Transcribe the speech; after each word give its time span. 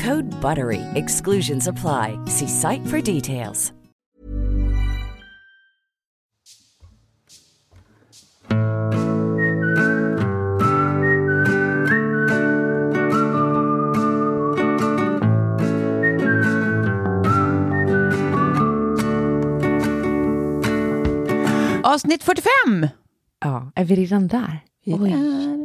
Code 0.00 0.30
BUTTERY. 0.40 0.80
Exclusions 0.94 1.66
apply. 1.68 2.18
See 2.26 2.48
site 2.48 2.86
for 2.86 3.02
details. 3.02 3.72
Avsnitt 21.94 22.22
45! 22.22 22.88
Ja, 23.40 23.72
är 23.74 23.84
vi 23.84 23.94
redan 23.94 24.28
där? 24.28 24.58
Vi 24.84 24.92
är, 24.92 25.06
eh, 25.06 25.64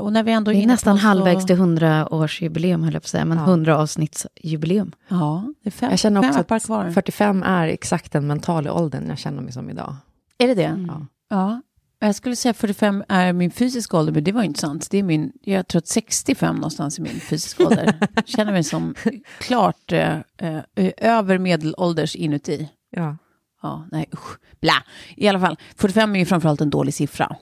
och 0.00 0.12
när 0.12 0.22
vi 0.22 0.32
ändå 0.32 0.50
Det 0.50 0.62
är 0.62 0.66
nästan 0.66 0.98
så- 0.98 1.02
halvvägs 1.06 1.46
till 1.46 1.56
100-årsjubileum, 1.56 2.84
höll 2.84 2.92
jag 2.94 3.02
på 3.02 3.06
att 3.06 3.10
säga, 3.10 3.24
men 3.24 3.38
Ja. 3.38 3.44
100-avsnittsjubileum. 3.44 4.92
Ja, 5.08 5.52
det 5.62 5.68
är 5.68 5.70
fem, 5.70 5.90
Jag 5.90 5.98
känner 5.98 6.22
fem 6.22 6.28
också 6.30 6.40
appar 6.40 6.58
kvar. 6.58 6.84
att 6.84 6.94
45 6.94 7.42
är 7.42 7.66
exakt 7.68 8.12
den 8.12 8.26
mentala 8.26 8.72
åldern 8.72 9.08
jag 9.08 9.18
känner 9.18 9.42
mig 9.42 9.52
som 9.52 9.70
idag. 9.70 9.96
Är 10.38 10.48
det 10.48 10.54
det? 10.54 10.64
Mm. 10.64 11.06
Ja. 11.30 11.60
Jag 12.00 12.14
skulle 12.14 12.36
säga 12.36 12.54
45 12.54 13.04
är 13.08 13.32
min 13.32 13.50
fysiska 13.50 13.96
ålder, 13.98 14.12
men 14.12 14.24
det 14.24 14.32
var 14.32 14.42
inte 14.42 14.60
sant. 14.60 14.88
Det 14.90 14.98
är 14.98 15.02
min, 15.02 15.32
jag 15.42 15.68
tror 15.68 15.78
att 15.78 15.86
65 15.86 16.56
någonstans 16.56 16.98
är 16.98 17.02
min 17.02 17.20
fysiska 17.20 17.66
ålder. 17.66 17.94
Jag 18.14 18.28
känner 18.28 18.52
mig 18.52 18.64
som 18.64 18.94
klart 19.40 19.92
eh, 19.92 20.18
eh, 20.36 20.92
över 20.96 21.38
medelålders 21.38 22.16
inuti. 22.16 22.68
Ja. 22.90 23.16
Ja, 23.62 23.86
nej 23.92 24.06
usch. 24.14 24.38
Bla. 24.60 24.72
I 25.16 25.28
alla 25.28 25.40
fall, 25.40 25.56
45 25.76 26.14
är 26.14 26.18
ju 26.18 26.24
framförallt 26.26 26.60
en 26.60 26.70
dålig 26.70 26.94
siffra. 26.94 27.36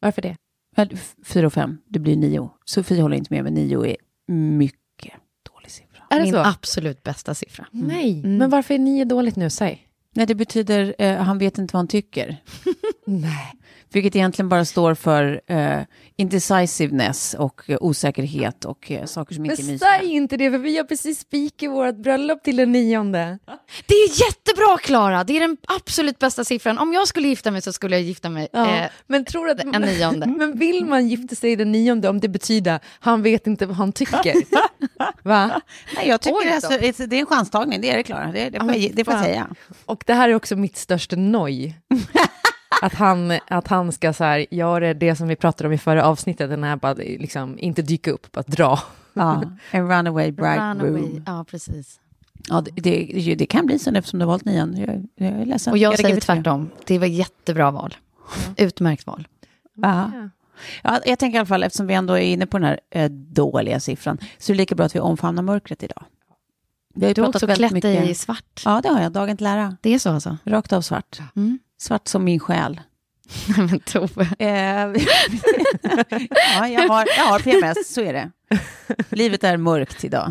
Varför 0.00 0.22
det? 0.22 0.36
Fyra 1.24 1.46
och 1.46 1.52
fem, 1.52 1.78
det 1.88 1.98
blir 1.98 2.16
nio. 2.16 2.50
Sofie 2.64 3.02
håller 3.02 3.16
inte 3.16 3.34
med, 3.34 3.44
men 3.44 3.54
nio 3.54 3.86
är 3.86 3.96
mycket 4.32 5.14
dålig 5.52 5.70
siffra. 5.70 6.02
Är 6.10 6.16
det 6.16 6.22
Min 6.24 6.32
så? 6.32 6.38
absolut 6.38 7.02
bästa 7.02 7.34
siffra. 7.34 7.66
Nej, 7.72 8.18
Mm. 8.20 8.36
men 8.38 8.50
varför 8.50 8.74
är 8.74 8.78
nio 8.78 9.04
dåligt 9.04 9.36
nu? 9.36 9.50
Säg. 9.50 9.84
Nej, 10.14 10.26
det 10.26 10.34
betyder 10.34 10.94
eh, 10.98 11.16
han 11.16 11.38
vet 11.38 11.58
inte 11.58 11.72
vad 11.72 11.78
han 11.78 11.88
tycker. 11.88 12.36
Nej. 13.10 13.54
Vilket 13.92 14.16
egentligen 14.16 14.48
bara 14.48 14.64
står 14.64 14.94
för 14.94 15.40
eh, 15.46 15.80
indecisiveness 16.16 17.34
och 17.38 17.62
eh, 17.66 17.76
osäkerhet 17.80 18.64
och 18.64 18.90
eh, 18.90 19.04
saker 19.04 19.34
som 19.34 19.42
Men 19.42 19.50
inte 19.50 19.62
är 19.62 19.72
mysiga. 19.72 19.88
säg 19.98 20.08
inte 20.12 20.36
det, 20.36 20.50
för 20.50 20.58
vi 20.58 20.76
har 20.76 20.84
precis 20.84 21.20
spikat 21.20 21.70
vårt 21.70 21.96
bröllop 21.96 22.42
till 22.42 22.56
den 22.56 22.72
nionde. 22.72 23.38
Det 23.86 23.94
är 23.94 24.26
jättebra, 24.26 24.78
Klara! 24.82 25.24
Det 25.24 25.36
är 25.36 25.40
den 25.40 25.56
absolut 25.68 26.18
bästa 26.18 26.44
siffran. 26.44 26.78
Om 26.78 26.92
jag 26.92 27.08
skulle 27.08 27.28
gifta 27.28 27.50
mig 27.50 27.62
så 27.62 27.72
skulle 27.72 27.96
jag 27.96 28.02
gifta 28.02 28.28
mig 28.30 28.48
Ja, 28.52 28.76
eh, 28.76 28.90
men 29.06 29.24
tror 29.24 29.46
du 29.46 29.52
att... 29.52 29.60
en 29.76 29.82
nionde. 29.82 30.26
Men 30.38 30.58
vill 30.58 30.84
man 30.84 31.08
gifta 31.08 31.34
sig 31.34 31.56
den 31.56 31.72
nionde 31.72 32.08
om 32.08 32.20
det 32.20 32.28
betyder 32.28 32.80
han 33.00 33.22
vet 33.22 33.46
inte 33.46 33.66
vad 33.66 33.76
han 33.76 33.92
tycker? 33.92 34.34
Va? 35.22 35.60
Nej, 35.96 36.08
jag 36.08 36.20
tycker 36.20 36.36
Oj 36.38 36.44
då. 36.48 36.54
alltså, 36.54 37.06
det 37.06 37.16
är 37.16 37.20
en 37.20 37.26
chanstagning, 37.26 37.80
det 37.80 37.90
är 37.90 37.96
det 37.96 38.02
Klara. 38.02 38.32
Det, 38.32 38.50
det, 38.50 38.58
får 38.58 38.66
men 38.66 38.82
jag- 38.82 38.94
det 38.94 39.04
får 39.04 39.14
jag 39.14 39.24
säga. 39.24 39.48
Och 39.84 40.02
det 40.06 40.14
här 40.14 40.28
är 40.28 40.34
också 40.34 40.56
mitt 40.56 40.76
största 40.76 41.16
noj. 41.16 41.80
Att 42.82 42.94
han, 42.94 43.38
att 43.48 43.68
han 43.68 43.92
ska 43.92 44.12
så 44.12 44.24
här, 44.24 44.46
göra 44.50 44.94
det 44.94 45.16
som 45.16 45.28
vi 45.28 45.36
pratade 45.36 45.68
om 45.68 45.72
i 45.72 45.78
förra 45.78 46.04
avsnittet, 46.04 46.50
den 46.50 46.64
här 46.64 46.76
bara 46.76 46.94
liksom 46.94 47.58
inte 47.58 47.82
dyka 47.82 48.10
upp, 48.10 48.32
bara 48.32 48.44
dra. 48.46 48.78
Ja, 49.14 49.42
en 49.70 49.88
runaway 49.88 50.32
bride 50.32 50.74
Runaway. 50.80 51.22
Ja, 51.26 51.44
precis. 51.50 52.00
Ja, 52.48 52.60
det, 52.60 52.70
det, 52.80 53.34
det 53.34 53.46
kan 53.46 53.66
bli 53.66 53.78
så 53.78 53.90
eftersom 53.94 54.18
du 54.18 54.24
har 54.24 54.30
valt 54.32 54.44
nian. 54.44 54.76
Jag, 54.76 55.06
jag 55.16 55.40
är 55.40 55.46
ledsen. 55.46 55.70
Och 55.72 55.78
jag, 55.78 55.90
lägger 55.90 56.08
säger 56.08 56.20
tvärtom. 56.20 56.70
Det 56.86 56.98
var 56.98 57.06
jättebra 57.06 57.70
val. 57.70 57.96
Utmärkt 58.56 59.06
val. 59.06 59.28
Ja. 59.74 60.10
Ja, 60.82 61.00
jag 61.06 61.18
tänker 61.18 61.36
i 61.36 61.38
alla 61.38 61.46
fall, 61.46 61.62
eftersom 61.62 61.86
vi 61.86 61.94
ändå 61.94 62.14
är 62.14 62.22
inne 62.22 62.46
på 62.46 62.58
den 62.58 62.66
här 62.66 62.80
eh, 62.90 63.10
dåliga 63.10 63.80
siffran, 63.80 64.18
så 64.38 64.52
är 64.52 64.54
det 64.54 64.58
lika 64.58 64.74
bra 64.74 64.86
att 64.86 64.96
vi 64.96 65.00
omfamnar 65.00 65.42
mörkret 65.42 65.82
idag. 65.82 66.04
Vi 66.94 67.04
har 67.04 67.08
ju 67.08 67.14
Du 67.14 67.20
har 67.22 67.26
pratat 67.32 67.42
också 67.42 67.56
klätt 67.56 67.82
dig 67.82 67.94
mycket- 67.94 68.10
i 68.10 68.14
svart. 68.14 68.62
Ja, 68.64 68.80
det 68.82 68.88
har 68.88 69.00
jag. 69.02 69.12
Dagen 69.12 69.36
till 69.36 69.46
ära. 69.46 69.76
Det 69.80 69.94
är 69.94 69.98
så 69.98 70.10
alltså? 70.10 70.36
Rakt 70.44 70.72
av 70.72 70.80
svart. 70.80 71.18
Mm. 71.36 71.58
Svart 71.78 72.08
som 72.08 72.24
min 72.24 72.40
själ. 72.40 72.80
Men 73.56 73.80
Tove. 73.80 74.28
Eh, 74.38 74.48
ja, 76.58 76.68
jag 76.68 76.88
har, 76.88 77.06
jag 77.16 77.24
har 77.24 77.38
PMS, 77.38 77.94
så 77.94 78.00
är 78.00 78.12
det. 78.12 78.30
Livet 79.10 79.44
är 79.44 79.56
mörkt 79.56 80.04
idag. 80.04 80.26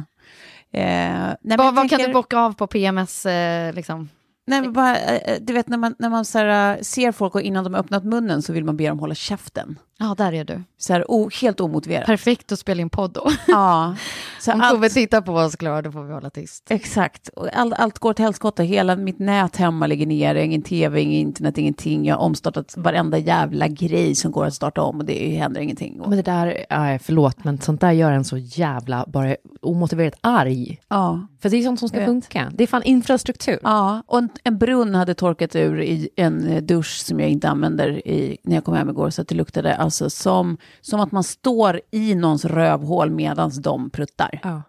Eh, 0.71 0.81
nej, 0.81 1.37
Vad, 1.41 1.57
vad 1.57 1.75
kan 1.75 1.89
tänker- 1.89 2.07
du 2.07 2.13
bocka 2.13 2.37
av 2.37 2.53
på 2.53 2.67
PMS? 2.67 3.25
Eh, 3.25 3.73
liksom? 3.73 4.09
Nej, 4.47 4.69
bara, 4.69 4.97
eh, 4.97 5.37
du 5.41 5.53
vet 5.53 5.67
när 5.67 5.77
man, 5.77 5.95
när 5.99 6.09
man 6.09 6.25
här, 6.33 6.75
eh, 6.77 6.81
ser 6.81 7.11
folk 7.11 7.35
och 7.35 7.41
innan 7.41 7.63
de 7.63 7.73
har 7.73 7.81
öppnat 7.81 8.03
munnen 8.03 8.41
så 8.41 8.53
vill 8.53 8.63
man 8.65 8.77
be 8.77 8.87
dem 8.87 8.99
hålla 8.99 9.15
käften. 9.15 9.79
Ja, 9.99 10.15
där 10.17 10.33
är 10.33 10.43
du. 10.43 10.63
Så 10.77 10.93
här, 10.93 11.11
o, 11.11 11.29
helt 11.41 11.59
omotiverat. 11.59 12.05
Perfekt 12.05 12.51
att 12.51 12.59
spela 12.59 12.81
in 12.81 12.89
podd 12.89 13.11
då. 13.11 13.27
Ja. 13.47 13.95
Så 14.39 14.53
Om 14.53 14.61
allt, 14.61 14.71
Tove 14.73 14.89
tittar 14.89 15.21
på 15.21 15.33
oss, 15.33 15.55
Klara, 15.55 15.81
då 15.81 15.91
får 15.91 16.03
vi 16.03 16.13
hålla 16.13 16.29
tyst. 16.29 16.63
exakt. 16.69 17.27
Och 17.27 17.47
All, 17.53 17.73
allt 17.73 17.99
går 17.99 18.13
till 18.13 18.25
helskotta. 18.25 18.63
Hela 18.63 18.95
mitt 18.95 19.19
nät 19.19 19.55
hemma 19.55 19.87
ligger 19.87 20.05
nere. 20.05 20.45
Ingen 20.45 20.61
tv, 20.61 21.01
ingen 21.01 21.19
internet, 21.27 21.57
ingenting. 21.57 22.05
Jag 22.05 22.15
har 22.15 22.23
omstartat 22.23 22.73
varenda 22.77 23.17
jävla 23.17 23.67
grej 23.67 24.15
som 24.15 24.31
går 24.31 24.45
att 24.45 24.53
starta 24.53 24.81
om 24.81 24.97
och 24.99 25.05
det 25.05 25.29
händer 25.35 25.61
ingenting. 25.61 26.01
Och, 26.01 26.09
Men 26.09 26.17
det 26.17 26.23
där, 26.23 26.65
ja, 26.69 26.99
förlåt, 27.01 27.43
men 27.43 27.61
sånt 27.61 27.81
där 27.81 27.91
gör 27.91 28.11
en 28.11 28.25
så 28.25 28.37
jävla 28.37 29.05
bara 29.07 29.35
omotiverat 29.61 30.15
arg. 30.21 30.79
ja. 30.89 31.27
För 31.41 31.49
det 31.49 31.57
är 31.57 31.63
sånt 31.63 31.79
som 31.79 31.89
ska 31.89 32.05
funka. 32.05 32.51
Det 32.55 32.63
är 32.63 32.67
fan 32.67 32.83
infrastruktur. 32.83 33.59
Ja, 33.63 34.03
och 34.07 34.17
en, 34.17 34.29
en 34.43 34.57
brunn 34.57 34.95
hade 34.95 35.13
torkat 35.13 35.55
ur 35.55 35.81
i 35.81 36.09
en 36.15 36.47
eh, 36.47 36.61
dusch 36.63 36.97
som 37.05 37.19
jag 37.19 37.29
inte 37.29 37.49
använder 37.49 38.07
i, 38.07 38.37
när 38.43 38.55
jag 38.55 38.63
kom 38.63 38.73
hem 38.73 38.89
igår. 38.89 39.09
Så 39.09 39.21
att 39.21 39.27
det 39.27 39.35
luktade 39.35 39.75
alltså 39.87 40.09
som, 40.09 40.57
som 40.81 40.99
att 40.99 41.11
man 41.11 41.23
står 41.23 41.81
i 41.91 42.15
någons 42.15 42.45
rövhål 42.45 43.11
medan 43.11 43.51
de 43.61 43.89
pruttar. 43.89 44.39
Ja. 44.43 44.61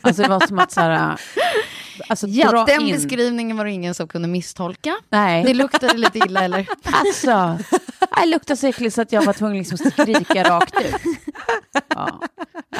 Alltså 0.00 0.22
det 0.22 0.28
var 0.28 0.46
som 0.46 0.58
att 0.58 0.72
så 0.72 0.80
här... 0.80 1.20
Alltså, 2.08 2.26
Ja, 2.26 2.50
dra 2.50 2.64
den 2.64 2.80
in. 2.82 2.94
beskrivningen 2.94 3.56
var 3.56 3.64
det 3.64 3.70
ingen 3.72 3.94
som 3.94 4.08
kunde 4.08 4.28
misstolka. 4.28 4.96
Nej. 5.08 5.44
Det 5.44 5.54
luktade 5.54 5.96
lite 5.98 6.18
illa, 6.18 6.40
eller? 6.44 6.66
Alltså, 6.84 7.58
det 8.22 8.26
luktade 8.26 8.56
så 8.56 8.66
äckligt 8.66 8.94
så 8.94 9.02
att 9.02 9.12
jag 9.12 9.22
var 9.24 9.32
tvungen 9.32 9.58
liksom 9.58 9.78
att 9.86 9.92
skrika 9.92 10.42
rakt 10.50 10.74
ut. 10.80 11.18
Ja. 11.88 12.20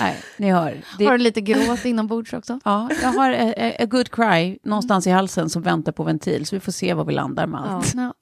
Nej, 0.01 0.17
ni 0.37 0.51
hör. 0.51 0.81
Det, 0.99 1.05
Har 1.05 1.13
du 1.13 1.25
lite 1.25 1.41
gråt 1.41 1.85
inombords 1.85 2.33
också? 2.33 2.61
ja, 2.65 2.89
jag 3.03 3.09
har 3.09 3.33
a, 3.33 3.55
a, 3.57 3.73
a 3.79 3.87
good 3.87 4.11
cry 4.11 4.59
någonstans 4.63 5.07
i 5.07 5.11
halsen 5.11 5.51
som 5.51 5.63
väntar 5.63 5.93
på 5.93 6.03
ventil, 6.03 6.47
så 6.47 6.57
vi 6.57 6.61
får 6.61 6.73
se 6.73 6.95
var 6.95 7.05
vi 7.05 7.13
landar 7.13 7.47
med 7.47 7.61
allt. 7.61 7.95
Ja. 7.95 8.15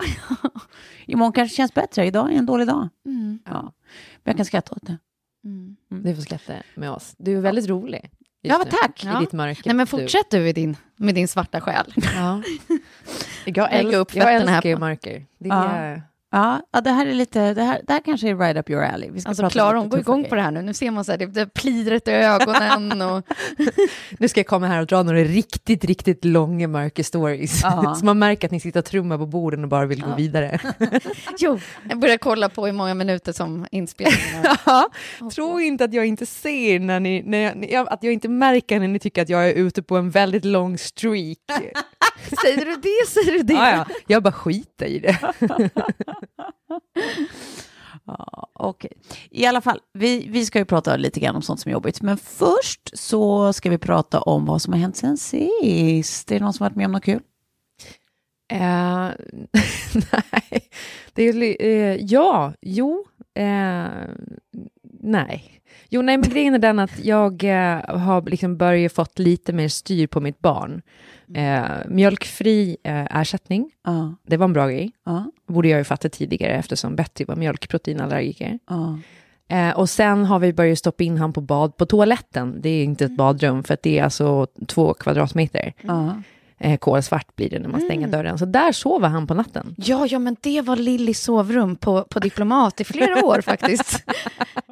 Imorgon 1.06 1.32
kanske 1.32 1.56
känns 1.56 1.74
bättre, 1.74 2.06
idag 2.06 2.32
är 2.32 2.36
en 2.38 2.46
dålig 2.46 2.66
dag. 2.66 2.88
Mm. 3.06 3.38
Ja. 3.44 3.60
Men 3.62 3.72
jag 4.24 4.36
kan 4.36 4.46
skratta 4.46 4.74
åt 4.74 4.86
det. 4.86 4.98
Mm. 5.44 5.76
Du 5.88 6.14
får 6.14 6.22
skratta 6.22 6.52
med 6.74 6.90
oss. 6.90 7.14
Du 7.18 7.36
är 7.36 7.40
väldigt 7.40 7.68
rolig. 7.68 8.10
Ja, 8.48 8.58
nu. 8.64 8.70
tack. 8.70 9.04
I 9.04 9.20
ditt 9.20 9.32
mörker. 9.32 9.62
Nej, 9.64 9.74
men 9.74 9.86
fortsätt 9.86 10.30
du 10.30 10.48
i 10.48 10.52
din, 10.52 10.76
med 10.96 11.14
din 11.14 11.28
svarta 11.28 11.60
själ. 11.60 11.94
Ja. 12.16 12.42
Jag, 13.46 13.72
älsk, 13.72 14.16
jag 14.16 14.34
älskar 14.34 14.68
ju 14.68 14.78
mörker. 14.78 15.26
Det 15.38 15.48
är, 15.48 15.94
Ja, 15.94 16.00
ja, 16.72 16.80
det 16.80 16.90
här 16.90 17.06
är 17.06 17.14
lite, 17.14 17.54
det 17.54 17.62
här, 17.62 17.80
det 17.86 17.92
här 17.92 18.00
kanske 18.04 18.28
är 18.28 18.36
right 18.36 18.56
up 18.56 18.70
your 18.70 18.82
alley. 18.84 19.10
Vi 19.10 19.20
ska 19.20 19.28
Alltså 19.28 19.48
Klara, 19.50 19.78
hon 19.78 19.88
går 19.88 20.00
igång 20.00 20.16
grejer. 20.20 20.28
på 20.28 20.34
det 20.34 20.42
här 20.42 20.50
nu. 20.50 20.62
Nu 20.62 20.74
ser 20.74 20.90
man 20.90 21.04
så 21.04 21.12
här, 21.12 21.18
det, 21.18 21.26
det 21.26 21.46
plidret 21.54 22.08
i 22.08 22.10
ögonen 22.10 23.02
och... 23.10 23.22
Nu 24.18 24.28
ska 24.28 24.40
jag 24.40 24.46
komma 24.46 24.66
här 24.66 24.80
och 24.80 24.86
dra 24.86 25.02
några 25.02 25.18
riktigt, 25.18 25.84
riktigt 25.84 26.24
långa 26.24 26.68
mörka 26.68 27.04
stories. 27.04 27.60
Ja. 27.62 27.94
Så 27.98 28.04
man 28.04 28.18
märker 28.18 28.48
att 28.48 28.52
ni 28.52 28.60
sitter 28.60 28.80
och 28.80 28.84
trummar 28.86 29.18
på 29.18 29.26
borden 29.26 29.62
och 29.62 29.68
bara 29.68 29.86
vill 29.86 30.00
gå 30.02 30.10
Ja. 30.10 30.14
vidare. 30.16 30.58
Jo, 31.38 31.58
jag 31.88 31.98
börjar 31.98 32.16
kolla 32.16 32.48
på 32.48 32.66
hur 32.66 32.72
många 32.72 32.94
minuter 32.94 33.32
som 33.32 33.66
inspelningen. 33.70 34.44
Ja, 34.66 34.88
Tro 35.34 35.60
inte 35.60 35.84
att 35.84 35.92
jag 35.92 36.06
inte 36.06 36.26
ser 36.26 36.78
när 36.80 37.00
ni, 37.00 37.22
när 37.26 37.66
jag, 37.72 37.88
att 37.88 38.02
jag 38.02 38.12
inte 38.12 38.28
märker 38.28 38.80
när 38.80 38.88
ni 38.88 38.98
tycker 38.98 39.22
att 39.22 39.28
jag 39.28 39.48
är 39.50 39.54
ute 39.54 39.82
på 39.82 39.96
en 39.96 40.10
väldigt 40.10 40.44
lång 40.44 40.78
streak. 40.78 41.38
Säger 42.42 42.64
du 42.64 42.76
det, 42.76 43.08
säger 43.10 43.32
du 43.32 43.42
det. 43.42 43.52
Ja, 43.54 43.70
ja. 43.70 43.86
Jag 44.06 44.22
bara 44.22 44.32
skiter 44.32 44.86
i 44.86 44.98
det. 44.98 45.18
Ja, 48.06 48.48
Okej, 48.52 48.92
i 49.30 49.46
alla 49.46 49.60
fall, 49.60 49.80
vi, 49.92 50.28
vi 50.28 50.46
ska 50.46 50.58
ju 50.58 50.64
prata 50.64 50.96
lite 50.96 51.20
grann 51.20 51.36
om 51.36 51.42
sånt 51.42 51.60
som 51.60 51.68
är 51.68 51.72
jobbigt. 51.72 52.02
Men 52.02 52.16
först 52.16 52.98
så 52.98 53.52
ska 53.52 53.70
vi 53.70 53.78
prata 53.78 54.20
om 54.20 54.46
vad 54.46 54.62
som 54.62 54.72
har 54.72 54.80
hänt 54.80 54.96
sen 54.96 55.16
sist. 55.16 56.32
Är 56.32 56.38
det 56.38 56.44
någon 56.44 56.52
som 56.52 56.64
har 56.64 56.70
varit 56.70 56.76
med 56.76 56.86
om 56.86 56.92
något 56.92 57.04
kul? 57.04 57.20
Uh, 58.52 58.58
nej, 60.12 60.68
det 61.12 61.22
är, 61.22 61.64
uh, 61.64 61.96
ja, 62.04 62.52
jo, 62.60 63.04
Uh, 63.38 64.14
nej. 65.04 65.50
Jo, 65.88 66.02
nej, 66.02 66.16
men 66.18 66.30
grejen 66.30 66.54
är 66.54 66.58
den 66.58 66.78
att 66.78 67.04
jag 67.04 67.44
eh, 67.44 67.96
har 67.98 68.22
liksom 68.22 68.56
börjat 68.56 68.92
fått 68.92 69.18
lite 69.18 69.52
mer 69.52 69.68
styr 69.68 70.06
på 70.06 70.20
mitt 70.20 70.38
barn. 70.40 70.82
Eh, 71.34 71.62
mjölkfri 71.88 72.76
eh, 72.82 73.20
ersättning, 73.20 73.70
Ja, 73.84 74.14
det 74.26 74.36
var 74.36 74.44
en 74.44 74.52
bra 74.52 74.66
grej. 74.68 74.92
ja, 75.04 75.30
Borde 75.46 75.68
jag 75.68 75.78
ju 75.78 75.84
fatta 75.84 76.08
tidigare 76.08 76.52
eftersom 76.52 76.96
Betty 76.96 77.24
var 77.24 77.36
mjölkproteinallergiker. 77.36 78.58
ja. 78.68 78.98
Eh, 79.48 79.70
och 79.78 79.90
sen 79.90 80.24
har 80.24 80.38
vi 80.38 80.52
börjat 80.52 80.78
stoppa 80.78 81.04
in 81.04 81.18
han 81.18 81.32
på 81.32 81.40
bad 81.40 81.76
på 81.76 81.86
toaletten. 81.86 82.60
Det 82.60 82.68
är 82.68 82.84
inte 82.84 83.04
ett 83.04 83.16
badrum 83.16 83.64
för 83.64 83.74
att 83.74 83.82
det 83.82 83.98
är 83.98 84.04
alltså 84.04 84.46
två 84.66 84.94
kvadratmeter. 84.94 85.72
Eh, 86.64 86.76
kolsvart 86.76 87.36
blir 87.36 87.50
det 87.50 87.58
när 87.58 87.68
man 87.68 87.80
stänger 87.80 88.08
dörren. 88.08 88.38
Så 88.38 88.44
där 88.44 88.72
sover 88.72 89.08
han 89.08 89.26
på 89.26 89.34
natten. 89.34 89.74
Ja, 89.76 90.06
ja, 90.06 90.18
men 90.18 90.36
det 90.40 90.60
var 90.60 90.76
Lillys 90.76 91.22
sovrum 91.22 91.76
på, 91.76 92.02
på 92.02 92.18
Diplomat 92.18 92.80
i 92.80 92.84
flera 92.84 93.24
år 93.24 93.40
faktiskt. 93.44 94.04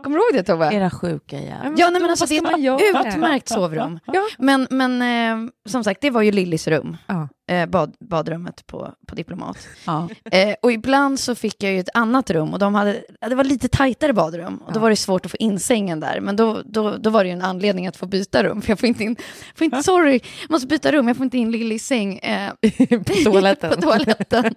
Kommer 0.02 0.18
du 0.18 0.24
ihåg 0.24 0.34
det 0.34 0.42
Tove? 0.42 0.74
Era 0.74 0.90
sjuka 0.90 1.40
jävlar. 1.40 1.74
Ja, 1.76 1.90
nej, 1.90 2.00
men 2.00 2.10
alltså, 2.10 2.26
det 2.26 2.36
är 2.36 2.42
man 2.42 2.76
ett 2.76 3.06
utmärkt 3.14 3.48
sovrum. 3.48 3.98
Ja. 4.06 4.22
Men, 4.38 4.66
men 4.70 5.02
eh, 5.02 5.50
som 5.68 5.84
sagt, 5.84 6.00
det 6.00 6.10
var 6.10 6.22
ju 6.22 6.32
Lillys 6.32 6.68
rum, 6.68 6.96
Ja. 7.06 7.28
Eh, 7.50 7.66
bad, 7.66 7.94
badrummet 8.00 8.66
på, 8.66 8.94
på 9.06 9.14
Diplomat. 9.14 9.58
Ja. 9.86 10.08
Eh, 10.30 10.54
och 10.62 10.72
ibland 10.72 11.20
så 11.20 11.34
fick 11.34 11.62
jag 11.62 11.72
ju 11.72 11.80
ett 11.80 11.88
annat 11.94 12.30
rum 12.30 12.52
och 12.52 12.58
de 12.58 12.74
hade, 12.74 13.04
ja, 13.20 13.28
det 13.28 13.34
var 13.34 13.44
lite 13.44 13.68
tajtare 13.68 14.12
badrum 14.12 14.56
och 14.66 14.72
då 14.72 14.80
var 14.80 14.90
det 14.90 14.96
svårt 14.96 15.24
att 15.24 15.30
få 15.30 15.36
in 15.36 15.60
sängen 15.60 16.00
där. 16.00 16.20
Men 16.20 16.36
då, 16.36 16.62
då, 16.64 16.96
då 16.96 17.10
var 17.10 17.24
det 17.24 17.28
ju 17.28 17.32
en 17.32 17.42
anledning 17.42 17.86
att 17.86 17.96
få 17.96 18.06
byta 18.06 18.44
rum, 18.44 18.62
för 18.62 18.70
jag 18.70 18.78
får 18.78 18.86
inte 18.86 19.04
in, 19.04 19.16
får 19.54 19.64
inte, 19.64 19.82
sorry, 19.82 20.20
jag 20.42 20.50
måste 20.50 20.66
byta 20.66 20.92
rum, 20.92 21.08
jag 21.08 21.16
får 21.16 21.24
inte 21.24 21.38
in 21.38 21.50
Lillys 21.50 21.86
säng 21.86 22.18
eh, 22.18 22.52
på 23.06 23.14
toaletten. 23.24 23.70
på 23.74 23.80
toaletten. 23.80 24.54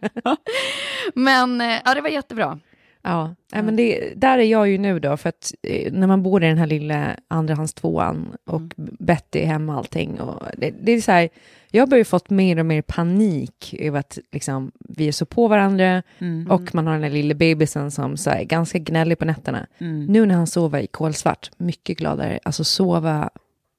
Men 1.15 1.61
eh, 1.61 1.77
ja, 1.85 1.93
det 1.93 2.01
var 2.01 2.09
jättebra. 2.09 2.59
Ja, 3.07 3.35
nej, 3.53 3.63
men 3.63 3.75
det, 3.75 4.13
där 4.15 4.37
är 4.37 4.43
jag 4.43 4.69
ju 4.69 4.77
nu 4.77 4.99
då, 4.99 5.17
för 5.17 5.29
att 5.29 5.53
eh, 5.63 5.93
när 5.93 6.07
man 6.07 6.23
bor 6.23 6.43
i 6.43 6.47
den 6.47 6.57
här 6.57 6.67
lilla 6.67 7.15
andrahandstvåan 7.27 8.35
och 8.45 8.61
Betty 8.77 9.39
är 9.39 9.45
hemma 9.45 9.73
och 9.73 9.79
allting. 9.79 10.19
Och 10.19 10.43
det, 10.57 10.73
det 10.81 10.91
är 10.91 11.01
så 11.01 11.11
här, 11.11 11.29
jag 11.75 11.81
har 11.81 11.87
börjat 11.87 12.07
fått 12.07 12.29
mer 12.29 12.59
och 12.59 12.65
mer 12.65 12.81
panik 12.81 13.75
över 13.79 13.99
att 13.99 14.17
liksom, 14.31 14.71
vi 14.79 15.07
är 15.07 15.11
så 15.11 15.25
på 15.25 15.47
varandra 15.47 16.03
Mm. 16.19 16.51
och 16.51 16.75
man 16.75 16.87
har 16.87 16.93
den 16.93 17.03
här 17.03 17.09
lilla 17.09 17.33
bebisen 17.33 17.91
som 17.91 18.17
så 18.17 18.29
här, 18.29 18.39
är 18.39 18.43
ganska 18.43 18.77
gnällig 18.79 19.19
på 19.19 19.25
nätterna. 19.25 19.67
Mm. 19.77 20.05
Nu 20.05 20.25
när 20.25 20.35
han 20.35 20.47
sover 20.47 20.79
i 20.79 20.87
kolsvart, 20.87 21.51
mycket 21.57 21.97
gladare, 21.97 22.39
alltså 22.43 22.63
sova 22.63 23.29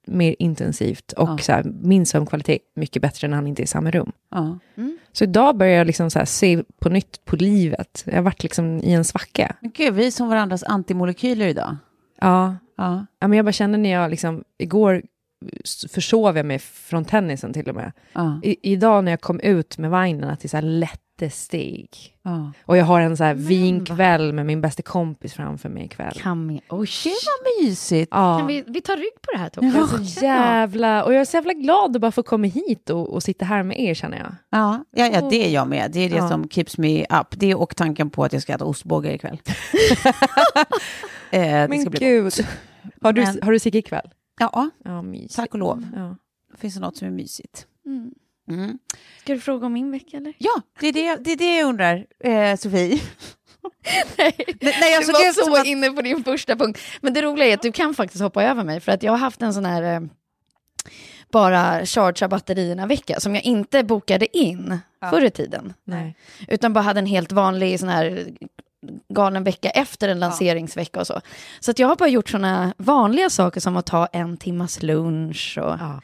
mer 0.08 0.36
intensivt 0.38 1.12
och 1.12 1.28
Ja. 1.28 1.38
så 1.38 1.52
här, 1.52 1.64
min 1.82 2.06
sömnkvalitet 2.06 2.58
mycket 2.74 3.02
bättre 3.02 3.28
när 3.28 3.36
han 3.36 3.46
inte 3.46 3.62
är 3.62 3.64
i 3.64 3.66
samma 3.66 3.90
rum. 3.90 4.12
Ja. 4.30 4.58
Så 5.12 5.24
idag 5.24 5.56
börjar 5.56 5.78
jag 5.78 5.86
liksom 5.86 6.10
så 6.10 6.18
här 6.18 6.26
se 6.26 6.62
på 6.78 6.88
nytt 6.88 7.24
på 7.24 7.36
livet. 7.36 8.02
Jag 8.06 8.14
har 8.14 8.22
varit 8.22 8.42
liksom 8.42 8.78
i 8.82 8.92
en 8.92 9.04
svacka. 9.04 9.56
Men 9.60 9.70
gud, 9.74 9.94
vi 9.94 10.06
är 10.06 10.10
som 10.10 10.28
varandras 10.28 10.62
antimolekyler 10.62 11.46
idag. 11.46 11.76
Ja, 12.20 12.56
Ja. 12.76 13.06
ja 13.20 13.28
men 13.28 13.36
jag 13.36 13.44
bara 13.46 13.52
kände 13.52 13.78
när 13.78 13.90
jag 13.90 14.10
liksom, 14.10 14.44
igår 14.58 15.02
försov 15.90 16.36
jag 16.36 16.46
mig 16.46 16.58
från 16.58 17.04
tennisen 17.04 17.52
till 17.52 17.68
och 17.68 17.74
med. 17.74 17.92
Ja. 18.12 18.40
I, 18.42 18.72
idag 18.72 19.04
när 19.04 19.12
jag 19.12 19.20
kom 19.20 19.40
ut 19.40 19.78
med 19.78 19.90
det 20.40 20.46
är 20.46 20.48
så 20.48 20.56
här 20.56 20.62
lätte 20.62 21.30
steg. 21.30 21.88
Ja. 22.22 22.52
Och 22.64 22.76
jag 22.76 22.84
har 22.84 23.00
en 23.00 23.16
så 23.16 23.24
här 23.24 23.34
vinkväll 23.34 24.32
med 24.32 24.46
min 24.46 24.60
bästa 24.60 24.82
kompis 24.82 25.34
framför 25.34 25.68
mig 25.68 25.84
ikväll. 25.84 26.20
Vi, 26.48 26.60
oj, 26.68 26.88
Gud 27.04 27.12
vad 27.26 27.64
mysigt. 27.64 28.08
Ja. 28.10 28.38
kan 28.38 28.46
vi, 28.46 28.64
vi 28.66 28.80
tar 28.80 28.96
rygg 28.96 29.22
på 29.22 29.32
det 29.32 29.38
här 29.38 29.48
Tove? 29.48 29.66
Jag 29.66 29.76
är 30.00 30.04
så 30.04 30.24
jävla, 30.24 31.04
och 31.04 31.14
jag 31.14 31.20
är 31.20 31.24
så 31.24 31.36
jävla 31.36 31.52
glad 31.52 31.96
att 31.96 32.00
bara 32.02 32.12
få 32.12 32.22
komma 32.22 32.46
hit 32.46 32.90
och, 32.90 33.08
och 33.14 33.22
sitta 33.22 33.44
här 33.44 33.62
med 33.62 33.80
er 33.80 33.94
känner 33.94 34.18
jag. 34.18 34.34
Ja, 34.50 34.84
ja, 34.90 35.06
ja, 35.06 35.28
det 35.30 35.46
är 35.46 35.50
jag 35.50 35.68
med. 35.68 35.90
Det 35.92 36.00
är 36.00 36.10
det 36.10 36.16
Ja. 36.16 36.28
som 36.28 36.48
keeps 36.48 36.78
me 36.78 37.02
up. 37.04 37.26
Det 37.30 37.54
och 37.54 37.76
tanken 37.76 38.10
på 38.10 38.24
att 38.24 38.32
jag 38.32 38.42
ska 38.42 38.52
äta 38.54 38.64
ostbågar 38.64 39.10
ikväll. 39.12 39.40
eh, 41.30 41.40
det 41.40 41.66
Men 41.68 41.84
gud. 41.84 42.32
Har 43.02 43.12
du, 43.12 43.22
Men- 43.22 43.38
har 43.42 43.52
du 43.52 43.58
Sigge 43.58 43.78
ikväll? 43.78 44.10
Ja, 44.38 44.70
Ja, 44.84 45.04
tack 45.36 45.52
och 45.54 45.58
lov. 45.58 45.86
Ja. 45.96 46.16
Finns 46.58 46.74
det 46.74 46.80
något 46.80 46.96
som 46.96 47.08
är 47.08 47.12
mysigt? 47.12 47.66
Mm. 47.86 48.10
Mm. 48.50 48.78
Ska 49.20 49.34
du 49.34 49.40
fråga 49.40 49.66
om 49.66 49.72
min 49.72 49.90
vecka 49.90 50.16
eller? 50.16 50.34
Ja, 50.38 50.62
det 50.80 50.86
är 50.88 50.92
det, 50.92 51.16
det 51.24 51.32
är 51.32 51.36
det 51.36 51.56
jag 51.56 51.68
undrar, 51.68 52.06
eh, 52.20 52.56
Sofie. 52.56 53.00
Nej, 54.18 54.34
nej, 54.60 54.92
jag 54.92 55.02
du 55.02 55.04
såg 55.06 55.14
var 55.14 55.32
så 55.32 55.56
att- 55.60 55.66
inne 55.66 55.90
på 55.90 56.02
din 56.02 56.24
första 56.24 56.56
punkt. 56.56 56.80
Men 57.00 57.14
det 57.14 57.22
roliga 57.22 57.46
är 57.48 57.54
att 57.54 57.62
du 57.62 57.72
kan 57.72 57.94
faktiskt 57.94 58.22
hoppa 58.22 58.44
över 58.44 58.64
mig 58.64 58.80
för 58.80 58.92
att 58.92 59.02
jag 59.02 59.12
har 59.12 59.18
haft 59.18 59.42
en 59.42 59.54
sån 59.54 59.64
här 59.64 59.82
eh, 59.82 60.00
bara 61.30 61.86
chargea 61.86 62.28
batterierna-vecka 62.28 63.20
som 63.20 63.34
jag 63.34 63.44
inte 63.44 63.84
bokade 63.84 64.38
in 64.38 64.78
Ja. 65.00 65.10
förr 65.10 65.24
i 65.24 65.30
tiden. 65.30 65.74
Nej. 65.84 66.16
Utan 66.48 66.72
bara 66.72 66.80
hade 66.80 66.98
en 67.00 67.06
helt 67.06 67.32
vanlig 67.32 67.80
sån 67.80 67.88
här 67.88 68.28
galen 69.08 69.44
vecka 69.44 69.70
efter 69.70 70.08
en 70.08 70.18
lanseringsvecka 70.18 71.00
och 71.00 71.06
så. 71.06 71.20
Så 71.60 71.70
att 71.70 71.78
jag 71.78 71.88
har 71.88 71.96
bara 71.96 72.08
gjort 72.08 72.28
såna 72.28 72.74
vanliga 72.78 73.30
saker 73.30 73.60
som 73.60 73.76
att 73.76 73.86
ta 73.86 74.06
en 74.06 74.36
timmas 74.36 74.82
lunch 74.82 75.58
och 75.62 75.76
Ja. 75.80 76.00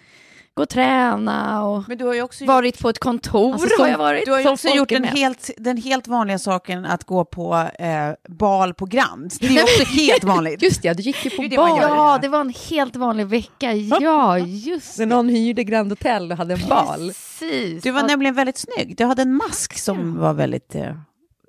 gå 0.55 0.63
och 0.63 0.69
träna 0.69 1.65
och 1.65 1.85
Men 1.89 1.99
du 1.99 2.05
har 2.05 2.15
ju 2.15 2.23
också 2.23 2.45
varit 2.45 2.79
på 2.79 2.89
ett 2.89 2.99
kontor 2.99 3.53
Alltså, 3.53 3.69
har 3.69 3.77
som- 3.77 3.91
jag 3.91 3.99
varit. 3.99 4.25
Du 4.25 4.31
har 4.33 4.41
ju 4.41 4.49
också 4.49 4.69
gjort 4.69 4.89
den 4.89 5.05
helt, 5.05 5.51
den 5.57 5.77
helt 5.77 6.09
vanliga 6.09 6.39
saken 6.39 6.85
att 6.87 7.05
gå 7.05 7.25
på 7.25 7.69
eh, 7.79 8.13
bal 8.29 8.75
på 8.75 8.87
Grand. 8.87 9.33
Det 9.41 9.47
är 9.59 9.63
också 9.63 9.85
helt 9.85 10.25
vanligt. 10.25 10.63
Just 10.63 10.85
ja, 10.85 10.95
du 10.95 11.03
gick 11.03 11.25
ju 11.25 11.31
på 11.31 11.37
Det 11.43 11.47
är 11.47 11.49
det. 11.51 11.55
Ja, 11.95 12.19
det 12.23 12.29
var 12.29 12.41
en 12.41 12.55
helt 12.71 12.97
vanlig 12.97 13.27
vecka. 13.27 13.73
Ja, 13.73 14.39
just 14.39 14.99
När 14.99 15.07
någon 15.07 15.29
hyrde 15.29 15.65
Grand 15.65 15.93
Hotel 15.93 16.33
och 16.33 16.39
hade 16.39 16.55
en 16.55 16.69
bal. 16.69 17.09
Precis. 17.09 17.83
Du 17.83 17.91
var 17.91 18.01
Ja, 18.01 18.07
nämligen 18.07 18.35
väldigt 18.35 18.59
snygg. 18.59 18.97
Du 18.97 19.05
hade 19.05 19.23
en 19.23 19.35
mask 19.35 19.79
som 19.79 20.19
var 20.19 20.33
väldigt 20.33 20.75
eh, 20.75 20.97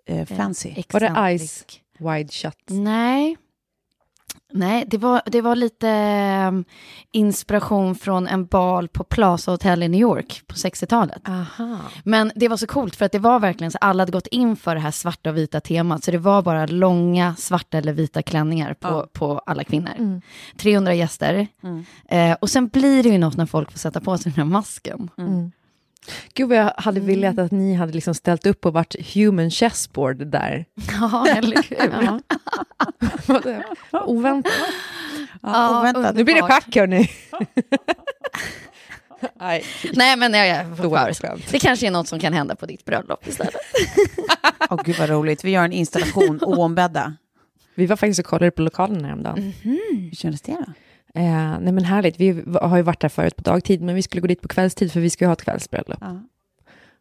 eh, 0.05 0.25
fancy. 0.25 0.83
Var 0.91 0.99
det. 0.99 1.37
Ice 1.39 1.65
Wide 1.99 2.31
Shut? 2.31 2.57
Nej. 2.67 3.37
Nej, 4.55 4.83
det 4.87 4.97
var, 4.97 5.21
det 5.25 5.41
var 5.41 5.55
lite 5.55 5.87
um, 6.47 6.65
inspiration 7.11 7.95
från 7.95 8.27
en 8.27 8.45
bal 8.45 8.87
på 8.87 9.03
Plaza 9.03 9.51
Hotel 9.51 9.83
i 9.83 9.87
New 9.87 10.01
York 10.01 10.41
på 10.47 10.55
60-talet. 10.55 11.21
Aha. 11.29 11.77
Men 12.03 12.31
det 12.35 12.47
var 12.47 12.57
så 12.57 12.67
coolt 12.67 12.95
för 12.95 13.05
att 13.05 13.11
det 13.11 13.19
var 13.19 13.39
verkligen 13.39 13.71
så 13.71 13.77
alla 13.81 14.01
hade 14.01 14.11
gått 14.11 14.27
in 14.27 14.55
för 14.55 14.75
det 14.75 14.81
här 14.81 14.91
svarta 14.91 15.29
och 15.29 15.37
vita 15.37 15.59
temat. 15.59 16.03
Så 16.03 16.11
det 16.11 16.17
var 16.17 16.41
bara 16.41 16.65
långa 16.65 17.35
svarta 17.35 17.77
eller 17.77 17.93
vita 17.93 18.21
klänningar 18.21 18.73
på, 18.73 18.87
Ja. 18.87 19.07
på 19.13 19.39
alla 19.39 19.63
kvinnor. 19.63 19.91
Mm. 19.97 20.21
300 20.57 20.93
gäster. 20.93 21.47
Mm. 21.63 21.85
Eh, 22.09 22.37
och 22.41 22.49
sen 22.49 22.67
blir 22.67 23.03
det 23.03 23.09
ju 23.09 23.17
något 23.17 23.37
när 23.37 23.45
folk 23.45 23.71
får 23.71 23.79
sätta 23.79 24.01
på 24.01 24.17
sig 24.17 24.31
den 24.31 24.45
här 24.45 24.51
masken. 24.51 25.09
Mm. 25.17 25.51
Gud 26.33 26.49
vad 26.49 26.57
jag 26.57 26.73
hade 26.77 26.99
velat 26.99 27.39
att 27.39 27.51
ni 27.51 27.73
hade 27.73 27.93
liksom 27.93 28.15
ställt 28.15 28.45
upp 28.45 28.65
och 28.65 28.73
varit 28.73 28.95
human 29.15 29.51
chessboard 29.51 30.27
där. 30.27 30.65
Ja, 31.01 31.27
eller 31.27 31.63
hur? 31.69 31.77
Ja. 33.91 34.03
Oväntat. 34.05 34.53
Ja, 35.41 35.79
oväntat. 35.79 36.15
Nu 36.15 36.23
blir 36.23 36.35
det 36.35 36.41
schack 36.41 36.75
hörni. 36.75 37.09
Nej, 39.39 39.65
Nej, 39.93 40.17
men 40.17 40.33
jag, 40.33 40.47
jag 40.47 40.77
får 40.77 41.51
det 41.51 41.59
kanske 41.59 41.87
är 41.87 41.91
något 41.91 42.07
som 42.07 42.19
kan 42.19 42.33
hända 42.33 42.55
på 42.55 42.65
ditt 42.65 42.85
bröllop 42.85 43.27
istället. 43.27 43.55
Åh 44.69 44.81
gud 44.85 44.95
vad 44.99 45.09
roligt. 45.09 45.43
Vi 45.43 45.51
gör 45.51 45.63
en 45.63 45.73
installation 45.73 46.39
oombedda. 46.43 47.13
Vi 47.75 47.85
var 47.85 47.95
faktiskt 47.95 48.19
och 48.19 48.25
kollade 48.25 48.51
på 48.51 48.61
lokalen 48.61 49.05
häromdagen. 49.05 49.53
Hur 49.61 50.15
kändes 50.15 50.41
det 50.41 50.51
då? 50.51 50.73
Eh, 51.15 51.59
nej 51.59 51.73
men 51.73 51.83
härligt, 51.83 52.19
vi 52.19 52.43
har 52.61 52.77
ju 52.77 52.83
varit 52.83 52.99
där 52.99 53.09
förut 53.09 53.35
på 53.35 53.41
dagtid, 53.41 53.81
men 53.81 53.95
vi 53.95 54.01
skulle 54.01 54.21
gå 54.21 54.27
dit 54.27 54.41
på 54.41 54.47
kvällstid 54.47 54.91
för 54.91 54.99
vi 54.99 55.09
ska 55.09 55.25
ju 55.25 55.27
ha 55.27 55.33
ett 55.33 55.43
kvällsbröllop. 55.43 55.97
Ja. 56.01 56.21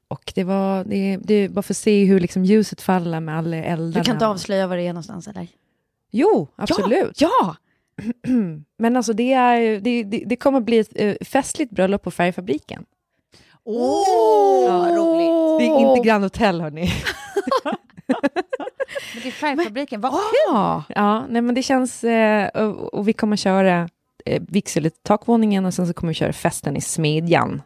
Och 0.08 0.32
det 0.34 0.44
var, 0.44 0.84
det, 0.84 1.16
det 1.16 1.48
var 1.48 1.62
för 1.62 1.72
att 1.72 1.76
se 1.76 2.04
hur 2.04 2.20
liksom 2.20 2.44
ljuset 2.44 2.80
faller 2.80 3.20
med 3.20 3.38
alla 3.38 3.56
eldarna. 3.56 4.02
Du 4.02 4.04
kan 4.04 4.16
inte 4.16 4.26
avslöja 4.26 4.66
var 4.66 4.76
det 4.76 4.82
är 4.82 4.92
någonstans 4.92 5.28
eller? 5.28 5.48
Jo, 6.10 6.48
absolut. 6.56 7.20
Ja! 7.20 7.56
Men 8.78 8.96
alltså 8.96 9.12
det, 9.12 9.32
är, 9.32 9.80
det, 9.80 10.02
det, 10.02 10.22
det 10.26 10.36
kommer 10.36 10.60
bli 10.60 10.78
ett 10.78 10.92
eh, 10.94 11.14
festligt 11.24 11.72
bröllop 11.72 12.02
på 12.02 12.10
Färgfabriken. 12.10 12.84
Åh, 13.64 14.78
vad 14.78 14.96
roligt. 14.96 15.60
Det 15.60 15.66
är 15.66 15.90
inte 15.90 16.08
Grand 16.08 16.24
Hotel 16.24 16.60
hörni. 16.60 16.90
Men 19.14 19.22
det 19.22 19.28
är 19.28 19.32
färgfabriken, 19.32 20.00
vad 20.00 20.12
Ja, 20.46 20.84
Ja, 20.88 21.26
nej 21.28 21.42
men 21.42 21.54
det 21.54 21.62
känns, 21.62 22.04
eh, 22.04 22.48
och, 22.48 22.94
och 22.94 23.08
vi 23.08 23.12
kommer 23.12 23.36
köra 23.36 23.88
eh, 24.26 24.42
vigsel 24.48 24.86
i 24.86 24.90
takvåningen 24.90 25.66
och 25.66 25.74
sen 25.74 25.86
så 25.86 25.92
kommer 25.94 26.10
vi 26.10 26.14
köra 26.14 26.32
festen 26.32 26.76
i 26.76 26.80
Smedjan 26.80 27.62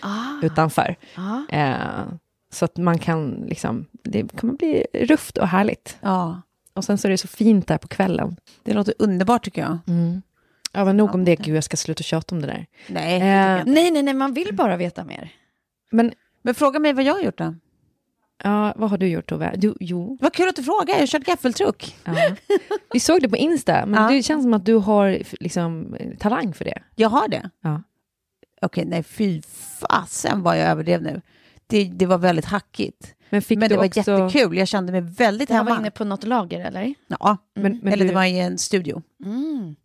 ah, 0.00 0.42
utanför. 0.42 0.96
ah. 1.16 1.54
Eh, 1.56 2.04
så 2.52 2.64
att 2.64 2.76
man 2.76 2.98
kan 2.98 3.30
liksom, 3.48 3.86
det 4.04 4.36
kommer 4.36 4.52
bli 4.54 4.86
rufft 4.94 5.38
och 5.38 5.48
härligt. 5.48 5.96
Ja, 6.00 6.42
Och 6.74 6.84
sen 6.84 6.98
så 6.98 7.08
är 7.08 7.10
det 7.10 7.18
så 7.18 7.28
fint 7.28 7.66
där 7.68 7.78
på 7.78 7.88
kvällen. 7.88 8.36
det 8.62 8.72
låter 8.72 8.94
underbart 8.98 9.44
tycker 9.44 9.62
jag. 9.62 9.78
Ja, 10.72 10.84
men 10.84 10.96
nog 10.96 11.14
om 11.14 11.24
det, 11.24 11.36
gud 11.36 11.56
jag 11.56 11.64
ska 11.64 11.76
sluta 11.76 12.02
tjata 12.02 12.34
om 12.34 12.40
det 12.40 12.46
där. 12.46 12.66
Nej, 12.88 13.16
Eh. 13.16 13.62
Nej, 13.66 13.90
nej, 13.90 14.02
nej, 14.02 14.14
man 14.14 14.32
vill 14.34 14.54
bara 14.54 14.76
veta 14.76 15.04
mer. 15.04 15.32
Men 15.90 16.12
Men 16.42 16.54
fråga 16.54 16.78
mig 16.78 16.92
vad 16.92 17.04
jag 17.04 17.14
har 17.14 17.20
gjort 17.20 17.38
då. 17.38 17.54
Ja, 18.44 18.72
vad 18.76 18.90
har 18.90 18.98
du 18.98 19.06
gjort 19.06 19.26
Tove? 19.28 19.52
Du, 19.56 19.74
jo, 19.80 20.18
Vad 20.20 20.32
kul 20.32 20.48
att 20.48 20.56
du 20.56 20.62
frågar, 20.62 20.94
jag 20.94 21.00
har 21.00 21.06
kört 21.06 21.24
gaffeltruck. 21.24 21.96
ja. 22.04 22.14
vi 22.92 23.00
såg 23.00 23.20
det 23.22 23.28
på 23.28 23.36
Insta, 23.36 23.86
men 23.86 24.02
Ja. 24.02 24.10
det 24.10 24.22
känns 24.22 24.42
som 24.44 24.54
att 24.54 24.66
du 24.66 24.74
har 24.74 25.22
liksom 25.40 25.96
talang 26.18 26.52
för 26.54 26.64
det. 26.64 26.82
Jag 26.94 27.08
har 27.08 27.28
det. 27.28 27.50
Ja. 27.62 27.82
Okej, 28.62 28.84
nej 28.84 29.02
fy 29.02 29.42
fasen 29.80 30.42
vad 30.42 30.58
jag 30.60 30.68
överdrev 30.68 31.02
nu. 31.02 31.20
Det, 31.66 31.84
det 31.84 32.06
var 32.06 32.18
väldigt 32.18 32.44
hackigt. 32.44 33.14
Men 33.30 33.42
fick 33.42 33.58
men 33.58 33.68
du 33.68 33.74
det 33.74 33.78
var 33.78 33.86
också... 33.86 33.98
jättekul, 34.10 34.56
jag 34.58 34.68
kände 34.68 34.92
mig 34.92 35.00
väldigt 35.00 35.50
Jag 35.50 35.56
var 35.64 35.64
hemma. 35.64 35.80
inne 35.80 35.90
på 35.90 36.04
något 36.04 36.24
lager, 36.24 36.60
eller? 36.60 36.94
Ja, 37.06 37.36
Men, 37.54 37.80
men 37.82 37.92
eller 37.92 38.04
du, 38.04 38.08
det 38.08 38.14
var 38.14 38.24
i 38.24 38.38
en 38.38 38.58
studio. 38.58 39.02
Mm. 39.24 39.76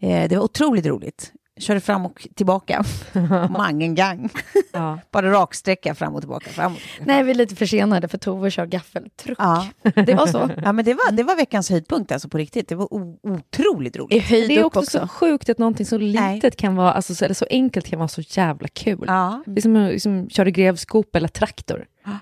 Eh, 0.00 0.28
det 0.28 0.36
var 0.36 0.44
otroligt 0.44 0.86
roligt. 0.86 1.32
Körde 1.58 1.80
fram 1.80 2.06
och 2.06 2.28
tillbaka. 2.34 2.84
Mangen 3.50 3.94
gang. 3.94 4.30
ja. 4.72 4.98
Bara 5.10 5.32
raksträcka 5.32 5.94
fram 5.94 6.14
och 6.14 6.20
tillbaka. 6.20 6.50
Fram 6.50 6.72
och 6.72 6.78
tillbaka. 6.78 7.12
Nej, 7.12 7.22
vi 7.22 7.30
är 7.30 7.34
lite 7.34 7.56
försenade 7.56 8.08
för 8.08 8.18
Tove 8.18 8.50
kör 8.50 8.66
gaffeltruck. 8.66 9.38
Ja. 9.40 9.66
Det 9.82 10.14
var 10.14 10.26
så. 10.26 10.50
ja, 10.62 10.72
men 10.72 10.84
det 10.84 10.94
var, 10.94 11.12
det 11.12 11.22
var 11.22 11.36
veckans 11.36 11.70
höjdpunkt 11.70 12.12
alltså 12.12 12.28
på 12.28 12.38
riktigt. 12.38 12.68
Det 12.68 12.74
var 12.74 12.88
otroligt 12.92 13.96
roligt. 13.96 14.24
höjd 14.24 14.48
Det 14.48 14.56
är 14.56 14.64
också, 14.64 14.80
också. 14.80 15.00
så 15.00 15.08
sjukt 15.08 15.48
att 15.48 15.58
någonting 15.58 15.86
så 15.86 15.98
Nej. 15.98 16.34
litet 16.34 16.56
kan 16.56 16.76
vara, 16.76 16.92
alltså, 16.92 17.14
så, 17.14 17.24
eller 17.24 17.34
så 17.34 17.46
enkelt 17.50 17.86
kan 17.86 17.98
vara 17.98 18.08
så 18.08 18.20
jävla 18.20 18.68
kul. 18.68 19.04
Ja. 19.06 19.42
Det 19.46 19.60
är 19.60 19.62
som 19.62 19.76
att 19.76 19.92
liksom, 19.92 20.30
köra 20.30 20.50
grävskop 20.50 21.16
eller 21.16 21.28
traktor. 21.28 21.86
Ja. 22.04 22.18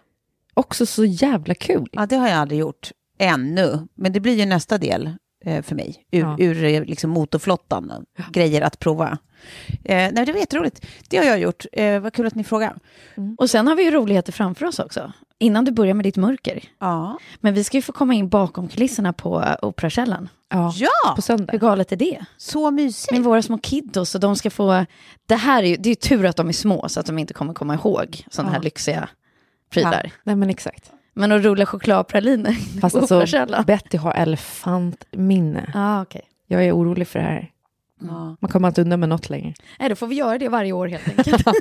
Också 0.55 0.87
så 0.87 1.05
jävla 1.05 1.55
kul. 1.55 1.89
ja, 1.93 2.07
det 2.07 2.17
har 2.17 2.29
jag 2.29 2.39
aldrig 2.39 2.61
gjort 2.61 2.91
ännu. 3.19 3.89
Men 3.95 4.13
det 4.13 4.21
blir 4.21 4.35
ju 4.35 4.47
nästa 4.47 4.79
del 4.79 5.11
för 5.45 5.75
mig. 5.75 6.07
Ur, 6.11 6.21
Ja. 6.21 6.37
ur 6.39 6.65
eh, 6.65 6.85
liksom 6.85 7.11
motorflottan. 7.11 7.93
Grejer 8.31 8.63
att 8.63 8.79
prova. 8.79 9.19
Eh, 9.85 10.11
nej, 10.13 10.27
det 10.27 10.33
var 10.33 10.39
jätteroligt. 10.41 10.87
Det 11.09 11.17
har 11.17 11.25
jag 11.25 11.39
gjort. 11.39 11.65
Eh, 11.73 12.01
vad 12.01 12.13
kul 12.13 12.27
att 12.27 12.35
ni 12.35 12.45
frågar. 12.45 12.77
Och 13.39 13.51
sen 13.51 13.67
har 13.69 13.77
vi 13.77 13.85
ju 13.85 13.91
roligheter 13.91 14.33
framför 14.33 14.67
oss 14.67 14.79
också. 14.79 15.13
Innan 15.39 15.65
du 15.65 15.73
börjar 15.73 15.95
med 15.95 16.05
ditt 16.05 16.17
mörker. 16.17 16.63
Ja. 16.81 17.19
Men 17.41 17.55
vi 17.55 17.65
ska 17.65 17.77
ju 17.77 17.83
få 17.83 17.93
komma 17.93 18.15
in 18.15 18.29
bakom 18.29 18.69
kulisserna 18.69 19.13
på 19.13 19.45
Operakällaren. 19.63 20.29
Ja. 20.49 20.73
ja, 20.77 21.13
På 21.17 21.23
söndag. 21.23 21.53
Hur 21.53 21.59
galet 21.59 21.93
är 21.93 21.97
det? 21.97 22.25
så 22.37 22.71
mysigt. 22.71 23.13
Med 23.13 23.23
våra 23.25 23.43
små 23.43 23.59
kiddos 23.59 24.15
och 24.15 24.21
de 24.21 24.37
ska 24.37 24.51
få... 24.51 24.87
Det 25.27 25.35
här 25.37 25.63
är 25.63 25.67
ju, 25.67 25.77
det 25.77 25.89
är 25.89 25.91
ju 25.91 25.95
tur 25.95 26.25
att 26.27 26.37
de 26.37 26.49
är 26.49 26.53
små 26.53 26.89
så 26.89 27.01
att 27.01 27.07
de 27.07 27.19
inte 27.19 27.35
kommer 27.35 27.55
komma 27.55 27.75
ihåg 27.75 28.25
sådana 28.31 28.51
här 28.51 28.59
Ja. 28.59 28.63
lyxiga 28.63 29.09
prylar. 29.71 30.13
Nej 30.25 30.37
men 30.37 30.51
exakt. 30.51 30.93
Men 31.17 31.33
att 31.33 31.43
rulla 31.43 31.67
chokladpraliner 31.67 32.81
Fast 32.81 32.97
alltså. 32.97 33.27
Betty 33.67 33.97
har 33.99 34.13
elefantminne. 34.15 35.71
Ja, 35.75 36.03
okej. 36.03 36.23
Jag 36.47 36.65
är 36.65 36.73
orolig 36.77 37.09
för 37.09 37.19
det 37.19 37.25
här. 37.25 37.51
Ja. 38.01 38.37
Man 38.41 38.51
kommer 38.51 38.69
inte 38.69 38.81
undan 38.83 39.01
med 39.01 39.09
något 39.09 39.31
längre. 39.31 39.55
Nej, 39.79 39.89
då 39.89 39.95
får 39.95 40.07
vi 40.07 40.15
göra 40.15 40.39
det 40.39 40.49
varje 40.49 40.73
år 40.73 40.87
helt 40.89 41.09
enkelt. 41.09 41.47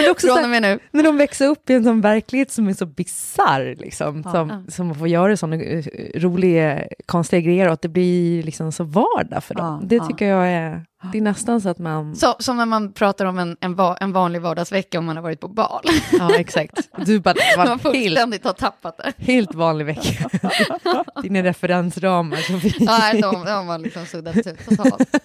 Men 0.00 0.10
också 0.10 0.26
så 0.26 0.34
Från 0.34 0.44
och 0.44 0.50
med 0.50 0.62
nu. 0.62 0.78
när 0.90 1.02
de 1.02 1.16
växer 1.16 1.46
upp 1.48 1.70
i 1.70 1.74
en 1.74 1.84
sån 1.84 2.00
verklighet 2.00 2.50
som 2.50 2.68
är 2.68 2.72
så 2.74 2.86
bisarr, 2.86 3.76
liksom, 3.78 4.22
Ja. 4.24 4.30
som, 4.32 4.66
som 4.68 4.86
man 4.86 4.96
får 4.96 5.08
göra 5.08 5.36
såna 5.36 5.56
eh, 5.56 5.84
roliga, 6.14 6.84
konstiga 7.06 7.40
grejer 7.40 7.66
och 7.66 7.72
att 7.72 7.82
det 7.82 7.88
blir 7.88 8.42
liksom 8.42 8.72
så 8.72 8.84
vardag 8.84 9.44
för 9.44 9.54
dem. 9.54 9.80
Det 9.84 10.00
tycker 10.00 10.26
jag 10.28 10.48
är, 10.48 10.84
det 11.12 11.18
är 11.18 11.22
nästan 11.22 11.60
så 11.60 11.68
att 11.68 11.78
man... 11.78 12.16
Så, 12.16 12.34
som 12.38 12.56
när 12.56 12.66
man 12.66 12.92
pratar 12.92 13.24
om 13.24 13.38
en, 13.38 13.56
en, 13.60 13.74
va, 13.74 13.96
en 14.00 14.12
vanlig 14.12 14.40
vardagsvecka 14.42 14.98
om 14.98 15.04
man 15.04 15.16
har 15.16 15.22
varit 15.22 15.40
på 15.40 15.48
bal. 15.48 15.84
Ja, 16.18 16.34
exakt. 16.34 16.88
Du 17.06 17.20
bara, 17.20 17.34
Man 17.56 17.66
var 17.66 17.72
helt, 17.74 17.82
fullständigt 17.82 18.44
har 18.44 18.52
tappat 18.52 18.96
det. 18.98 19.12
helt 19.24 19.54
vanlig 19.54 19.84
vecka. 19.86 20.28
Dina 21.22 21.42
referensramar 21.42 22.36
som 22.36 22.60
finns. 22.60 22.76
Nej, 22.80 23.20
de, 23.22 23.44
de 23.44 23.68
har 23.68 23.78
liksom 23.78 24.06
suddat 24.06 24.36
ut 24.36 24.64
totalt. 24.68 25.16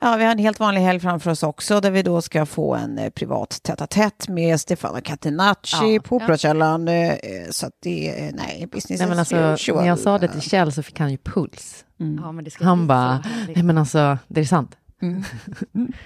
Ja, 0.00 0.16
vi 0.16 0.24
har 0.24 0.32
en 0.32 0.38
helt 0.38 0.60
vanlig 0.60 0.80
helg 0.80 1.00
framför 1.00 1.30
oss 1.30 1.42
också 1.42 1.80
där 1.80 1.90
vi 1.90 2.02
då 2.02 2.22
ska 2.22 2.46
få 2.46 2.74
en 2.74 2.98
eh, 2.98 3.10
privat 3.10 3.60
tätt 3.90 4.28
med 4.28 4.60
Stefano 4.60 5.00
Catenacci 5.04 5.94
Ja. 5.94 6.00
på 6.04 6.16
Operakällaren. 6.16 6.88
Eh, 6.88 7.14
så 7.50 7.66
att 7.66 7.72
det 7.82 8.08
är, 8.28 8.32
nej, 8.32 8.68
business 8.72 9.00
Nej, 9.00 9.08
men 9.08 9.18
alltså, 9.18 9.36
usual. 9.36 9.80
när 9.80 9.86
jag 9.88 9.98
sa 9.98 10.18
det 10.18 10.28
till 10.28 10.40
Kjell 10.40 10.72
så 10.72 10.82
fick 10.82 11.00
han 11.00 11.10
ju 11.10 11.18
puls. 11.18 11.84
Mm. 12.00 12.20
Ja, 12.24 12.32
men 12.32 12.44
det 12.44 12.50
ska 12.50 12.64
Han 12.64 12.86
bara, 12.86 13.24
nej 13.54 13.62
men 13.62 13.78
alltså, 13.78 14.18
det 14.28 14.40
är 14.40 14.44
sant. 14.44 14.76
Mm. 15.02 15.24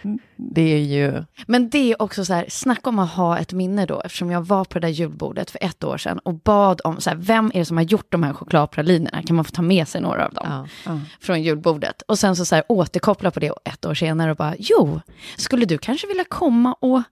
Det 0.37 0.63
är 0.75 0.79
ju, 0.79 1.25
Men 1.47 1.71
det 1.71 1.93
är 1.93 2.03
också 2.03 2.25
så 2.25 2.33
här, 2.35 2.47
snacka 2.49 2.89
om 2.91 2.99
att 2.99 3.11
ha 3.13 3.39
ett 3.39 3.53
minne 3.53 3.87
då, 3.87 4.01
eftersom 4.01 4.31
jag 4.31 4.41
var 4.47 4.65
på 4.65 4.79
det 4.79 4.87
där 4.87 4.93
julbordet 4.93 5.51
för 5.51 5.59
ett 5.63 5.85
år 5.85 5.99
sedan 5.99 6.19
och 6.19 6.35
bad 6.35 6.81
om, 6.85 7.01
så 7.01 7.11
här, 7.11 7.17
vem 7.17 7.51
är 7.55 7.59
det 7.59 7.65
som 7.65 7.77
har 7.77 7.85
gjort 7.85 8.07
de 8.13 8.23
här 8.23 8.33
chokladpralinerna? 8.33 9.23
Kan 9.23 9.37
man 9.37 9.45
få 9.45 9.51
ta 9.51 9.63
med 9.63 9.89
sig 9.89 10.01
några 10.01 10.27
av 10.27 10.33
dem 10.35 10.67
ja. 10.85 11.01
från 11.21 11.43
julbordet? 11.43 12.03
Och 12.03 12.19
sen 12.19 12.37
så, 12.37 12.45
så 12.45 12.55
här, 12.55 12.65
återkoppla 12.69 13.31
på 13.31 13.41
det 13.41 13.53
ett 13.65 13.85
år 13.87 13.95
senare 13.95 14.31
och 14.31 14.37
bara, 14.37 14.55
jo, 14.59 15.01
skulle 15.37 15.67
du 15.67 15.79
kanske 15.79 16.07
vilja 16.07 16.25
komma 16.29 16.73
och 16.81 17.03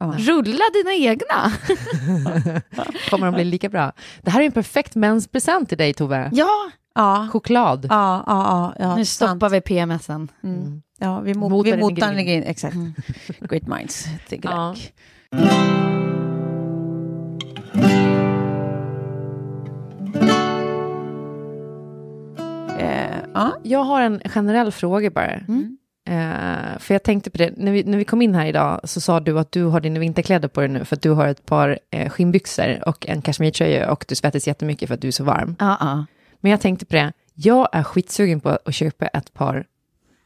Ja. 0.00 0.14
rulla 0.18 0.64
dina 0.74 0.94
egna? 0.94 1.52
kommer 3.10 3.26
de 3.26 3.34
bli 3.34 3.44
lika 3.44 3.68
bra. 3.68 3.92
Det 4.22 4.30
här 4.30 4.40
är 4.40 4.44
en 4.44 4.52
perfekt 4.52 4.94
menspresent 4.94 5.68
till 5.68 5.78
dig 5.78 5.94
Tove. 5.94 6.30
ja, 6.32 6.70
Ja, 6.98 7.28
Choklad. 7.32 7.86
ja, 7.90 8.24
ja, 8.26 8.72
ja, 8.76 8.84
ja 8.88 8.96
nu 8.96 9.04
sant. 9.04 9.30
stoppar 9.30 9.48
vi 9.50 9.60
PMSen. 9.60 10.28
Mm. 10.44 10.82
Ja, 11.00 11.20
vi, 11.20 11.32
mo- 11.34 11.48
Motar 11.50 11.64
vi 11.64 11.70
den 11.70 11.80
i 11.80 11.82
motar 11.82 12.08
den 12.08 12.18
i 12.18 12.24
grind. 12.24 12.42
grind. 12.44 12.50
Exakt. 12.50 12.76
Great 13.50 13.66
minds 13.66 14.06
think 14.28 14.44
Ja. 14.44 14.50
alike. 14.50 14.92
Eh, 22.78 23.16
ja. 23.34 23.52
Jag 23.62 23.84
har 23.84 24.00
en 24.02 24.20
generell 24.24 24.72
fråga 24.72 25.10
bara. 25.10 25.32
Mm. 25.32 25.76
Eh, 26.08 26.78
för 26.78 26.94
jag 26.94 27.02
tänkte 27.02 27.30
på 27.30 27.38
det, 27.38 27.52
när 27.56 27.72
vi, 27.72 27.84
när 27.84 27.98
vi 27.98 28.04
kom 28.04 28.22
in 28.22 28.34
här 28.34 28.46
idag 28.46 28.80
så 28.84 29.00
sa 29.00 29.20
du 29.20 29.38
att 29.38 29.52
du 29.52 29.64
har 29.64 29.80
dina 29.80 30.00
vinterkläder 30.00 30.48
på 30.48 30.60
dig 30.60 30.68
nu 30.70 30.84
för 30.84 30.96
att 30.96 31.02
du 31.02 31.10
har 31.10 31.26
ett 31.28 31.46
par 31.46 31.78
eh, 31.90 32.08
skinnbyxor 32.10 32.88
och 32.88 33.08
en 33.08 33.22
kashmirtröja 33.22 33.90
och 33.92 34.04
du 34.08 34.14
svettas 34.14 34.46
jättemycket 34.46 34.88
för 34.88 34.94
att 34.94 35.00
du 35.00 35.08
är 35.08 35.12
så 35.12 35.24
varm. 35.24 35.56
Ja, 35.58 35.76
ja. 35.80 36.04
Men 36.40 36.50
jag 36.50 36.60
tänkte 36.60 36.86
på 36.86 36.96
det, 36.96 37.12
jag 37.34 37.68
är 37.72 37.82
skitsugen 37.82 38.40
på 38.40 38.48
att 38.64 38.74
köpa 38.74 39.06
ett 39.06 39.34
par 39.34 39.66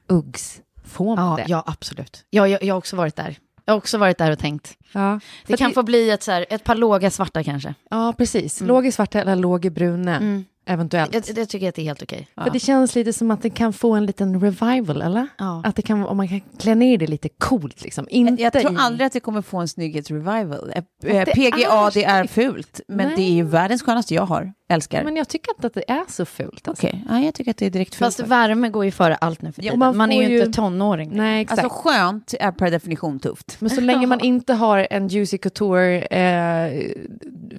Uggs. 0.08 0.60
Får 0.84 1.16
man 1.16 1.30
Ja, 1.30 1.36
det? 1.36 1.44
ja, 1.48 1.62
absolut. 1.66 2.24
Ja, 2.30 2.48
jag, 2.48 2.62
jag 2.62 2.74
har 2.74 2.78
också 2.78 2.96
varit 2.96 3.16
där. 3.16 3.36
Jag 3.64 3.72
har 3.74 3.78
också 3.78 3.98
varit 3.98 4.18
där 4.18 4.30
och 4.32 4.38
tänkt. 4.38 4.76
Ja, 4.92 5.20
Det 5.46 5.56
kan 5.56 5.68
att 5.68 5.74
få 5.74 5.82
bli 5.82 6.10
ett, 6.10 6.22
så 6.22 6.32
här, 6.32 6.46
ett 6.50 6.64
par 6.64 6.74
låga 6.74 7.10
svarta 7.10 7.44
kanske. 7.44 7.74
ja 7.90 8.14
precis. 8.18 8.60
Låg 8.60 8.86
i 8.86 8.92
svarta 8.92 9.20
eller 9.20 9.36
låg 9.36 9.64
i 9.64 9.70
bruna, 9.70 10.16
Mm. 10.16 10.44
Eventuellt. 10.66 11.14
Jag, 11.14 11.38
jag 11.38 11.48
tycker 11.48 11.68
att 11.68 11.74
det 11.74 11.82
är 11.82 11.84
helt 11.84 12.02
okej. 12.02 12.28
För 12.34 12.50
det 12.50 12.58
känns 12.58 12.94
lite 12.94 13.12
som 13.12 13.30
att 13.30 13.42
det 13.42 13.50
kan 13.50 13.72
få 13.72 13.92
en 13.94 14.06
liten 14.06 14.40
revival, 14.40 15.02
eller? 15.02 15.28
Ja. 15.38 15.62
Att 15.64 15.76
det 15.76 15.82
kan, 15.82 16.06
om 16.06 16.16
man 16.16 16.28
kan 16.28 16.40
klä 16.58 16.74
ner 16.74 16.98
det 16.98 17.06
lite 17.06 17.28
coolt, 17.28 17.82
liksom. 17.82 18.06
Inte 18.10 18.42
Jag 18.42 18.52
tror 18.52 18.72
i- 18.72 18.76
aldrig 18.78 19.06
att 19.06 19.12
det 19.12 19.20
kommer 19.20 19.42
få 19.42 19.58
en 19.58 19.68
snygghetsrevival. 19.68 20.72
Eh, 20.74 21.16
eh, 21.16 21.24
PGA, 21.24 21.86
är 21.86 21.94
det 21.94 22.04
är 22.04 22.26
fult, 22.26 22.80
men 22.88 23.06
Nej. 23.06 23.16
det 23.16 23.22
är 23.22 23.32
ju 23.32 23.42
världens 23.42 23.82
skönaste 23.82 24.14
jag 24.14 24.26
har. 24.26 24.52
Älskar. 24.68 25.04
Men 25.04 25.16
jag 25.16 25.28
tycker 25.28 25.52
inte 25.56 25.66
att 25.66 25.74
det 25.74 25.90
är 25.90 26.04
så 26.08 26.24
fult. 26.24 26.68
Alltså. 26.68 26.86
Okej, 26.86 27.04
ja, 27.08 27.20
jag 27.20 27.34
tycker 27.34 27.50
att 27.50 27.56
det 27.56 27.66
är 27.66 27.70
direkt 27.70 27.94
fult. 27.94 28.06
Fast 28.16 28.20
värme 28.28 28.68
går 28.68 28.84
ju 28.84 28.90
före 28.90 29.14
allt 29.16 29.42
nu 29.42 29.52
för 29.52 29.62
Ja, 29.62 29.64
tiden. 29.64 29.78
man 29.78 29.96
man, 29.96 30.12
är 30.12 30.28
ju 30.28 30.38
inte 30.38 30.52
tonåring. 30.52 31.10
Nej, 31.14 31.42
exakt. 31.42 31.64
Alltså 31.64 31.78
skönt 31.82 32.34
är 32.40 32.52
per 32.52 32.70
definition 32.70 33.20
tufft. 33.20 33.56
Men 33.60 33.70
så 33.70 33.80
länge 33.80 34.06
man 34.06 34.20
inte 34.20 34.54
har 34.54 34.86
en 34.90 35.08
Juicy 35.08 35.38
Couture, 35.38 35.98
eh, 36.02 36.92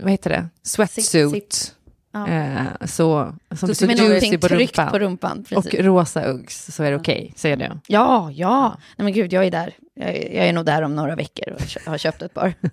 vad 0.02 0.12
heter 0.12 0.30
det, 0.30 0.46
sweatsuit, 0.64 1.76
Ja. 2.14 2.28
eh, 2.28 2.64
så, 2.86 3.34
som 3.56 3.70
är 3.70 3.74
så 3.74 3.86
med 3.86 3.98
juicy 3.98 4.38
på 4.38 4.48
rumpan, 4.48 4.92
på 4.92 5.00
rumpan. 5.00 5.46
och 5.56 5.74
rosa 5.74 6.26
Uggs, 6.26 6.76
så 6.76 6.84
är 6.84 6.92
det 6.92 6.98
okej, 6.98 7.34
säger 7.36 7.58
du. 7.58 7.70
Ja, 7.88 8.32
ja. 8.32 8.78
Nej 8.98 9.04
men 9.04 9.14
gud, 9.14 9.34
jag 9.34 9.46
är 9.46 9.52
där. 9.52 9.74
Jag 9.94 10.10
är, 10.10 10.36
jag 10.36 10.48
är 10.48 10.54
nog 10.54 10.66
där 10.66 10.82
om 10.82 10.96
några 10.96 11.16
veckor 11.16 11.54
och 11.54 11.92
har 11.92 11.98
köpt 11.98 12.22
ett 12.22 12.34
par. 12.34 12.54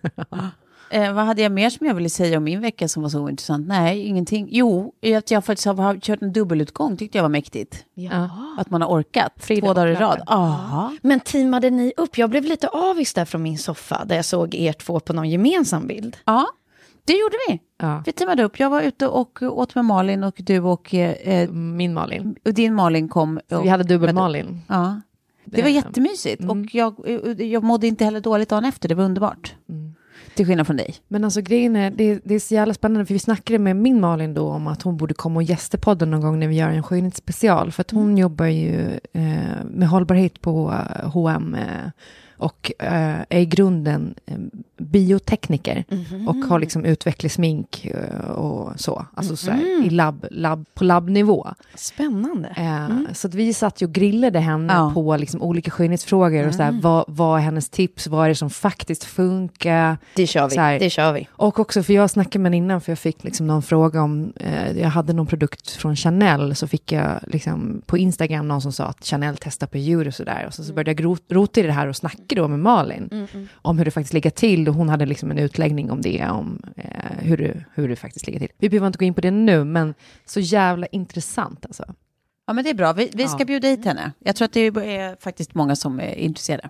Eh, 0.93 1.13
vad 1.13 1.25
hade 1.25 1.43
jag 1.43 1.53
mer 1.53 1.71
som 1.71 1.87
jag 1.87 1.95
ville 1.95 2.11
säga 2.11 2.37
om 2.37 2.45
min 2.45 2.61
vecka 2.61 2.89
som 2.89 3.03
var 3.03 3.11
så 3.11 3.29
intressant? 3.29 3.69
Nej, 3.69 4.07
ingenting. 4.07 4.49
Jo, 4.51 4.93
att 5.17 5.31
jag 5.31 5.45
faktiskt 5.45 5.67
har, 5.67 6.01
kört 6.01 6.23
en 6.23 6.33
dubbelutgång 6.33 6.97
tyckte 6.97 7.19
jag 7.19 7.23
var 7.23 7.29
mäktigt. 7.29 7.85
Ja. 7.95 8.31
Att 8.59 8.71
man 8.71 8.83
har 8.83 8.89
orkat 8.89 9.33
Fredag 9.37 9.67
två 9.67 9.75
dagar 9.75 9.87
i 9.87 9.95
rad. 9.95 10.23
Ja. 10.27 10.93
Men 11.03 11.21
teamade 11.21 11.71
ni 11.71 11.93
upp? 11.97 12.19
Jag 12.19 12.31
blev 12.31 12.45
lite 12.45 12.69
avis 12.69 13.15
där 13.15 13.25
från 13.25 13.43
min 13.43 13.59
soffa 13.59 14.05
där 14.05 14.17
jag 14.17 14.25
såg 14.25 14.55
er 14.55 14.73
två 14.73 15.01
på 15.01 15.13
någon 15.13 15.31
gemensam 15.31 15.87
bild. 15.87 16.17
ja, 16.25 16.47
det 17.11 17.19
gjorde 17.19 17.37
vi. 17.49 17.61
Ja. 17.79 18.03
Vi 18.07 18.13
teamade 18.13 18.43
upp. 18.43 18.61
Jag 18.61 18.71
var 18.71 18.83
ute 18.83 19.07
och 19.07 19.43
åt 19.43 19.75
med 19.75 19.85
Malin 19.85 20.25
och 20.25 20.35
du 20.37 20.61
och, 20.61 20.95
eh, 20.95 21.51
Min 21.51 21.95
Malin. 21.95 22.37
och 22.45 22.55
din 22.55 22.75
Malin 22.75 23.09
kom. 23.09 23.41
Och, 23.51 23.65
vi 23.65 23.69
hade 23.69 23.85
dubbel-Malin. 23.85 24.61
Ja. 24.67 25.01
Det 25.45 25.63
var 25.63 25.69
Eh, 25.69 25.75
jättemysigt 25.75 26.45
och 26.45 26.57
jag, 26.73 26.95
jag 27.39 27.63
mådde 27.63 27.87
inte 27.87 28.05
heller 28.05 28.21
dåligt 28.21 28.49
dagen 28.49 28.65
efter, 28.65 28.89
det 28.89 28.95
var 28.95 29.05
underbart. 29.05 29.55
Mm. 29.69 29.95
Till 30.35 30.47
skillnad 30.47 30.67
från 30.67 30.77
dig. 30.77 30.95
Men 31.09 31.25
alltså 31.25 31.41
grejen 31.41 31.77
är, 31.77 31.91
det, 31.91 32.21
det 32.25 32.35
är 32.35 32.39
så 32.39 32.55
jävla 32.55 32.75
spännande, 32.75 33.07
för 33.07 33.15
vi 33.15 33.19
snackade 33.19 33.59
med 33.59 33.77
min 33.77 34.01
Malin 34.01 34.35
då 34.35 34.49
om 34.49 34.67
att 34.67 34.83
hon 34.83 34.97
borde 34.97 35.15
komma 35.15 35.37
och 35.37 35.43
gästa 35.43 35.79
podden 35.79 36.11
någon 36.11 36.21
gång 36.21 36.39
när 36.39 36.49
vi 36.49 36.57
gör 36.57 36.69
en 36.69 36.83
skönhetsspecial, 36.83 37.73
för 37.73 37.81
att 37.81 37.91
hon 37.91 38.19
jobbar 38.19 38.47
ju 38.47 38.91
eh, 39.13 39.65
med 39.65 39.89
hållbarhet 39.89 40.41
på 40.41 40.73
eh, 40.73 41.11
H&M 41.11 41.55
eh, 41.55 41.91
och 42.41 42.73
eh, 42.79 43.21
är 43.29 43.39
i 43.41 43.47
grunden 43.47 44.15
eh, 44.27 44.35
biotekniker 44.95 45.85
och 46.29 46.37
har 46.37 46.59
liksom 46.59 46.85
utvecklat 46.85 47.33
smink 47.33 47.87
eh, 47.87 48.31
och 48.31 48.81
så, 48.81 49.07
alltså 49.15 49.37
så 49.37 49.51
här, 49.51 49.87
i 49.87 49.91
labb, 49.91 50.27
labb, 50.31 50.65
på 50.75 50.85
labbnivå. 50.85 51.49
Spännande. 51.75 52.49
Eh, 52.57 53.13
Så 53.13 53.27
att 53.29 53.35
vi 53.35 53.55
satt 53.55 53.83
ju 53.83 53.87
och 53.87 53.93
grillade 53.93 54.39
henne 54.39 54.73
Ja. 54.73 54.91
på 54.95 55.17
liksom 55.17 55.43
olika 55.43 55.71
skönhetsfrågor 55.71 56.47
och 56.47 56.55
så 56.55 56.63
här, 56.63 56.79
vad, 56.83 57.05
vad 57.09 57.39
är 57.39 57.43
hennes 57.45 57.69
tips, 57.69 58.07
vad 58.07 58.25
är 58.25 58.29
det 58.29 58.35
som 58.35 58.51
faktiskt 58.51 59.05
funkar? 59.05 59.99
Det 60.17 60.27
kör 60.27 60.49
vi. 60.49 60.57
Här- 60.57 60.79
Det 60.79 60.91
kör 60.91 61.13
vi. 61.13 61.29
Och 61.33 61.59
också, 61.59 61.83
för 61.83 61.93
jag 61.93 62.11
snackade 62.11 62.39
med 62.43 62.47
henne 62.53 62.57
innan, 62.57 62.81
för 62.81 62.93
jag 62.93 62.99
fick 62.99 63.25
liksom 63.25 63.47
någon 63.47 63.63
fråga 63.63 64.03
om, 64.03 64.33
eh, 64.37 64.79
jag 64.81 64.89
hade 64.89 65.13
någon 65.13 65.27
produkt 65.27 65.71
från 65.71 65.97
Chanel, 65.97 66.55
så 66.57 66.67
fick 66.69 66.93
jag 66.93 67.11
liksom 67.27 67.83
på 67.87 67.99
Instagram 67.99 68.49
någon 68.49 68.61
som 68.63 68.73
sa 68.73 68.85
att 68.85 69.05
Chanel 69.07 69.37
testar 69.41 69.67
på 69.67 69.79
djur 69.79 70.07
och 70.09 70.15
sådär. 70.15 70.45
Och 70.47 70.55
så, 70.55 70.65
så 70.65 70.73
började 70.73 71.03
jag 71.03 71.19
rota 71.29 71.61
i 71.61 71.63
det 71.63 71.73
här 71.73 71.87
och 71.87 71.97
snacka 71.97 72.30
då 72.37 72.49
med 72.49 72.59
Malin, 72.59 73.29
om 73.53 73.79
hur 73.79 73.85
det 73.85 73.91
faktiskt 73.91 74.13
ligger 74.15 74.31
till. 74.31 74.69
Och 74.69 74.75
hon 74.75 74.89
hade 74.89 75.07
liksom 75.07 75.31
en 75.31 75.39
utläggning 75.39 75.91
om 75.91 76.01
det, 76.01 76.27
om 76.31 76.63
eh, 76.77 76.85
hur, 77.19 77.37
det, 77.37 77.65
hur 77.75 77.89
det 77.89 77.97
faktiskt 77.97 78.27
ligger 78.27 78.39
till. 78.41 78.49
Vi 78.59 78.69
behöver 78.69 78.87
inte 78.87 78.99
gå 78.99 79.05
in 79.05 79.15
på 79.15 79.21
det 79.21 79.31
nu, 79.31 79.65
men 79.65 79.95
så 80.27 80.41
jävla 80.41 80.87
intressant 80.87 81.67
alltså. 81.67 81.85
Ja, 82.47 82.53
men 82.53 82.65
det 82.65 82.71
är 82.71 82.75
bra. 82.75 82.93
Vi, 82.93 83.11
vi 83.15 83.29
ska 83.29 83.39
Ja. 83.39 83.45
bjuda 83.45 83.69
hit 83.69 83.85
henne. 83.85 84.13
Jag 84.19 84.37
tror 84.37 84.45
att 84.47 84.53
det 84.53 84.61
är 84.67 85.23
faktiskt 85.23 85.55
många 85.55 85.77
som 85.77 86.01
är 86.01 86.15
intresserade. 86.15 86.69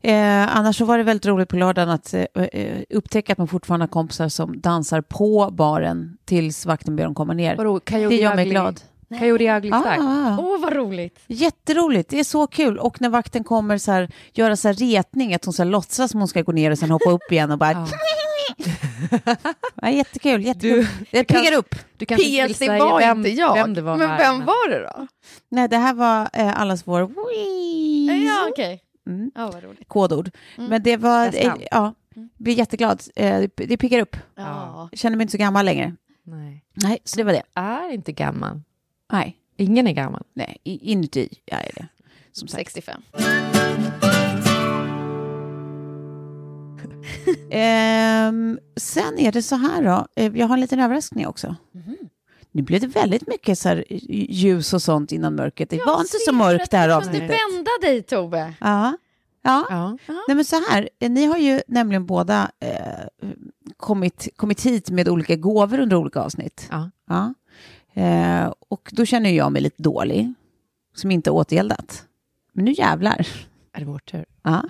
Eh, 0.00 0.56
annars 0.56 0.76
så 0.76 0.84
var 0.84 0.98
det 0.98 1.04
väldigt 1.04 1.26
roligt 1.26 1.48
på 1.48 1.56
lördagen 1.56 1.88
att 1.90 2.14
eh, 2.14 2.24
eh, 2.42 2.82
upptäcka 2.90 3.32
att 3.32 3.38
man 3.38 3.48
fortfarande 3.48 3.82
har 3.84 3.88
kompisar 3.88 4.28
som 4.28 4.60
dansar 4.60 5.00
på 5.00 5.50
baren 5.52 6.16
tills 6.24 6.66
vakten 6.66 6.96
ber 6.96 7.04
dem 7.04 7.14
komma 7.14 7.32
ner. 7.34 7.56
Vadå, 7.56 7.80
Det 7.84 8.16
gör 8.16 8.34
mig 8.36 8.48
glad. 8.48 8.80
Coyote 9.18 9.56
Ugly 9.56 9.70
Ah, 9.72 9.80
Style? 9.80 10.02
ah, 10.02 10.28
ah. 10.28 10.36
Åh, 10.40 10.60
vad 10.60 10.72
roligt. 10.72 11.18
Jätteroligt, 11.26 12.10
det 12.10 12.18
är 12.20 12.24
så 12.24 12.46
kul. 12.46 12.78
Och 12.78 13.00
när 13.00 13.08
vakten 13.08 13.44
kommer 13.44 13.78
så 13.78 13.92
här, 13.92 14.10
göra 14.32 14.56
så 14.56 14.68
här 14.68 14.74
retning, 14.74 15.34
att 15.34 15.44
hon 15.44 15.54
så 15.54 15.62
här 15.62 15.70
låtsas 15.70 16.10
som 16.10 16.20
hon 16.20 16.28
ska 16.28 16.42
gå 16.42 16.52
ner 16.52 16.70
och 16.70 16.78
sen 16.78 16.90
hoppa 16.90 17.10
upp 17.10 17.32
igen 17.32 17.50
och 17.50 17.58
bara... 17.58 17.72
Ja. 17.72 17.86
Ja, 19.82 19.90
jättekul, 19.90 20.42
jättekul. 20.44 20.86
det 21.10 21.24
kan- 21.24 21.42
piggar 21.42 21.58
upp. 21.58 21.74
Du 21.96 22.06
kanske 22.06 22.26
inte 22.26 22.46
vill 22.46 22.54
säga 22.56 22.78
var 22.84 23.00
vem, 23.00 23.18
inte 23.18 23.30
jag. 23.30 23.54
vem 23.54 23.74
det 23.74 23.82
var 23.82 23.96
men 23.96 24.10
här, 24.10 24.18
vem 24.18 24.44
var 24.44 24.68
det 24.70 24.80
då? 24.82 25.06
Nej, 25.48 25.68
det 25.68 25.76
här 25.76 25.94
var 25.94 26.28
eh, 26.32 26.60
allas 26.60 26.86
vår 26.86 27.00
Ja, 28.26 28.46
okej. 28.50 28.82
Mm. 29.06 29.30
Ja, 29.34 29.50
vad 29.50 29.62
roligt. 29.64 29.88
kodord. 29.88 30.30
Men 30.56 30.82
det 30.82 30.96
var, 30.96 31.26
eh, 31.26 31.54
ja, 31.70 31.94
blir 32.38 32.54
jätteglad. 32.54 33.02
Eh, 33.16 33.40
det- 33.56 33.66
det 33.66 33.76
piggar 33.76 34.00
upp. 34.00 34.16
Ja. 34.34 34.88
Jag 34.92 34.98
känner 34.98 35.16
mig 35.16 35.24
inte 35.24 35.32
så 35.32 35.38
gammal 35.38 35.64
längre. 35.64 35.94
Nej. 36.24 36.64
Nej, 36.74 36.98
så 37.04 37.16
det 37.16 37.24
var 37.24 37.32
det. 37.32 37.42
Är 37.54 37.92
inte 37.92 38.12
gammal. 38.12 38.60
Nej, 39.12 39.38
Ingen 39.56 39.86
är 39.86 39.92
gammal. 39.92 40.22
nej 40.34 40.58
inuti 40.64 41.28
jag 41.44 41.60
är 41.60 41.70
det. 41.74 41.86
Som 42.32 42.48
sagt. 42.48 42.72
65. 42.72 43.02
Ehm, 47.50 48.58
sen 48.76 49.18
är 49.18 49.32
det 49.32 49.42
så 49.42 49.56
här 49.56 49.82
då, 49.84 50.06
eh, 50.16 50.36
jag 50.38 50.46
har 50.46 50.54
en 50.54 50.60
liten 50.60 50.80
överraskning 50.80 51.26
också. 51.26 51.56
Mhm. 51.72 51.96
Nu 52.52 52.62
blev 52.62 52.80
det 52.80 52.86
väldigt 52.86 53.26
mycket 53.28 53.58
så 53.58 53.68
här 53.68 53.84
ljus 54.32 54.74
och 54.74 54.82
sånt 54.82 55.12
innan 55.12 55.34
mörkret. 55.34 55.70
Det 55.70 55.80
var 55.86 56.00
inte 56.00 56.18
så 56.26 56.32
mörkt 56.32 56.70
det 56.70 56.76
här 56.76 56.88
Du 56.88 56.94
avsnittet. 56.94 57.30
vända 57.30 57.70
dig, 57.80 58.02
Tove. 58.02 58.54
Ja. 58.60 58.96
Ja. 59.42 59.66
Ja. 59.70 59.96
Nej, 60.28 60.34
men 60.36 60.44
så 60.44 60.56
här, 60.70 60.88
eh, 60.98 61.10
ni 61.10 61.24
har 61.24 61.38
ju 61.38 61.60
nämligen 61.68 62.06
båda 62.06 62.50
eh, 62.60 63.28
kommit, 63.76 64.28
kommit 64.36 64.66
hit 64.66 64.90
med 64.90 65.08
olika 65.08 65.36
gåvor 65.36 65.80
under 65.80 65.96
olika 65.96 66.20
avsnitt. 66.20 66.68
Ja. 66.70 66.90
Ja. 67.08 67.34
Eh, 67.94 68.52
och 68.68 68.90
då 68.92 69.04
känner 69.04 69.30
jag 69.30 69.52
mig 69.52 69.62
lite 69.62 69.82
dålig, 69.82 70.34
som 70.94 71.10
inte 71.10 71.30
återgäldat. 71.30 72.04
Men 72.52 72.64
nu 72.64 72.72
jävlar. 72.72 73.26
Är 73.72 73.80
det 73.80 73.86
vår 73.86 73.98
tur? 73.98 74.24
Ja. 74.42 74.62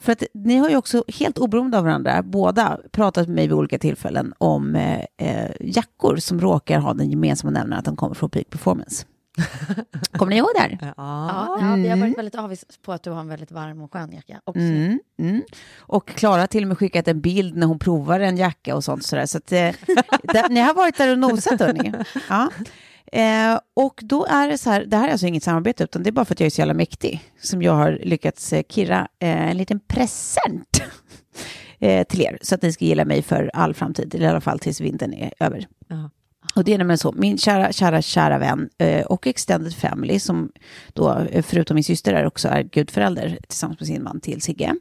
För 0.00 0.12
att 0.12 0.22
ni 0.34 0.56
har 0.56 0.70
ju 0.70 0.76
också 0.76 1.04
helt 1.08 1.38
oberoende 1.38 1.78
av 1.78 1.84
varandra, 1.84 2.22
båda 2.22 2.80
pratat 2.90 3.28
med 3.28 3.34
mig 3.34 3.46
vid 3.46 3.56
olika 3.56 3.78
tillfällen 3.78 4.34
om 4.38 4.76
eh, 4.76 5.04
eh, 5.16 5.50
jackor 5.60 6.16
som 6.16 6.40
råkar 6.40 6.78
ha 6.78 6.94
den 6.94 7.10
gemensamma 7.10 7.50
nämnaren 7.50 7.78
att 7.78 7.84
de 7.84 7.96
kommer 7.96 8.14
från 8.14 8.30
Peak 8.30 8.50
Performance. 8.50 9.06
kommer 10.12 10.30
ni 10.30 10.36
ihåg 10.36 10.48
det 10.54 10.60
här? 10.60 10.78
Ja. 10.80 10.92
Ja, 10.96 11.58
ja, 11.60 11.74
vi 11.76 11.88
har 11.88 11.96
varit 11.96 12.18
väldigt 12.18 12.34
avis 12.34 12.64
på 12.82 12.92
att 12.92 13.02
du 13.02 13.10
har 13.10 13.20
en 13.20 13.28
väldigt 13.28 13.50
varm 13.50 13.82
och 13.82 13.92
skön 13.92 14.12
jacka. 14.12 14.40
Och 14.44 14.56
Mm, 14.56 15.00
mm. 15.18 15.42
Och 15.78 16.08
Klara 16.08 16.40
har 16.40 16.46
till 16.46 16.64
och 16.64 16.68
med 16.68 16.78
skickat 16.78 17.08
en 17.08 17.20
bild 17.20 17.56
när 17.56 17.66
hon 17.66 17.78
provar 17.78 18.20
en 18.20 18.36
jacka 18.36 18.76
och 18.76 18.84
sånt. 18.84 19.04
Sådär. 19.04 19.26
Så 19.26 19.38
att, 19.38 19.52
eh, 19.52 19.58
där, 20.22 20.48
ni 20.48 20.60
har 20.60 20.74
varit 20.74 20.96
där 20.96 21.12
och 21.12 21.18
nosat, 21.18 21.60
hörni. 21.60 21.92
Ja. 22.28 22.50
Eh, 23.12 23.60
och 23.74 24.00
då 24.02 24.26
är 24.26 24.48
det 24.48 24.58
så 24.58 24.70
här, 24.70 24.84
det 24.84 24.96
här 24.96 25.08
är 25.08 25.12
alltså 25.12 25.26
inget 25.26 25.42
samarbete, 25.42 25.84
utan 25.84 26.02
det 26.02 26.10
är 26.10 26.12
bara 26.12 26.24
för 26.24 26.34
att 26.34 26.40
jag 26.40 26.46
är 26.46 26.50
så 26.50 26.60
jävla 26.60 26.74
mäktig 26.74 27.32
som 27.40 27.62
jag 27.62 27.72
har 27.72 28.00
lyckats 28.02 28.52
eh, 28.52 28.62
kirra 28.68 29.08
eh, 29.18 29.50
en 29.50 29.56
liten 29.56 29.80
present 29.80 30.82
eh, 31.78 32.06
till 32.06 32.22
er, 32.22 32.38
så 32.42 32.54
att 32.54 32.62
ni 32.62 32.72
ska 32.72 32.84
gilla 32.84 33.04
mig 33.04 33.22
för 33.22 33.50
all 33.54 33.74
framtid, 33.74 34.14
eller 34.14 34.26
i 34.26 34.28
alla 34.28 34.40
fall 34.40 34.58
tills 34.58 34.80
vintern 34.80 35.12
är 35.12 35.32
över. 35.40 35.66
Ja. 35.88 36.10
Och 36.54 36.64
det 36.64 36.74
är 36.74 36.78
nämligen 36.78 36.98
så, 36.98 37.12
min 37.12 37.38
kära, 37.38 37.72
kära, 37.72 38.02
kära 38.02 38.38
vän 38.38 38.68
eh, 38.78 39.06
och 39.06 39.26
extended 39.26 39.74
family, 39.74 40.18
som 40.18 40.52
då, 40.92 41.18
eh, 41.18 41.42
förutom 41.42 41.74
min 41.74 41.84
syster, 41.84 42.14
är 42.14 42.26
också 42.26 42.48
är 42.48 42.62
gudförälder 42.62 43.38
tillsammans 43.48 43.80
med 43.80 43.86
sin 43.86 44.02
man 44.02 44.20
till 44.20 44.42
Sigge. 44.42 44.74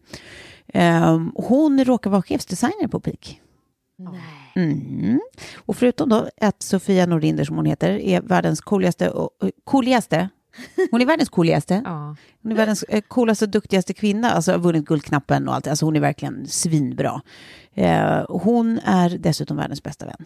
Eh, 0.68 1.20
hon 1.36 1.86
råkar 1.86 2.10
vara 2.10 2.22
chefsdesigner 2.22 2.88
på 2.88 3.00
Peak. 3.00 3.42
Mm. 4.56 5.20
Och 5.56 5.78
förutom 5.78 6.10
då 6.10 6.30
att 6.42 6.62
Sofia 6.62 7.06
Norinder, 7.06 7.44
som 7.44 7.56
hon 7.56 7.66
heter, 7.66 7.90
är 7.90 8.22
världens 8.22 8.62
coolaste, 8.62 9.10
och, 9.10 9.30
eh, 9.44 9.50
coolaste 9.64 10.30
hon 10.92 11.02
är 11.02 11.06
världens 11.06 11.30
coolaste. 11.30 11.82
Ja. 11.86 12.16
Hon 12.44 12.52
är 12.52 12.56
världens 12.56 12.86
coolaste 13.08 13.46
och 13.46 13.52
duktigaste 13.52 13.94
kvinna, 13.94 14.32
alltså 14.32 14.52
har 14.52 14.60
vunnit 14.60 14.86
Guldknappen 14.86 15.48
och 15.48 15.56
allt. 15.56 15.68
Alltså 15.68 15.86
hon 15.86 15.96
är 15.96 16.00
verkligen 16.00 16.48
svinbra. 16.48 17.22
Eh, 17.74 18.26
hon 18.30 18.80
är 18.84 19.10
dessutom 19.10 19.58
världens 19.58 19.84
bästa 19.84 20.06
vän. 20.06 20.26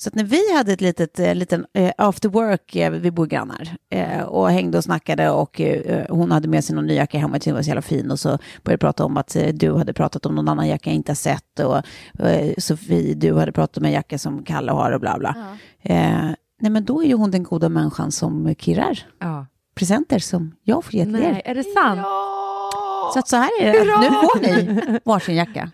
Så 0.00 0.08
att 0.08 0.14
när 0.14 0.24
vi 0.24 0.56
hade 0.56 0.72
ett 0.72 0.80
litet, 0.80 1.18
eh, 1.18 1.34
liten 1.34 1.66
eh, 1.74 1.92
after 1.98 2.28
work, 2.28 2.76
eh, 2.76 2.90
vi 2.90 3.10
bor 3.10 3.26
grannar, 3.26 3.76
och 4.26 4.50
hängde 4.50 4.78
och 4.78 4.84
snackade 4.84 5.30
och 5.30 5.60
hon 6.08 6.30
hade 6.32 6.48
med 6.48 6.64
sig 6.64 6.76
någon 6.76 6.86
ny 6.86 6.94
jacka 6.94 7.18
hemma, 7.18 7.40
som 7.40 7.52
var 7.54 7.62
så 7.62 7.68
jävla 7.68 7.82
fin 7.82 8.10
och 8.10 8.18
så 8.20 8.38
började 8.62 8.78
prata 8.80 9.04
om 9.04 9.16
att 9.16 9.36
du 9.54 9.74
hade 9.74 9.92
pratat 9.92 10.26
om 10.26 10.34
någon 10.34 10.48
annan 10.48 10.68
jacka 10.68 10.90
jag 10.90 10.94
inte 10.94 11.10
har 11.10 11.16
sett 11.16 11.60
och 11.60 11.82
Sofie, 12.62 13.14
du 13.14 13.34
hade 13.34 13.52
pratat 13.52 13.76
om 13.78 13.84
en 13.84 13.92
jacka 13.92 14.18
som 14.18 14.42
Kalle 14.44 14.72
har 14.72 14.92
och 14.92 15.00
bla 15.00 15.18
bla. 15.18 15.34
Eh, 15.82 16.30
nej 16.60 16.70
men 16.70 16.84
då 16.84 17.02
är 17.02 17.06
ju 17.06 17.14
hon 17.14 17.30
den 17.30 17.42
goda 17.42 17.68
människan 17.68 18.12
som 18.12 18.54
kirrar 18.58 18.98
Ja. 19.20 19.46
presenter 19.74 20.18
som 20.18 20.54
jag 20.62 20.84
får 20.84 20.94
ge 20.94 21.02
till 21.04 21.12
Nej, 21.12 21.42
er. 21.44 21.50
är 21.50 21.54
det 21.54 21.64
sant? 21.64 22.00
Så 23.12 23.18
att 23.18 23.28
så 23.28 23.36
här 23.36 23.50
är 23.60 23.72
det, 23.72 23.78
nu 24.00 24.08
får 24.10 24.40
ni 24.40 24.98
varsin 25.04 25.34
jacka. 25.36 25.70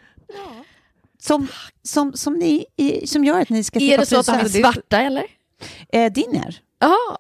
Som, 1.27 1.49
som, 1.83 2.13
som, 2.13 2.35
ni, 2.35 2.67
som 3.07 3.25
gör 3.25 3.41
att 3.41 3.51
ni 3.51 3.65
ska 3.65 3.79
Är 3.79 3.81
slippa 3.81 4.01
det 4.01 4.07
så 4.07 4.19
att 4.19 4.27
de 4.27 4.33
är 4.33 4.49
svarta 4.49 5.01
eller? 5.01 5.25
Eh, 5.89 6.13
din 6.13 6.35
är. 6.35 6.61
Ja. 6.79 7.19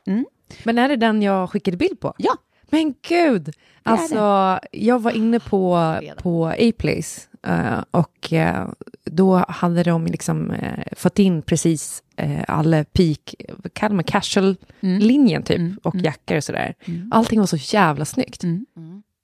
Men 0.65 0.79
är 0.79 0.89
det 0.89 0.97
den 0.97 1.23
jag 1.23 1.51
skickade 1.51 1.77
bild 1.77 2.01
på? 2.01 2.15
Ja. 2.19 2.37
Men 2.71 2.95
gud! 3.09 3.55
Alltså, 3.83 4.59
jag 4.73 5.03
var 5.03 5.11
inne 5.11 5.41
på, 5.41 5.95
på 6.17 6.47
A-Place 6.47 7.21
eh, 7.43 7.85
och 7.91 8.33
eh, 8.33 8.69
då 9.05 9.45
hade 9.49 9.83
de 9.83 10.07
liksom 10.07 10.51
eh, 10.51 10.85
fått 10.97 11.19
in 11.19 11.43
precis 11.43 12.03
uh, 12.23 12.45
alla 12.49 12.85
peak, 12.85 13.35
vad 13.49 13.75
kallar 13.75 13.95
man 13.95 14.05
casual-linjen 14.05 15.43
typ, 15.43 15.59
Mm, 15.59 15.79
och 15.83 15.95
mm. 15.95 16.05
jackor 16.05 16.37
och 16.37 16.45
sådär. 16.45 16.75
Mm. 16.85 17.11
Allting 17.13 17.41
var 17.41 17.47
så 17.47 17.57
jävla 17.57 18.05
snyggt. 18.05 18.43
Mm. 18.43 18.67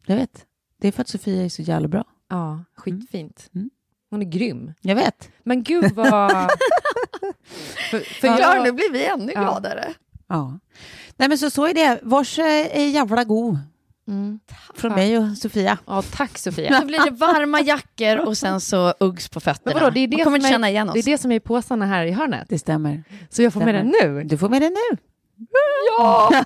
Jag 0.07 0.17
vet. 0.17 0.47
Det 0.81 0.89
är 0.89 0.93
för 0.93 1.03
att 1.03 1.09
Sofia 1.09 1.45
är 1.45 1.49
så 1.49 1.63
jävla 1.63 1.89
bra. 1.89 2.05
Ja, 2.29 2.65
skitfint. 2.77 3.51
Mm. 3.55 3.71
Hon 4.11 4.23
är 4.23 4.27
grym. 4.27 4.73
Jag 4.81 4.95
vet. 4.97 5.29
Men 5.45 5.63
gud 5.63 5.93
vad... 5.95 6.31
för, 7.91 8.01
för 8.21 8.29
Ja, 8.29 8.39
jag, 8.41 8.63
nu 8.63 8.73
blir 8.73 8.93
vi 8.93 9.07
ännu 9.07 9.33
Ja. 9.35 9.41
gladare. 9.41 9.95
Ja. 10.29 10.59
Nej 11.17 11.29
men 11.29 11.39
så, 11.39 11.51
så 11.51 11.67
är 11.67 11.75
det. 11.75 12.01
Vars 12.03 12.39
är 12.39 12.87
jävla 12.89 13.25
god. 13.25 13.59
Mm. 14.09 14.41
Från 14.75 14.93
mig 14.93 15.19
och 15.19 15.39
Sofia. 15.39 15.79
Ja, 15.87 16.03
tack 16.03 16.39
Sofia. 16.39 16.81
Så 16.81 16.87
blir 16.87 17.05
det 17.05 17.11
varma 17.11 17.61
jackor 17.61 18.17
och 18.27 18.37
sen 18.39 18.61
så 18.61 18.95
Uggs 19.01 19.29
på 19.29 19.41
fötterna. 19.41 19.75
Men 19.75 19.83
vadå, 19.83 19.91
det 19.95 20.01
är 20.01 20.09
det 20.09 20.17
Man 20.17 20.25
kommer 20.25 20.39
som 20.39 20.47
inte 20.47 20.49
är- 20.49 20.53
känna 20.53 20.71
igen 20.71 20.89
oss. 20.89 20.95
Det 20.95 21.01
är 21.01 21.05
det 21.13 21.19
som 21.19 21.33
är 21.33 21.37
i 21.37 21.41
påsarna 21.41 21.87
här 21.87 22.05
i 22.05 22.11
hörnet. 22.11 22.47
Det 22.49 22.59
stämmer. 22.59 23.05
Så 23.31 23.43
jag 23.43 23.53
får 23.53 23.61
med 23.61 23.75
den 23.75 23.95
nu. 24.03 24.23
Du 24.25 24.39
får 24.39 24.49
med 24.49 24.63
det 24.63 24.69
nu. 24.71 24.97
Ja! 25.99 26.33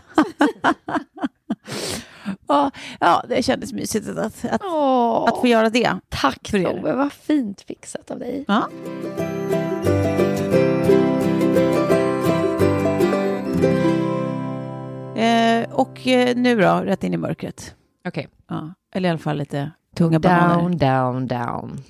Ja, 2.48 2.70
ja 3.00 3.24
det 3.28 3.42
kändes 3.42 3.72
mysigt 3.72 4.08
att, 4.08 4.44
att, 4.44 4.60
Åh, 4.64 5.24
att 5.28 5.40
få 5.40 5.46
göra 5.46 5.70
det. 5.70 5.98
tack 6.08 6.48
för. 6.48 6.62
Tove, 6.62 6.92
vad 6.92 7.12
fint 7.12 7.60
fixat 7.60 8.10
av 8.10 8.18
dig. 8.18 8.44
Ja. 8.48 8.68
Eh, 15.16 15.70
och 15.72 16.06
eh, 16.06 16.36
nu 16.36 16.60
då, 16.60 16.74
rätt 16.84 17.04
in 17.04 17.14
i 17.14 17.16
mörkret. 17.16 17.74
Okej. 18.08 18.28
Ja. 18.48 18.74
Eller 18.94 19.08
i 19.08 19.10
alla 19.10 19.18
fall 19.18 19.36
lite 19.36 19.70
tunga 19.96 20.18
bananer. 20.18 20.62
Down, 20.62 20.78
down, 20.78 21.26
down. 21.26 21.82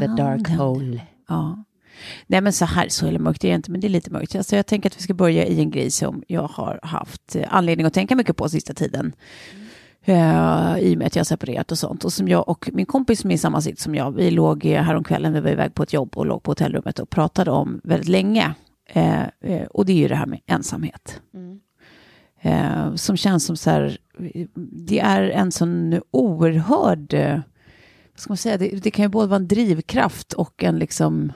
The 0.00 0.06
dark 0.22 0.48
hole. 0.48 1.00
Ja. 1.28 1.64
Nej 2.26 2.40
men 2.40 2.52
så 2.52 2.64
här 2.64 2.88
så 2.88 3.06
är 3.06 3.18
mörkt, 3.18 3.40
det 3.40 3.50
är 3.50 3.54
inte, 3.54 3.70
men 3.70 3.80
det 3.80 3.86
är 3.86 3.88
lite 3.88 4.10
mörkt. 4.10 4.36
Alltså 4.36 4.56
jag 4.56 4.66
tänker 4.66 4.90
att 4.90 4.98
vi 4.98 5.02
ska 5.02 5.14
börja 5.14 5.46
i 5.46 5.60
en 5.60 5.70
grej 5.70 5.90
som 5.90 6.22
jag 6.26 6.42
har 6.42 6.80
haft 6.82 7.36
eh, 7.36 7.44
anledning 7.48 7.86
att 7.86 7.94
tänka 7.94 8.16
mycket 8.16 8.36
på 8.36 8.48
sista 8.48 8.74
tiden. 8.74 9.12
Uh, 10.08 10.78
I 10.78 10.94
och 10.94 10.98
med 10.98 11.06
att 11.06 11.16
jag 11.16 11.20
har 11.20 11.24
separerat 11.24 11.72
och 11.72 11.78
sånt. 11.78 12.04
Och 12.04 12.12
som 12.12 12.28
jag 12.28 12.48
och 12.48 12.70
min 12.72 12.86
kompis 12.86 13.20
som 13.20 13.30
är 13.30 13.34
i 13.34 13.38
samma 13.38 13.60
sitt 13.60 13.78
som 13.78 13.94
jag, 13.94 14.12
vi 14.12 14.30
låg 14.30 14.64
häromkvällen, 14.64 15.32
vi 15.32 15.40
var 15.40 15.50
iväg 15.50 15.74
på 15.74 15.82
ett 15.82 15.92
jobb 15.92 16.16
och 16.16 16.26
låg 16.26 16.42
på 16.42 16.50
hotellrummet 16.50 16.98
och 16.98 17.10
pratade 17.10 17.50
om 17.50 17.80
väldigt 17.84 18.08
länge. 18.08 18.54
Uh, 18.96 19.22
uh, 19.50 19.62
och 19.62 19.86
det 19.86 19.92
är 19.92 19.96
ju 19.96 20.08
det 20.08 20.14
här 20.14 20.26
med 20.26 20.40
ensamhet. 20.46 21.20
Mm. 21.34 22.98
som 22.98 23.16
känns 23.16 23.44
som 23.44 23.56
så 23.56 23.70
här, 23.70 23.98
det 24.86 25.00
är 25.00 25.22
en 25.22 25.52
sån 25.52 26.00
oerhörd, 26.10 27.14
vad 27.14 28.20
ska 28.20 28.30
man 28.30 28.36
säga, 28.36 28.58
det, 28.58 28.68
det 28.68 28.90
kan 28.90 29.04
ju 29.04 29.08
både 29.08 29.28
vara 29.28 29.40
en 29.40 29.48
drivkraft 29.48 30.32
och 30.32 30.64
en 30.64 30.78
liksom 30.78 31.32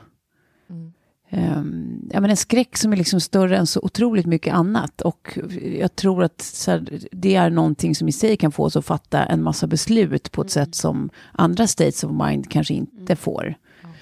Um, 1.33 2.09
ja, 2.12 2.20
men 2.20 2.30
en 2.30 2.37
skräck 2.37 2.76
som 2.76 2.92
är 2.92 2.96
liksom 2.96 3.20
större 3.20 3.56
än 3.56 3.66
så 3.66 3.80
otroligt 3.83 4.26
mycket 4.26 4.54
annat. 4.54 5.00
Och 5.00 5.38
jag 5.78 5.96
tror 5.96 6.22
att 6.24 6.64
här, 6.66 7.00
det 7.12 7.35
är 7.35 7.50
någonting 7.50 7.94
som 7.94 8.09
i 8.09 8.12
sig 8.12 8.37
kan 8.37 8.52
få 8.52 8.64
oss 8.64 8.76
att 8.76 8.85
fatta 8.85 9.24
en 9.24 9.42
massa 9.42 9.66
beslut 9.66 10.33
på 10.33 10.42
ett 10.42 10.56
mm. 10.56 10.66
sätt 10.66 10.74
som 10.74 11.11
andra 11.33 11.66
states 11.66 12.04
of 12.04 12.12
mind 12.26 12.50
kanske 12.50 12.74
inte 12.74 13.12
mm. 13.12 13.16
får. 13.16 13.54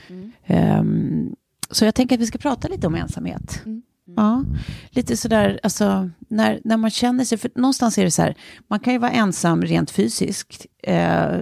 Mm. 0.08 0.80
Um, 0.80 1.36
så 1.70 1.84
jag 1.84 1.94
tänker 1.94 2.16
att 2.16 2.20
vi 2.20 2.26
ska 2.26 2.38
prata 2.38 2.68
lite 2.68 2.86
om 2.86 2.94
ensamhet. 2.94 3.62
Mm. 3.66 3.82
Ja, 4.16 4.44
lite 4.90 5.16
sådär, 5.16 5.60
alltså 5.62 6.10
när, 6.18 6.60
när 6.64 6.76
man 6.76 6.90
känner 6.90 7.24
sig, 7.24 7.38
för 7.38 7.50
någonstans 7.54 7.98
är 7.98 8.04
det 8.04 8.10
så 8.10 8.22
här, 8.22 8.34
man 8.68 8.80
kan 8.80 8.92
ju 8.92 8.98
vara 8.98 9.10
ensam 9.10 9.62
rent 9.62 9.90
fysiskt. 9.90 10.66
Eh, 10.82 11.38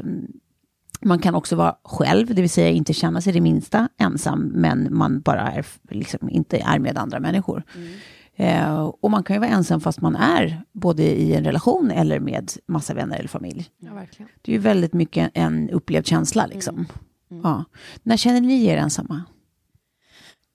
man 1.00 1.18
kan 1.18 1.34
också 1.34 1.56
vara 1.56 1.76
själv, 1.82 2.34
det 2.34 2.40
vill 2.40 2.50
säga 2.50 2.70
inte 2.70 2.92
känna 2.92 3.20
sig 3.20 3.32
det 3.32 3.40
minsta 3.40 3.88
ensam, 3.98 4.40
men 4.54 4.88
man 4.90 5.20
bara 5.20 5.40
är, 5.40 5.66
liksom, 5.90 6.30
inte 6.30 6.58
är 6.58 6.78
med 6.78 6.98
andra 6.98 7.20
människor. 7.20 7.62
Mm. 7.74 7.92
Eh, 8.38 8.84
och 9.00 9.10
man 9.10 9.22
kan 9.22 9.36
ju 9.36 9.40
vara 9.40 9.50
ensam 9.50 9.80
fast 9.80 10.00
man 10.00 10.16
är 10.16 10.62
både 10.72 11.02
i 11.02 11.34
en 11.34 11.44
relation 11.44 11.90
eller 11.90 12.20
med 12.20 12.52
massa 12.66 12.94
vänner 12.94 13.18
eller 13.18 13.28
familj. 13.28 13.70
Ja. 13.78 14.02
Det 14.42 14.52
är 14.52 14.56
ju 14.56 14.58
väldigt 14.58 14.92
mycket 14.92 15.30
en 15.34 15.70
upplevd 15.70 16.06
känsla. 16.06 16.46
Liksom. 16.46 16.74
Mm. 16.74 16.86
Mm. 17.30 17.42
Ja. 17.44 17.64
När 18.02 18.16
känner 18.16 18.40
ni 18.40 18.66
er 18.66 18.76
ensamma? 18.76 19.22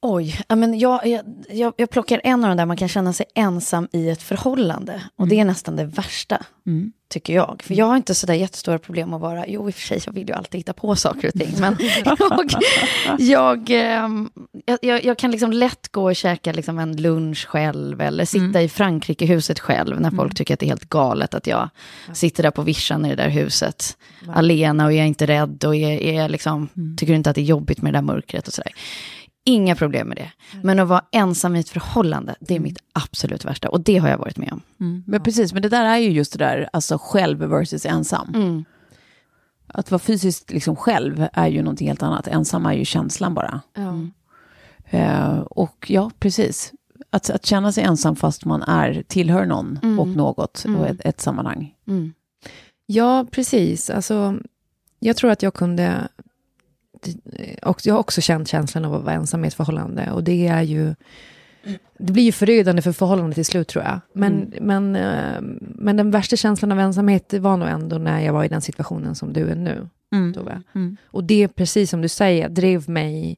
Oj, 0.03 0.41
men 0.47 0.79
jag, 0.79 1.21
jag, 1.49 1.73
jag 1.77 1.89
plockar 1.89 2.21
en 2.23 2.43
av 2.43 2.49
de 2.49 2.57
där 2.57 2.65
man 2.65 2.77
kan 2.77 2.87
känna 2.87 3.13
sig 3.13 3.25
ensam 3.35 3.87
i 3.91 4.09
ett 4.09 4.21
förhållande. 4.21 5.03
Och 5.15 5.25
mm. 5.25 5.29
det 5.29 5.39
är 5.39 5.45
nästan 5.45 5.75
det 5.75 5.85
värsta, 5.85 6.45
mm. 6.67 6.91
tycker 7.09 7.33
jag. 7.33 7.61
För 7.63 7.73
jag 7.73 7.85
har 7.85 7.95
inte 7.95 8.15
sådär 8.15 8.33
jättestora 8.33 8.79
problem 8.79 9.13
att 9.13 9.21
vara, 9.21 9.47
jo 9.47 9.67
i 9.67 9.71
och 9.71 9.75
för 9.75 9.81
sig, 9.81 10.01
jag 10.05 10.13
vill 10.13 10.27
ju 10.27 10.33
alltid 10.33 10.59
hitta 10.59 10.73
på 10.73 10.95
saker 10.95 11.27
och 11.27 11.33
ting. 11.33 11.55
Men 11.59 11.77
jag, 12.05 12.49
jag, 13.19 13.69
ehm, 13.69 14.29
jag, 14.81 15.05
jag, 15.05 15.17
kan 15.17 15.31
liksom 15.31 15.51
lätt 15.51 15.91
gå 15.91 16.03
och 16.03 16.15
käka 16.15 16.53
liksom 16.53 16.79
en 16.79 16.95
lunch 16.95 17.47
själv. 17.47 18.01
Eller 18.01 18.25
sitta 18.25 18.45
mm. 18.45 18.61
i 18.61 18.69
Frankrikehuset 18.69 19.59
själv, 19.59 20.01
när 20.01 20.09
folk 20.09 20.21
mm. 20.21 20.35
tycker 20.35 20.53
att 20.53 20.59
det 20.59 20.65
är 20.65 20.67
helt 20.67 20.89
galet 20.89 21.33
att 21.33 21.47
jag 21.47 21.69
sitter 22.13 22.43
där 22.43 22.51
på 22.51 22.61
vischan 22.61 23.05
i 23.05 23.09
det 23.09 23.15
där 23.15 23.29
huset. 23.29 23.97
Alena 24.33 24.85
och 24.85 24.93
jag 24.93 24.99
är 24.99 25.07
inte 25.07 25.25
rädd 25.25 25.63
och 25.63 25.75
är, 25.75 26.01
är 26.01 26.29
liksom, 26.29 26.69
mm. 26.77 26.97
tycker 26.97 27.13
inte 27.13 27.29
att 27.29 27.35
det 27.35 27.41
är 27.41 27.45
jobbigt 27.45 27.81
med 27.81 27.93
det 27.93 27.97
där 27.97 28.03
mörkret 28.03 28.47
och 28.47 28.53
sådär. 28.53 28.71
Inga 29.43 29.75
problem 29.75 30.07
med 30.07 30.17
det. 30.17 30.31
Mm. 30.51 30.65
Men 30.65 30.79
att 30.79 30.87
vara 30.87 31.05
ensam 31.11 31.55
i 31.55 31.59
ett 31.59 31.69
förhållande, 31.69 32.35
det 32.39 32.53
är 32.53 32.57
mm. 32.57 32.63
mitt 32.63 32.79
absolut 32.93 33.45
värsta. 33.45 33.69
Och 33.69 33.81
det 33.81 33.97
har 33.97 34.09
jag 34.09 34.17
varit 34.17 34.37
med 34.37 34.53
om. 34.53 34.61
Mm. 34.79 35.03
Men 35.07 35.23
precis, 35.23 35.53
men 35.53 35.61
det 35.61 35.69
där 35.69 35.85
är 35.85 35.97
ju 35.97 36.09
just 36.09 36.33
det 36.33 36.39
där, 36.39 36.69
alltså 36.73 36.97
själv 37.01 37.39
versus 37.39 37.85
ensam. 37.85 38.31
Mm. 38.35 38.63
Att 39.67 39.91
vara 39.91 39.99
fysiskt 39.99 40.51
liksom 40.51 40.75
själv 40.75 41.27
är 41.33 41.47
ju 41.47 41.61
någonting 41.61 41.87
helt 41.87 42.03
annat. 42.03 42.27
Ensam 42.27 42.65
är 42.65 42.73
ju 42.73 42.85
känslan 42.85 43.33
bara. 43.33 43.61
Uh, 44.93 45.39
och 45.39 45.85
ja, 45.89 46.11
precis. 46.19 46.73
Att, 47.09 47.29
att 47.29 47.45
känna 47.45 47.71
sig 47.71 47.83
ensam 47.83 48.15
fast 48.15 48.45
man 48.45 48.63
är, 48.63 49.03
tillhör 49.07 49.45
någon 49.45 49.79
mm. 49.83 49.99
och 49.99 50.07
något 50.07 50.65
och 50.77 50.87
ett, 50.87 51.01
ett 51.05 51.21
sammanhang. 51.21 51.75
Ja, 52.85 53.25
precis. 53.31 53.89
Alltså, 53.89 54.37
jag 54.99 55.17
tror 55.17 55.31
att 55.31 55.43
jag 55.43 55.53
kunde 55.53 56.07
och 57.63 57.81
jag 57.83 57.93
har 57.93 57.99
också 57.99 58.21
känt 58.21 58.47
känslan 58.47 58.85
av 58.85 58.93
att 58.93 59.03
vara 59.03 59.15
ensam 59.15 59.45
i 59.45 59.47
ett 59.47 59.53
förhållande. 59.53 60.11
Och 60.11 60.23
det 60.23 60.47
är 60.47 60.61
ju... 60.61 60.95
Det 61.97 62.13
blir 62.13 62.23
ju 62.23 62.31
förödande 62.31 62.81
för 62.81 62.91
förhållandet 62.91 63.35
till 63.35 63.45
slut 63.45 63.67
tror 63.67 63.83
jag. 63.83 63.99
Men, 64.13 64.53
mm. 64.53 64.65
men, 64.65 64.95
eh, 64.95 65.41
men 65.59 65.97
den 65.97 66.11
värsta 66.11 66.35
känslan 66.35 66.71
av 66.71 66.79
ensamhet 66.79 67.33
var 67.33 67.57
nog 67.57 67.67
ändå 67.67 67.97
när 67.97 68.19
jag 68.19 68.33
var 68.33 68.43
i 68.43 68.47
den 68.47 68.61
situationen 68.61 69.15
som 69.15 69.33
du 69.33 69.49
är 69.49 69.55
nu. 69.55 69.87
Mm. 70.13 70.33
Tove. 70.33 70.61
Mm. 70.75 70.97
Och 71.05 71.23
det, 71.23 71.47
precis 71.47 71.89
som 71.89 72.01
du 72.01 72.07
säger, 72.07 72.49
drev 72.49 72.89
mig, 72.89 73.37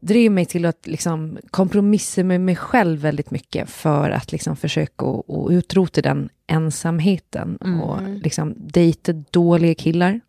drev 0.00 0.32
mig 0.32 0.46
till 0.46 0.64
att 0.64 0.86
liksom 0.86 1.38
kompromissa 1.50 2.24
med 2.24 2.40
mig 2.40 2.56
själv 2.56 3.00
väldigt 3.00 3.30
mycket 3.30 3.70
för 3.70 4.10
att 4.10 4.32
liksom 4.32 4.56
försöka 4.56 5.06
att 5.06 5.50
utrota 5.50 6.02
den 6.02 6.28
ensamheten 6.46 7.58
mm. 7.64 7.80
och 7.80 8.08
liksom 8.08 8.54
dejta 8.56 9.12
dåliga 9.12 9.74
killar. 9.74 10.20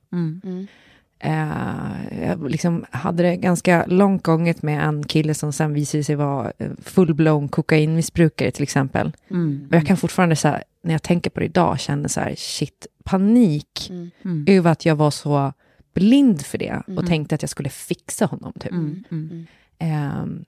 Mm. 1.19 1.39
Mm. 1.39 2.21
Uh, 2.21 2.27
jag 2.27 2.49
liksom 2.49 2.85
hade 2.91 3.23
det 3.23 3.35
ganska 3.35 3.85
långt 3.85 4.23
gånget 4.23 4.61
med 4.61 4.83
en 4.83 5.03
kille 5.03 5.33
som 5.33 5.53
sen 5.53 5.73
visade 5.73 6.03
sig 6.03 6.15
vara 6.15 6.51
eh, 6.57 6.71
full-blown 6.83 7.49
kokainmissbrukare 7.49 8.51
till 8.51 8.63
exempel. 8.63 9.11
Mm. 9.29 9.67
Och 9.69 9.75
jag 9.75 9.87
kan 9.87 9.97
fortfarande, 9.97 10.35
så 10.35 10.47
här, 10.47 10.63
när 10.83 10.91
jag 10.91 11.03
tänker 11.03 11.29
på 11.29 11.39
det 11.39 11.45
idag, 11.45 11.79
känna 11.79 12.09
så 12.09 12.19
här, 12.19 12.35
shit, 12.37 12.87
panik 13.03 13.87
mm. 13.89 14.11
mm. 14.25 14.45
över 14.47 14.71
att 14.71 14.85
jag 14.85 14.95
var 14.95 15.11
så 15.11 15.53
blind 15.93 16.41
för 16.41 16.57
det 16.57 16.81
och 16.87 16.89
mm. 16.89 17.05
tänkte 17.05 17.35
att 17.35 17.43
jag 17.43 17.49
skulle 17.49 17.69
fixa 17.69 18.25
honom. 18.25 18.53
Typ. 18.59 18.71
Um, 18.71 20.45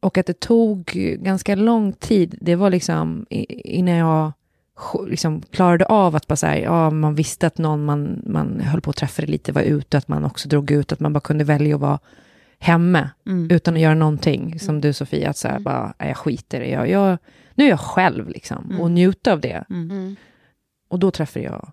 och 0.00 0.18
att 0.18 0.26
det 0.26 0.40
tog 0.40 0.84
ganska 1.18 1.54
lång 1.54 1.92
tid, 1.92 2.38
det 2.40 2.56
var 2.56 2.70
liksom 2.70 3.26
innan 3.30 3.94
jag 3.94 4.32
liksom 5.06 5.42
klarade 5.42 5.84
av 5.84 6.16
att 6.16 6.26
bara 6.26 6.36
säga, 6.36 6.64
ja, 6.64 6.90
man 6.90 7.14
visste 7.14 7.46
att 7.46 7.58
någon 7.58 7.84
man, 7.84 8.22
man 8.26 8.60
höll 8.60 8.80
på 8.80 8.90
att 8.90 8.96
träffa 8.96 9.22
lite 9.22 9.52
var 9.52 9.62
ute, 9.62 9.98
att 9.98 10.08
man 10.08 10.24
också 10.24 10.48
drog 10.48 10.70
ut, 10.70 10.92
att 10.92 11.00
man 11.00 11.12
bara 11.12 11.20
kunde 11.20 11.44
välja 11.44 11.74
att 11.74 11.80
vara 11.80 11.98
hemma 12.58 13.10
mm. 13.26 13.50
utan 13.50 13.74
att 13.74 13.80
göra 13.80 13.94
någonting. 13.94 14.58
Som 14.58 14.68
mm. 14.68 14.80
du 14.80 14.92
Sofia, 14.92 15.30
att 15.30 15.36
säga 15.36 15.52
mm. 15.52 15.64
bara, 15.64 15.94
jag 15.98 16.16
skiter 16.16 16.60
i 16.60 16.72
jag, 16.72 16.90
jag, 16.90 17.18
nu 17.54 17.64
är 17.64 17.68
jag 17.68 17.80
själv 17.80 18.28
liksom 18.28 18.64
mm. 18.64 18.80
och 18.80 18.90
njuta 18.90 19.32
av 19.32 19.40
det. 19.40 19.64
Mm. 19.70 20.16
Och 20.88 20.98
då 20.98 21.10
träffade 21.10 21.44
jag 21.44 21.72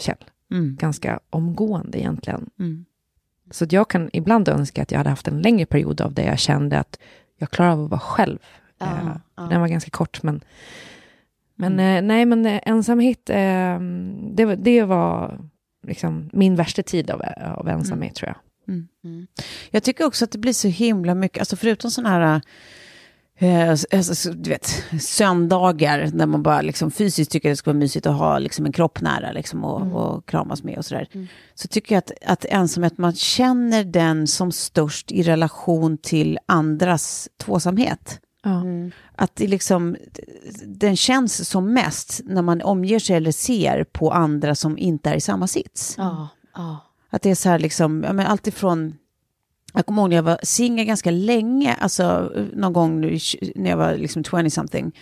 Kjell, 0.00 0.24
ganska 0.76 1.20
omgående 1.30 1.98
egentligen. 1.98 2.50
Så 3.50 3.66
jag 3.70 3.88
kan 3.90 4.10
ibland 4.12 4.48
önska 4.48 4.82
att 4.82 4.90
jag 4.90 4.98
hade 4.98 5.10
haft 5.10 5.28
en 5.28 5.42
längre 5.42 5.66
period 5.66 6.00
av 6.00 6.14
det 6.14 6.22
jag 6.22 6.38
kände 6.38 6.78
att 6.78 6.98
jag 7.38 7.50
klarar 7.50 7.70
av 7.70 7.84
att 7.84 7.90
vara 7.90 8.00
själv. 8.00 8.38
Ja, 8.78 8.86
uh, 8.86 9.16
ja. 9.36 9.42
Den 9.42 9.60
var 9.60 9.68
ganska 9.68 9.90
kort, 9.90 10.22
men 10.22 10.40
men 11.56 11.72
mm. 11.72 11.96
eh, 11.96 12.08
nej, 12.08 12.26
men 12.26 12.46
eh, 12.46 12.60
ensamhet, 12.66 13.30
eh, 13.30 13.80
det, 14.34 14.56
det 14.56 14.82
var 14.82 15.40
liksom 15.86 16.30
min 16.32 16.56
värsta 16.56 16.82
tid 16.82 17.10
av, 17.10 17.22
av 17.56 17.68
ensamhet 17.68 18.10
mm. 18.10 18.14
tror 18.14 18.28
jag. 18.28 18.36
Mm. 18.74 18.88
mm. 19.04 19.26
Jag 19.70 19.82
tycker 19.82 20.04
också 20.04 20.24
att 20.24 20.32
det 20.32 20.38
blir 20.38 20.52
så 20.52 20.68
himla 20.68 21.14
mycket, 21.14 21.38
alltså 21.38 21.56
förutom 21.56 21.90
sådana 21.90 22.10
här 22.10 22.40
Eh, 23.38 23.70
alltså, 23.70 24.32
du 24.32 24.50
vet, 24.50 24.84
söndagar 25.00 26.10
när 26.12 26.26
man 26.26 26.42
bara 26.42 26.62
liksom 26.62 26.90
fysiskt 26.90 27.30
tycker 27.30 27.48
det 27.48 27.56
ska 27.56 27.70
vara 27.70 27.78
mysigt 27.78 28.06
att 28.06 28.18
ha 28.18 28.38
liksom 28.38 28.66
en 28.66 28.72
kropp 28.72 29.00
nära 29.00 29.32
liksom, 29.32 29.64
och, 29.64 29.80
mm. 29.80 29.94
och 29.94 30.28
kramas 30.28 30.62
med 30.62 30.78
och 30.78 30.84
sådär. 30.84 31.08
Mm. 31.12 31.26
Så 31.54 31.68
tycker 31.68 31.94
jag 31.94 31.98
att, 31.98 32.12
att 32.26 32.44
ensamhet, 32.44 32.98
man 32.98 33.14
känner 33.14 33.84
den 33.84 34.26
som 34.26 34.52
störst 34.52 35.12
i 35.12 35.22
relation 35.22 35.98
till 35.98 36.38
andras 36.46 37.28
tvåsamhet. 37.36 38.20
Mm. 38.44 38.90
Att 39.16 39.36
det 39.36 39.46
liksom, 39.46 39.96
den 40.64 40.96
känns 40.96 41.48
som 41.48 41.72
mest 41.72 42.20
när 42.24 42.42
man 42.42 42.62
omger 42.62 42.98
sig 42.98 43.16
eller 43.16 43.32
ser 43.32 43.84
på 43.84 44.10
andra 44.10 44.54
som 44.54 44.78
inte 44.78 45.10
är 45.10 45.14
i 45.14 45.20
samma 45.20 45.46
sits. 45.46 45.94
Ja, 45.98 46.28
ja. 46.54 46.78
Att 47.10 47.22
det 47.22 47.30
är 47.30 47.34
så 47.34 47.48
här 47.48 47.58
liksom, 47.58 47.98
men 47.98 48.20
alltifrån, 48.20 48.94
jag 49.74 49.86
kommer 49.86 50.02
ihåg 50.02 50.10
när 50.10 50.16
jag 50.16 50.22
var 50.22 50.38
singel 50.42 50.86
ganska 50.86 51.10
länge, 51.10 51.74
alltså 51.74 52.32
någon 52.52 52.72
gång 52.72 53.00
när 53.54 53.70
jag 53.70 53.76
var 53.76 53.94
liksom 53.94 54.24
20 54.24 54.50
something. 54.50 54.92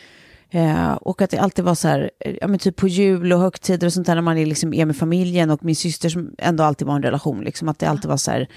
Eh, 0.55 0.93
och 0.93 1.23
att 1.23 1.31
det 1.31 1.39
alltid 1.39 1.65
var 1.65 1.75
så 1.75 1.89
här, 1.89 2.11
ja 2.41 2.49
men 2.49 2.59
typ 2.59 2.77
på 2.77 2.89
jul 2.89 3.33
och 3.33 3.39
högtider 3.39 3.87
och 3.87 3.93
sånt 3.93 4.07
där 4.07 4.15
när 4.15 4.23
man 4.23 4.39
är, 4.39 4.47
liksom, 4.47 4.75
är 4.75 4.87
med 4.87 4.97
familjen 4.97 5.51
och 5.51 5.65
min 5.65 5.77
syster 5.77 6.09
som 6.09 6.31
ändå 6.39 6.65
alltid 6.65 6.87
var 6.87 6.97
en 6.97 7.03
relation, 7.03 7.45
liksom 7.45 7.69
att 7.69 7.79
det 7.79 7.87
alltid 7.87 8.11
var 8.11 8.17
så 8.17 8.31
här, 8.31 8.49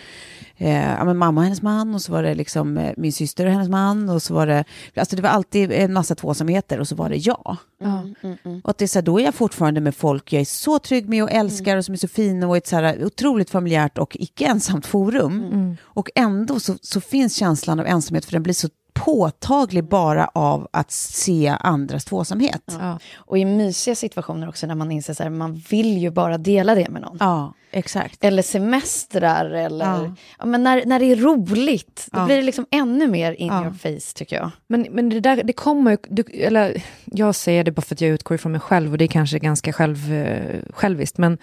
eh, 0.58 0.92
ja, 0.92 1.06
men 1.06 1.18
mamma 1.18 1.42
och 1.42 1.44
hennes 1.44 1.62
man 1.62 1.96
och 1.96 2.02
så 2.02 2.12
var 2.12 2.24
det 2.24 2.36
liksom 2.36 2.78
eh, 2.78 2.94
min 2.98 3.14
syster 3.14 3.46
och 3.46 3.52
hennes 3.52 3.70
man 3.70 4.10
och 4.10 4.22
så 4.22 4.34
var 4.34 4.48
det, 4.48 4.64
alltså 4.96 5.16
det 5.16 5.22
var 5.22 5.30
alltid 5.30 5.72
en 5.72 5.94
massa 5.94 6.16
tvåsamheter 6.16 6.80
och 6.80 6.88
så 6.88 6.96
var 6.96 7.10
det 7.10 7.18
jag. 7.18 7.58
Mm, 7.82 8.16
mm, 8.24 8.38
mm. 8.46 8.62
Och 8.64 8.70
att 8.70 8.78
det 8.78 8.86
är 8.86 8.88
så 8.88 9.00
här, 9.00 9.04
då 9.06 9.20
är 9.20 9.24
jag 9.24 9.36
fortfarande 9.36 9.82
med 9.82 9.96
folk 9.96 10.34
jag 10.34 10.42
är 10.42 10.46
så 10.46 10.80
trygg 10.80 11.10
med 11.10 11.24
och 11.24 11.32
älskar 11.32 11.72
mm. 11.72 11.78
och 11.78 11.86
som 11.86 11.94
är 11.94 11.98
så 11.98 12.08
fina 12.08 12.48
och 12.48 12.58
ett 12.58 12.68
så 12.68 12.76
här 12.76 13.06
otroligt 13.06 13.50
familjärt 13.50 13.98
och 13.98 14.18
icke 14.20 14.46
ensamt 14.46 14.86
forum. 14.86 15.44
Mm. 15.44 15.78
Och 15.84 16.10
ändå 16.16 16.60
så, 16.60 16.76
så 16.82 17.02
finns 17.02 17.36
känslan 17.36 17.80
av 17.80 17.86
ensamhet 17.86 18.26
för 18.26 18.32
den 18.32 18.44
blir 18.44 18.54
så 18.54 18.70
påtaglig 18.96 19.84
bara 19.84 20.26
av 20.34 20.68
att 20.74 20.92
se 20.92 21.56
andras 21.60 22.06
tvåsamhet. 22.06 22.62
Ja, 22.66 22.74
Ja. 22.80 23.00
Och 23.18 23.38
i 23.38 23.46
mysiga 23.46 23.96
situationer 23.96 24.50
också 24.50 24.68
när 24.68 24.76
man 24.76 24.92
inser 24.92 25.14
så 25.14 25.24
här, 25.24 25.30
man 25.30 25.56
vill 25.70 25.98
ju 25.98 26.12
bara 26.12 26.38
dela 26.38 26.76
det 26.76 26.90
med 26.90 27.02
någon. 27.02 27.54
exakt. 27.72 28.24
Eller 28.24 28.42
semestrar 28.42 29.46
eller 29.46 29.86
Ja. 29.86 30.16
ja. 30.40 30.46
men 30.46 30.64
när, 30.64 30.86
när 30.86 31.00
det 31.00 31.06
är 31.06 31.16
roligt. 31.16 32.08
Då 32.12 32.20
Ja. 32.20 32.26
blir 32.26 32.36
det 32.36 32.42
liksom 32.42 32.66
ännu 32.72 33.08
mer 33.08 33.32
in 33.32 33.48
Ja. 33.48 33.62
your 33.64 33.74
face 33.74 34.14
tycker 34.16 34.36
jag. 34.36 34.52
Men, 34.68 34.82
men 34.92 35.10
det 35.10 35.20
där, 35.20 35.44
det 35.44 35.54
kommer 35.54 35.92
ju, 35.92 35.98
du, 36.10 36.24
eller 36.34 36.84
jag 37.06 37.36
säger 37.36 37.64
det 37.64 37.72
bara 37.72 37.82
för 37.82 37.96
att 37.96 38.02
jag 38.02 38.12
utgår 38.12 38.36
ifrån 38.36 38.52
mig 38.52 38.62
själv 38.62 38.92
och 38.92 38.98
det 38.98 39.06
är 39.06 39.08
kanske 39.08 39.40
ganska 39.40 39.74
själv, 39.74 40.14
eh, 40.14 40.60
själviskt, 40.74 41.18
men, 41.18 41.38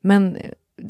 men 0.00 0.36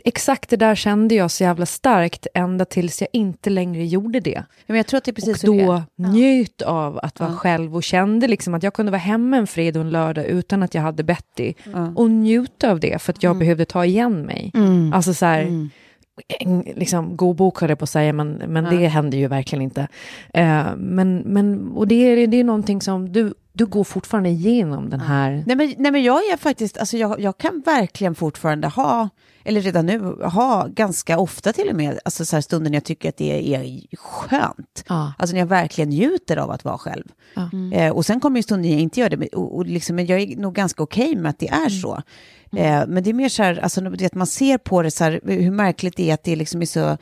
exakt 0.05 0.51
det 0.51 0.57
där 0.57 0.75
kände 0.75 1.14
jag 1.14 1.31
så 1.31 1.44
jävla 1.44 1.66
starkt 1.66 2.27
ända 2.35 2.64
tills 2.64 3.01
jag 3.01 3.09
inte 3.12 3.51
längre 3.51 3.85
gjorde 3.87 4.20
det. 4.20 4.42
Men 4.66 4.77
jag 4.77 4.87
tror 4.87 4.99
att 4.99 5.05
det 5.05 5.11
är 5.11 5.12
precis 5.12 5.35
och 5.35 5.40
så 5.40 5.53
det 5.53 5.64
då 5.64 5.83
njöt 5.96 6.62
av 6.62 6.99
att 7.03 7.20
vara 7.20 7.31
Ja. 7.31 7.37
själv 7.37 7.77
och 7.77 7.83
kände 7.83 8.29
liksom 8.29 8.55
att 8.55 8.62
jag 8.62 8.75
kunde 8.75 8.92
vara 8.92 8.99
hemma 9.01 9.37
en 9.37 9.46
fredag 9.46 9.81
och 9.81 9.87
en 9.87 9.90
lördag 9.92 10.25
utan 10.27 10.62
att 10.62 10.75
jag 10.75 10.83
hade 10.83 11.03
Betty. 11.03 11.55
Ja. 11.72 11.92
Och 11.96 12.11
njuta 12.11 12.70
av 12.70 12.81
det 12.81 13.03
för 13.03 13.12
att 13.12 13.22
jag 13.22 13.31
Mm. 13.31 13.38
behövde 13.38 13.64
ta 13.64 13.85
igen 13.85 14.20
mig. 14.22 14.53
Alltså 14.94 15.14
så 15.14 15.27
här, 15.27 15.68
en- 16.40 16.61
liksom, 16.76 17.16
och 17.16 17.35
bok 17.37 17.61
höll 17.61 17.68
jag 17.70 17.79
på 17.79 17.83
att 17.83 17.90
säga, 17.90 18.12
men, 18.12 18.33
men 18.33 18.64
Ja. 18.64 18.70
det 18.70 18.87
händer 18.87 19.18
ju 19.18 19.29
verkligen 19.29 19.62
inte. 19.62 19.88
Eh, 20.35 20.66
men, 20.76 21.18
men, 21.18 21.72
och 21.72 21.88
det 21.88 21.94
är, 21.94 22.26
det 22.26 22.37
är 22.37 22.44
någonting 22.44 22.81
som 22.81 23.12
du, 23.12 23.35
du 23.52 23.66
går 23.66 23.85
fortfarande 23.85 24.29
igenom 24.29 24.90
den 24.90 25.00
här... 25.00 25.44
Nej 25.46 25.57
men, 25.57 25.74
nej 25.79 25.92
men 25.92 26.02
jag 26.02 26.18
är 26.33 26.37
faktiskt, 26.37 26.79
alltså 26.79 26.96
jag, 26.96 27.20
jag 27.20 27.38
kan 27.38 27.62
verkligen 27.66 28.14
fortfarande 28.14 28.68
ha, 28.68 29.09
eller 29.44 29.61
redan 29.61 29.87
nu, 29.87 29.98
ha 30.22 30.66
ganska 30.66 31.18
ofta 31.18 31.52
till 31.52 31.68
och 31.70 31.76
med, 31.76 31.98
alltså 32.05 32.24
så 32.24 32.37
här 32.37 32.40
stunder 32.40 32.70
när 32.70 32.76
jag 32.76 32.85
tycker 32.85 33.09
att 33.09 33.16
det 33.16 33.55
är 33.55 33.81
skönt. 33.96 34.85
Ja. 34.88 35.12
Alltså 35.18 35.35
när 35.35 35.40
jag 35.40 35.46
verkligen 35.46 35.90
njuter 35.90 36.37
av 36.37 36.50
att 36.50 36.64
vara 36.64 36.79
själv. 36.79 37.05
Ja. 37.35 37.50
Eh, 37.72 37.92
och 37.92 38.07
sen 38.07 38.20
kommer 38.20 38.37
ju 38.38 38.42
stunder 38.42 38.68
jag 38.68 38.81
inte 38.81 39.00
gör 39.00 39.09
det, 39.11 39.26
och, 39.29 39.57
och 39.57 39.66
liksom, 39.66 39.96
men 39.96 40.07
jag 40.07 40.20
är 40.20 40.37
nog 40.37 40.55
ganska 40.55 40.83
okej 40.83 41.16
med 41.16 41.31
att 41.31 41.38
det 41.38 41.48
är 41.48 41.68
så. 41.68 42.02
Eh, 42.52 42.87
men 42.87 43.02
det 43.02 43.11
är 43.11 43.14
mer 43.14 43.28
så 43.28 43.42
här, 43.42 43.59
alltså, 43.59 43.80
du 43.80 43.90
vet, 43.90 44.14
man 44.14 44.26
ser 44.26 44.59
på 44.59 44.82
det 44.82 44.90
så 44.90 45.04
här, 45.04 45.20
hur 45.24 45.50
märkligt 45.50 45.96
det 45.96 46.11
är 46.11 46.14
att 46.14 46.24
det 46.24 46.37
liksom 46.37 46.62
är 46.62 46.66
så... 46.66 46.98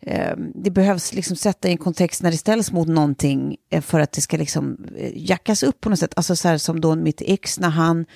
Eh, 0.00 0.36
det 0.54 0.70
behövs 0.70 1.12
liksom 1.12 1.36
sätta 1.36 1.68
i 1.68 1.70
en 1.70 1.78
kontext 1.78 2.22
när 2.22 2.30
det 2.30 2.36
ställs 2.36 2.72
mot 2.72 2.88
någonting 2.88 3.56
eh, 3.70 3.80
för 3.80 4.00
att 4.00 4.12
det 4.12 4.20
ska 4.20 4.36
liksom 4.36 4.76
eh, 4.96 5.12
jackas 5.14 5.62
upp 5.62 5.80
på 5.80 5.90
något 5.90 5.98
sätt. 5.98 6.12
Alltså 6.16 6.36
så 6.36 6.48
här 6.48 6.58
som 6.58 6.80
då 6.80 6.94
mitt 6.94 7.22
ex 7.24 7.60
när 7.60 7.70
han 7.70 8.06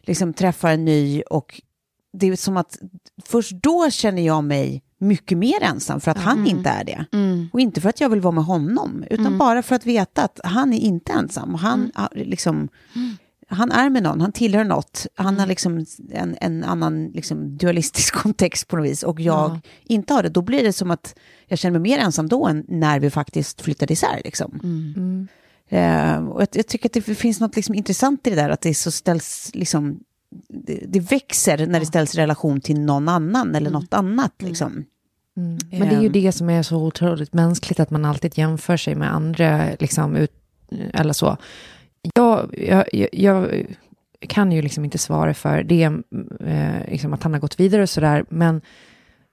liksom 0.00 0.32
träffar 0.32 0.72
en 0.72 0.84
ny 0.84 1.22
och 1.22 1.60
det 2.12 2.26
är 2.26 2.36
som 2.36 2.56
att 2.56 2.78
först 3.24 3.52
då 3.52 3.90
känner 3.90 4.22
jag 4.22 4.44
mig 4.44 4.82
mycket 4.98 5.38
mer 5.38 5.62
ensam 5.62 6.00
för 6.00 6.10
att 6.10 6.18
han 6.18 6.46
inte 6.46 6.70
är 6.70 6.84
det. 6.84 7.04
Och 7.52 7.60
inte 7.60 7.80
för 7.80 7.88
att 7.88 8.00
jag 8.00 8.08
vill 8.08 8.20
vara 8.20 8.34
med 8.34 8.44
honom, 8.44 9.04
utan 9.10 9.38
bara 9.38 9.62
för 9.62 9.74
att 9.76 9.86
veta 9.86 10.22
att 10.22 10.40
han 10.44 10.72
är 10.72 10.78
inte 10.78 11.12
ensam. 11.12 11.54
Han, 11.54 11.90
har 11.94 12.08
liksom, 12.14 12.68
han 13.52 13.72
är 13.72 13.90
med 13.90 14.02
någon, 14.02 14.20
han 14.20 14.32
tillhör 14.32 14.64
något. 14.64 15.06
Han 15.14 15.38
har 15.38 15.46
liksom 15.46 15.84
en, 16.12 16.36
en 16.40 16.64
annan 16.64 17.06
liksom 17.06 17.56
dualistisk 17.56 18.14
kontext 18.22 18.68
på 18.68 18.76
något 18.76 18.86
vis. 18.86 19.02
Och 19.02 19.20
jag 19.20 19.50
Ja. 19.50 19.60
inte 19.84 20.14
har 20.14 20.22
det. 20.22 20.28
Då 20.28 20.42
blir 20.42 20.62
det 20.62 20.72
som 20.72 20.90
att 20.90 21.14
jag 21.46 21.58
känner 21.58 21.78
mig 21.78 21.90
mer 21.90 21.98
ensam 22.04 22.28
då 22.28 22.46
än 22.46 22.64
när 22.68 23.00
vi 23.00 23.10
faktiskt 23.10 23.60
flyttade 23.60 23.92
isär. 23.92 24.20
Liksom. 24.24 24.60
Mm. 24.62 25.28
Eh, 25.68 26.28
och 26.28 26.40
jag, 26.42 26.48
jag 26.52 26.66
tycker 26.66 26.88
att 26.88 26.92
det 26.92 27.02
finns 27.14 27.40
något 27.40 27.56
liksom 27.56 27.74
intressant 27.74 28.26
i 28.26 28.30
det 28.30 28.36
där, 28.36 28.50
att 28.50 28.60
det 28.60 28.74
så 28.74 28.90
ställs, 28.90 29.50
liksom, 29.54 30.00
det, 30.48 30.84
det 30.88 31.00
växer 31.00 31.66
när 31.66 31.80
det 31.80 31.86
ställs 31.86 32.14
i 32.14 32.18
relation 32.18 32.60
till 32.60 32.80
någon 32.80 33.08
annan 33.08 33.54
eller 33.54 33.70
något 33.70 33.94
annat. 33.94 34.32
Liksom. 34.42 34.84
Mm. 35.36 35.58
Men 35.70 35.80
det 35.88 35.94
är 35.94 36.00
ju 36.00 36.06
Ehm. 36.06 36.12
det 36.12 36.32
som 36.32 36.50
är 36.50 36.62
så 36.62 36.76
otroligt 36.76 37.32
mänskligt, 37.34 37.80
att 37.80 37.90
man 37.90 38.04
alltid 38.04 38.38
jämför 38.38 38.76
sig 38.76 38.94
med 38.94 39.14
andra, 39.14 39.68
liksom, 39.78 40.16
ut, 40.16 40.32
eller 40.94 41.12
så. 41.12 41.36
Jag, 42.14 42.54
jag, 42.92 43.08
jag, 43.12 43.66
kan 44.20 44.52
ju 44.52 44.62
liksom 44.62 44.84
inte 44.84 44.98
svara 44.98 45.34
för 45.34 45.62
det, 45.62 45.82
eh, 46.46 46.90
liksom 46.90 47.12
att 47.12 47.22
han 47.22 47.32
har 47.32 47.40
gått 47.40 47.60
vidare 47.60 47.82
och 47.82 47.90
sådär, 47.90 48.24
men 48.28 48.60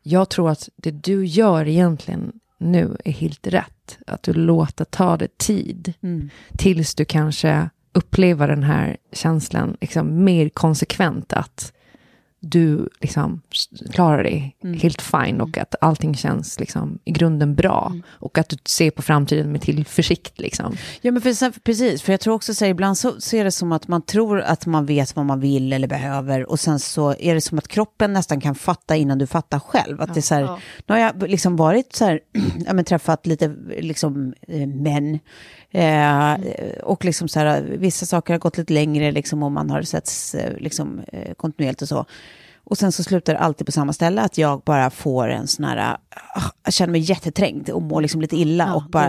jag 0.03 0.29
tror 0.29 0.49
att 0.49 0.69
det 0.75 0.91
du 0.91 1.25
gör 1.25 1.67
egentligen 1.67 2.31
nu 2.57 2.97
är 3.05 3.11
helt 3.11 3.47
rätt. 3.47 3.97
Att 4.07 4.23
du 4.23 4.33
låter 4.33 4.85
ta 4.85 5.17
det 5.17 5.37
tid 5.37 5.93
Mm. 6.01 6.29
tills 6.57 6.95
du 6.95 7.05
kanske 7.05 7.69
upplever 7.93 8.47
den 8.47 8.63
här 8.63 8.97
känslan 9.11 9.77
liksom 9.81 10.23
mer 10.23 10.49
konsekvent 10.49 11.33
att 11.33 11.73
du 12.39 12.89
liksom 13.01 13.41
klarar 13.93 14.23
dig 14.23 14.55
Mm. 14.63 14.79
helt 14.79 15.01
fine 15.01 15.41
och 15.41 15.57
att 15.57 15.75
allting 15.81 16.15
känns 16.15 16.59
liksom 16.59 16.99
i 17.05 17.11
grunden 17.11 17.55
bra 17.55 17.93
och 18.09 18.37
att 18.37 18.49
du 18.49 18.57
ser 18.65 18.91
på 18.91 19.01
framtiden 19.01 19.51
med 19.51 19.61
tillförsikt 19.61 20.39
liksom. 20.39 20.75
Ja, 21.01 21.11
men 21.11 21.21
för, 21.21 21.59
precis, 21.59 22.01
för 22.01 22.13
jag 22.13 22.19
tror 22.19 22.33
också 22.33 22.53
så 22.53 22.65
här, 22.65 22.71
ibland 22.71 22.97
så, 22.97 23.21
så 23.21 23.35
är 23.35 23.43
det 23.43 23.51
som 23.51 23.71
att 23.71 23.87
man 23.87 24.01
tror 24.01 24.41
att 24.41 24.65
man 24.65 24.85
vet 24.85 25.15
vad 25.15 25.25
man 25.25 25.39
vill 25.39 25.73
eller 25.73 25.87
behöver 25.87 26.49
och 26.49 26.59
sen 26.59 26.79
så 26.79 27.15
är 27.19 27.33
det 27.35 27.41
som 27.41 27.57
att 27.57 27.67
kroppen 27.67 28.13
nästan 28.13 28.41
kan 28.41 28.55
fatta 28.55 28.95
innan 28.95 29.17
du 29.17 29.27
fattar 29.27 29.59
själv. 29.59 30.01
Att 30.01 30.13
det 30.13 30.19
är 30.19 30.21
så 30.21 30.35
här, 30.35 30.41
Ja. 30.41 30.59
Nu 30.87 30.93
har 30.93 30.99
jag 31.01 31.29
liksom 31.29 31.55
varit 31.55 31.95
så 31.95 32.05
här, 32.05 32.19
ja, 32.65 32.73
men 32.73 32.85
träffat 32.85 33.25
lite 33.27 33.55
liksom, 33.79 34.33
eh, 34.47 34.67
män 34.67 35.19
eh, 35.71 36.33
och 36.83 37.05
liksom 37.05 37.27
så 37.27 37.39
här, 37.39 37.61
vissa 37.61 38.05
saker 38.05 38.33
har 38.33 38.39
gått 38.39 38.57
lite 38.57 38.73
längre 38.73 39.11
liksom, 39.11 39.43
och 39.43 39.51
man 39.51 39.69
har 39.69 39.81
setts 39.81 40.35
eh, 40.35 40.57
liksom, 40.57 41.01
eh, 41.07 41.33
kontinuerligt 41.33 41.81
och 41.81 41.87
så. 41.87 42.05
Och 42.63 42.77
sen 42.77 42.91
så 42.91 43.03
slutar 43.03 43.33
det 43.33 43.39
alltid 43.39 43.65
på 43.65 43.71
samma 43.71 43.93
ställe, 43.93 44.21
att 44.21 44.37
jag 44.37 44.61
bara 44.65 44.89
får 44.89 45.29
en 45.29 45.47
sån 45.47 45.65
här, 45.65 45.97
ah, 46.35 46.41
jag 46.63 46.73
känner 46.73 46.91
mig 46.91 47.01
jätteträngd 47.01 47.69
och 47.69 47.81
mår 47.81 48.01
liksom 48.01 48.21
lite 48.21 48.35
illa. 48.35 48.65
och 48.75 48.83
bara, 48.83 49.07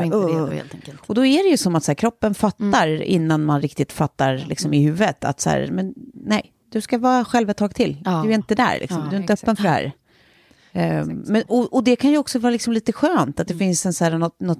helt 0.54 0.74
enkelt. 0.74 1.00
Och 1.06 1.14
då 1.14 1.26
är 1.26 1.42
det 1.42 1.48
ju 1.48 1.56
som 1.56 1.76
att 1.76 1.84
så 1.84 1.90
här, 1.90 1.94
kroppen 1.94 2.34
fattar 2.34 3.02
innan 3.02 3.44
man 3.44 3.62
riktigt 3.62 3.92
fattar 3.92 4.44
liksom, 4.48 4.74
i 4.74 4.82
huvudet 4.82 5.24
att 5.24 5.40
så 5.40 5.50
här, 5.50 5.68
men 5.72 5.94
nej, 6.14 6.52
du 6.72 6.80
ska 6.80 6.98
vara 6.98 7.24
själv 7.24 7.50
ett 7.50 7.56
tag 7.56 7.74
till. 7.74 8.02
Ja. 8.04 8.22
Du 8.24 8.30
är 8.30 8.34
inte 8.34 8.54
där, 8.54 8.78
liksom. 8.80 9.02
Ja, 9.04 9.10
du 9.10 9.16
är 9.16 9.20
inte 9.20 9.32
öppen 9.32 9.56
för 9.56 9.62
det 9.62 9.70
här. 9.70 9.92
Ehm, 10.72 11.24
men, 11.26 11.42
och, 11.48 11.72
och 11.72 11.84
det 11.84 11.96
kan 11.96 12.10
ju 12.10 12.18
också 12.18 12.38
vara 12.38 12.52
liksom 12.52 12.72
lite 12.72 12.92
skönt, 12.92 13.40
att 13.40 13.48
det 13.48 13.54
finns 13.54 13.86
en 13.86 13.92
så 13.92 14.04
här, 14.04 14.18
något, 14.18 14.40
något 14.40 14.58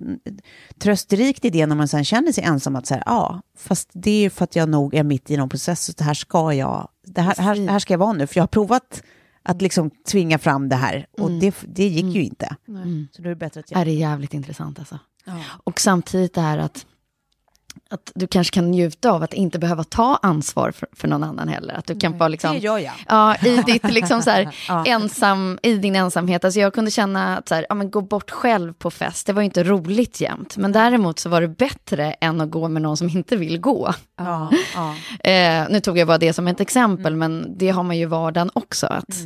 trösterikt 0.78 1.44
i 1.44 1.50
det 1.50 1.66
när 1.66 1.76
man 1.76 1.88
sen 1.88 2.04
känner 2.04 2.32
sig 2.32 2.44
ensam, 2.44 2.76
att 2.76 2.86
så 2.86 2.94
här, 2.94 3.02
ja, 3.06 3.42
fast 3.56 3.90
det 3.92 4.10
är 4.10 4.20
ju 4.20 4.30
för 4.30 4.44
att 4.44 4.56
jag 4.56 4.68
nog 4.68 4.94
är 4.94 5.02
mitt 5.02 5.30
i 5.30 5.36
någon 5.36 5.48
process, 5.48 5.84
så 5.84 5.92
det 5.92 6.04
här 6.04 6.14
ska 6.14 6.52
jag, 6.52 6.88
det 7.06 7.20
här, 7.20 7.34
här, 7.36 7.68
här 7.68 7.78
ska 7.78 7.92
jag 7.92 7.98
vara 7.98 8.12
nu, 8.12 8.26
för 8.26 8.36
jag 8.36 8.42
har 8.42 8.48
provat 8.48 9.02
att 9.42 9.62
liksom 9.62 9.90
tvinga 9.90 10.38
fram 10.38 10.68
det 10.68 10.76
här, 10.76 11.06
och 11.18 11.30
det, 11.30 11.54
det 11.62 11.88
gick 11.88 12.14
ju 12.14 12.24
inte. 12.24 12.56
Så 13.12 13.22
då 13.22 13.28
är 13.28 13.30
det 13.30 13.36
bättre 13.36 13.60
att 13.60 13.70
jag... 13.70 13.80
Är 13.80 13.84
det 13.84 13.92
jävligt 13.92 14.34
intressant 14.34 14.78
alltså. 14.78 14.98
Och 15.64 15.80
samtidigt 15.80 16.34
det 16.34 16.40
här 16.40 16.58
att, 16.58 16.86
att 17.90 18.12
du 18.14 18.26
kanske 18.26 18.54
kan 18.54 18.70
njuta 18.70 19.10
av 19.10 19.22
att 19.22 19.34
inte 19.34 19.58
behöva 19.58 19.84
ta 19.84 20.18
ansvar 20.22 20.70
för, 20.70 20.88
för 20.92 21.08
någon 21.08 21.24
annan 21.24 21.48
heller. 21.48 21.74
Att 21.74 21.86
du 21.86 21.98
kan 21.98 22.18
vara 22.18 22.28
liksom... 22.28 22.52
Det 22.52 22.58
gör 22.58 22.78
jag. 22.78 22.92
Ja, 23.08 23.36
i 23.36 23.56
ditt 23.66 23.90
liksom 23.92 24.22
så 24.22 24.30
här, 24.30 24.54
Ja. 24.68 24.84
ensam, 24.86 25.58
i 25.62 25.72
din 25.72 25.96
ensamhet. 25.96 26.44
Alltså 26.44 26.60
jag 26.60 26.74
kunde 26.74 26.90
känna 26.90 27.36
att 27.38 27.48
så 27.48 27.54
här, 27.54 27.66
ja, 27.68 27.74
men 27.74 27.90
gå 27.90 28.00
bort 28.00 28.30
själv 28.30 28.72
på 28.72 28.90
fest, 28.90 29.26
det 29.26 29.32
var 29.32 29.42
ju 29.42 29.44
inte 29.44 29.64
roligt 29.64 30.20
jämt. 30.20 30.56
Men 30.56 30.72
däremot 30.72 31.18
så 31.18 31.28
var 31.28 31.40
det 31.40 31.48
bättre 31.48 32.12
än 32.12 32.40
att 32.40 32.50
gå 32.50 32.68
med 32.68 32.82
någon 32.82 32.96
som 32.96 33.08
inte 33.08 33.36
vill 33.36 33.60
gå. 33.60 33.94
Ja, 34.18 34.50
ja. 34.74 35.30
Eh, 35.30 35.66
nu 35.70 35.80
tog 35.80 35.98
jag 35.98 36.06
bara 36.06 36.18
det 36.18 36.32
som 36.32 36.48
ett 36.48 36.60
exempel, 36.60 37.16
men 37.16 37.58
det 37.58 37.68
har 37.70 37.82
man 37.82 37.96
ju 37.96 38.02
i 38.02 38.06
vardagen 38.06 38.50
också. 38.54 38.86
Att 38.86 39.16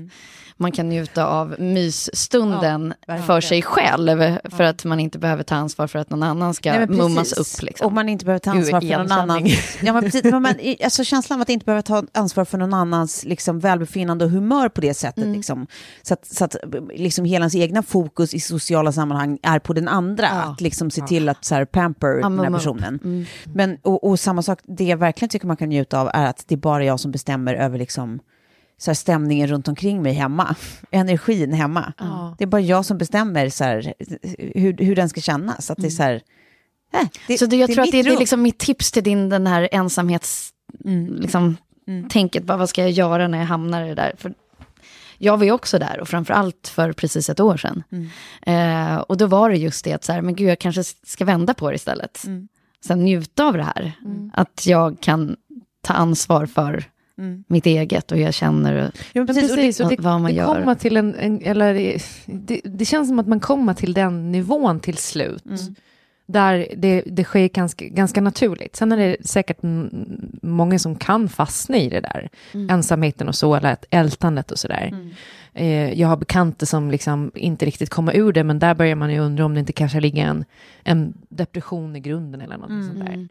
man 0.57 0.73
kan 0.73 0.88
njuta 0.88 1.27
av 1.27 1.55
mysstunden 1.59 2.95
Ja, 3.07 3.19
för 3.19 3.40
sig 3.40 3.62
själv, 3.62 4.38
för 4.45 4.64
att 4.64 4.85
man 4.85 5.01
inte 5.01 5.19
behöver 5.19 5.43
ta 5.43 5.55
ansvar 5.55 5.87
för 5.87 5.99
att 5.99 6.11
någon 6.11 6.23
annan 6.23 6.55
ska 6.55 6.73
Nej, 6.73 6.87
mummas 6.87 7.33
upp. 7.33 7.62
Liksom. 7.62 7.87
Och 7.87 7.93
man 7.93 8.09
inte 8.09 8.25
behöver 8.25 8.38
ta 8.38 8.51
ansvar 8.51 8.81
för 8.81 8.99
någon 8.99 9.12
annan. 9.12 9.47
Ja, 9.83 9.93
men 9.93 10.03
precis, 10.03 10.25
men 10.25 10.43
man, 10.43 10.55
alltså 10.85 11.05
känslan 11.05 11.38
av 11.38 11.43
att 11.43 11.49
inte 11.49 11.64
behöva 11.64 11.83
ta 11.83 12.05
ansvar 12.12 12.45
för 12.45 12.59
någon 12.59 12.75
annans 12.75 13.25
liksom, 13.25 13.61
välbefinnande 13.61 14.25
och 14.25 14.31
humör 14.31 14.69
på 14.69 14.81
det 14.81 14.95
sättet. 14.95 15.25
Mm. 15.25 15.37
Liksom, 15.37 15.67
så 16.03 16.14
att, 16.14 16.27
så 16.27 16.45
att 16.45 16.57
liksom, 16.95 17.25
hela 17.25 17.43
ens 17.43 17.55
egna 17.55 17.83
fokus 17.83 18.35
i 18.35 18.40
sociala 18.40 18.93
sammanhang 18.93 19.38
är 19.43 19.59
på 19.59 19.73
den 19.73 19.88
andra. 19.88 20.27
Ja. 20.27 20.43
Att 20.43 20.61
liksom, 20.61 20.90
se 20.90 21.07
till 21.07 21.29
att 21.29 21.45
så 21.45 21.55
här, 21.55 21.64
pamper 21.64 22.23
den 22.23 22.38
här 22.38 22.51
personen. 22.51 23.01
Mm. 23.05 23.25
Men, 23.45 23.79
och, 23.83 24.09
och 24.09 24.21
samma 24.21 24.43
sak, 24.43 24.59
det 24.64 24.85
jag 24.85 24.97
verkligen 24.97 25.29
tycker 25.31 25.47
man 25.47 25.57
kan 25.57 25.69
njuta 25.69 26.01
av 26.01 26.11
är 26.14 26.27
att 26.27 26.45
det 26.47 26.55
är 26.55 26.59
bara 26.59 26.85
jag 26.85 27.01
som 27.01 27.11
bestämmer 27.11 27.55
över 27.55 27.79
liksom, 27.79 28.21
så 28.78 28.90
här, 28.90 28.94
stämningen 28.94 29.48
runt 29.48 29.68
omkring 29.68 30.02
mig 30.02 30.12
hemma. 30.12 30.54
Energin 30.90 31.52
hemma. 31.52 31.92
Ja. 31.98 32.34
Det 32.38 32.44
är 32.44 32.48
bara 32.48 32.60
jag 32.60 32.84
som 32.84 32.98
bestämmer 32.98 33.48
så 33.48 33.64
här, 33.64 33.94
hur, 34.54 34.76
hur 34.76 34.96
den 34.96 35.08
ska 35.08 35.20
kännas. 35.20 35.70
Att 35.70 35.78
det 35.78 35.87
är 35.87 35.90
så 35.90 36.02
här, 36.02 36.22
äh, 36.92 37.08
det, 37.26 37.38
Så 37.38 37.46
det, 37.46 37.56
jag 37.56 37.72
tror 37.72 37.84
att 37.84 37.90
det, 37.92 38.02
det 38.02 38.14
är 38.14 38.18
liksom 38.18 38.42
mitt 38.42 38.58
tips 38.58 38.92
till 38.92 39.04
din 39.04 39.28
den 39.28 39.46
här 39.46 39.68
ensamhets... 39.72 40.50
Mm. 40.84 41.14
Liksom, 41.20 41.56
Mm. 41.87 42.08
Tänket, 42.08 42.44
bara, 42.44 42.58
vad 42.58 42.68
ska 42.68 42.82
jag 42.82 42.90
göra 42.90 43.28
när 43.28 43.38
jag 43.38 43.46
hamnar 43.46 43.84
i 43.84 43.88
det 43.88 43.94
där? 43.94 44.12
För 44.16 44.34
jag 45.18 45.37
var 45.37 45.44
ju 45.44 45.52
också 45.52 45.78
där, 45.78 46.00
och 46.00 46.08
framförallt 46.08 46.68
för 46.68 46.92
precis 46.92 47.30
ett 47.30 47.40
år 47.40 47.56
sedan. 47.56 47.82
Mm. 47.92 48.08
Eh, 48.92 48.96
och 48.96 49.16
då 49.16 49.26
var 49.26 49.50
det 49.50 49.56
just 49.56 49.84
det 49.84 49.92
att 49.92 50.04
så 50.04 50.12
här, 50.12 50.22
men 50.22 50.34
gud, 50.34 50.48
jag 50.48 50.58
kanske 50.58 50.84
ska 50.84 51.24
vända 51.24 51.54
på 51.54 51.70
det 51.70 51.76
istället. 51.76 52.24
Mm. 52.26 52.48
Sen 52.87 53.04
njuta 53.04 53.44
av 53.44 53.52
det 53.52 53.62
här. 53.62 53.92
Att 54.32 54.66
jag 54.66 55.00
kan 55.00 55.37
ta 55.82 55.94
ansvar 55.94 56.46
för 56.46 56.84
Mm. 57.18 57.44
mitt 57.48 57.66
eget 57.66 58.12
och 58.12 58.18
hur 58.18 58.24
jag 58.24 58.35
känner. 58.35 58.74
Ja, 58.74 58.83
men 58.83 58.92
Men 59.12 59.27
precis, 59.27 59.50
och 59.50 59.57
det- 59.57 59.62
precis, 59.62 59.81
och 59.81 59.88
det, 59.90 59.96
vad 60.00 60.20
man 60.20 60.31
det, 60.31 60.37
gör. 60.37 60.55
kommer 60.55 60.74
till 60.74 60.96
en, 60.96 61.14
en 61.14 61.42
eller 61.42 61.74
det, 62.27 62.61
det, 62.64 62.85
känns 62.85 63.09
som 63.09 63.18
att 63.18 63.27
man 63.29 63.40
kommer 63.40 63.74
till 63.74 63.94
den 63.94 64.33
nivån 64.33 64.81
till 64.81 64.96
slut. 64.96 65.46
Mm. 65.46 65.59
Där 66.27 66.66
det, 66.77 67.03
det 67.07 67.24
sker 67.24 67.48
ganska, 67.48 67.85
ganska 67.85 68.20
naturligt. 68.20 68.77
Sen 68.77 68.92
är 68.92 68.96
det 68.96 69.16
säkert 69.27 69.59
många 70.42 70.79
som 70.79 70.96
kan 70.96 71.29
fastna 71.29 71.77
i 71.77 71.88
det 71.88 72.00
där. 72.00 72.29
Ensamheten 72.70 73.29
och 73.29 73.35
så, 73.35 73.55
eller 73.55 73.77
ältandet 73.90 74.50
och 74.50 74.59
sådär. 74.59 75.11
Eh, 75.53 76.00
jag 76.00 76.09
har 76.09 76.16
bekanta 76.16 76.66
som 76.66 76.90
liksom 76.90 77.31
inte 77.35 77.66
riktigt 77.66 77.90
kommer 77.90 78.16
ur 78.16 78.33
det, 78.33 78.44
men 78.44 78.59
där 78.59 78.74
börjar 78.74 78.96
man 78.96 79.12
ju 79.12 79.18
undra 79.18 79.44
om 79.44 79.55
det 79.55 79.61
inte 79.61 79.72
kanske 79.72 80.00
ligger 80.00 80.27
en, 80.27 80.44
en 80.85 81.14
depression 81.29 81.96
i 81.96 82.00
grunden 82.00 82.40
eller 82.40 82.57
något 82.57 82.68
sånt 82.87 82.98
där. 83.07 83.29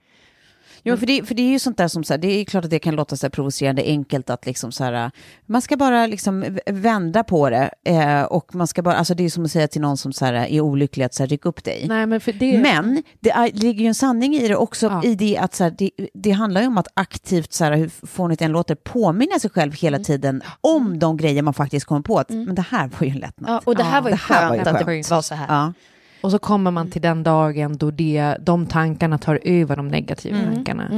Jo, 0.85 0.97
för 0.97 1.05
det, 1.05 1.27
för 1.27 1.35
det 1.35 1.41
är 1.41 1.49
ju 1.49 1.59
sånt 1.59 1.77
där 1.77 1.87
som 1.87 2.03
så 2.03 2.13
här, 2.13 2.17
det 2.17 2.27
är 2.27 2.45
klart 2.45 2.63
att 2.65 2.69
det 2.71 2.79
kan 2.79 2.95
låta 2.95 3.17
så 3.17 3.25
här 3.25 3.29
provocerande 3.31 3.81
enkelt 3.85 4.29
att 4.29 4.45
liksom 4.45 4.71
så 4.71 4.83
här, 4.83 5.11
man 5.45 5.61
ska 5.61 5.77
bara 5.77 6.07
liksom 6.07 6.57
vända 6.65 7.23
på 7.23 7.49
det 7.49 7.69
eh, 7.85 8.21
och 8.23 8.55
man 8.55 8.67
ska 8.67 8.81
bara, 8.81 8.95
alltså 8.95 9.13
det 9.13 9.23
är 9.25 9.29
som 9.29 9.45
att 9.45 9.51
säga 9.51 9.67
till 9.67 9.81
någon 9.81 9.97
som 9.97 10.13
så 10.13 10.25
här 10.25 10.33
är 10.33 10.61
olycklig 10.61 11.05
att 11.05 11.13
så 11.13 11.23
här, 11.23 11.27
ryck 11.27 11.45
upp 11.45 11.63
dig. 11.63 11.85
Nej, 11.87 12.05
men 12.05 12.19
för 12.21 12.33
det... 12.33 12.57
Men 12.57 13.03
det 13.19 13.31
är, 13.31 13.51
ligger 13.51 13.81
ju 13.81 13.87
en 13.87 13.95
sanning 13.95 14.35
i 14.35 14.47
det 14.47 14.55
också, 14.55 14.85
Ja. 14.85 15.03
i 15.03 15.15
det 15.15 15.37
att 15.37 15.53
så 15.55 15.63
här, 15.63 15.75
det, 15.77 15.91
det 16.13 16.31
handlar 16.31 16.61
ju 16.61 16.67
om 16.67 16.77
att 16.77 16.87
aktivt, 16.93 17.53
så 17.53 17.63
här, 17.63 17.75
hur 17.75 17.89
fånigt 18.07 18.39
det 18.39 18.45
än 18.45 18.51
låter, 18.51 18.75
påminna 18.75 19.39
sig 19.39 19.49
själv 19.49 19.73
hela 19.73 19.97
Mm. 19.97 20.03
tiden 20.05 20.41
om 20.61 20.99
de 20.99 21.17
grejer 21.17 21.41
man 21.41 21.53
faktiskt 21.53 21.85
kommer 21.85 22.01
på. 22.01 22.19
Att, 22.19 22.29
Men 22.29 22.55
det 22.55 22.61
här 22.69 22.87
var 22.99 23.07
ju 23.07 23.11
en 23.13 23.19
lättnad. 23.19 23.51
Ja, 23.51 23.61
och 23.63 23.75
det 23.75 23.83
här 23.83 24.01
var 24.01 24.09
ju 24.09 24.15
det 24.15 24.21
här 24.33 24.49
var 24.49 24.55
ju 24.55 24.63
skönt 24.63 24.67
att 24.77 24.85
skönt. 24.85 25.07
det 25.09 25.15
var 25.15 25.21
så 25.21 25.35
här. 25.35 25.45
Ja. 25.49 25.73
Och 26.23 26.31
så 26.31 26.39
kommer 26.39 26.71
man 26.71 26.89
till 26.89 27.01
den 27.01 27.23
dagen 27.23 27.77
då 27.77 27.91
det, 27.91 28.35
de 28.39 28.65
tankarna 28.65 29.17
tar 29.17 29.39
över 29.43 29.75
de 29.75 29.87
negativa 29.87 30.37
Mm. 30.37 30.53
tankarna. 30.55 30.89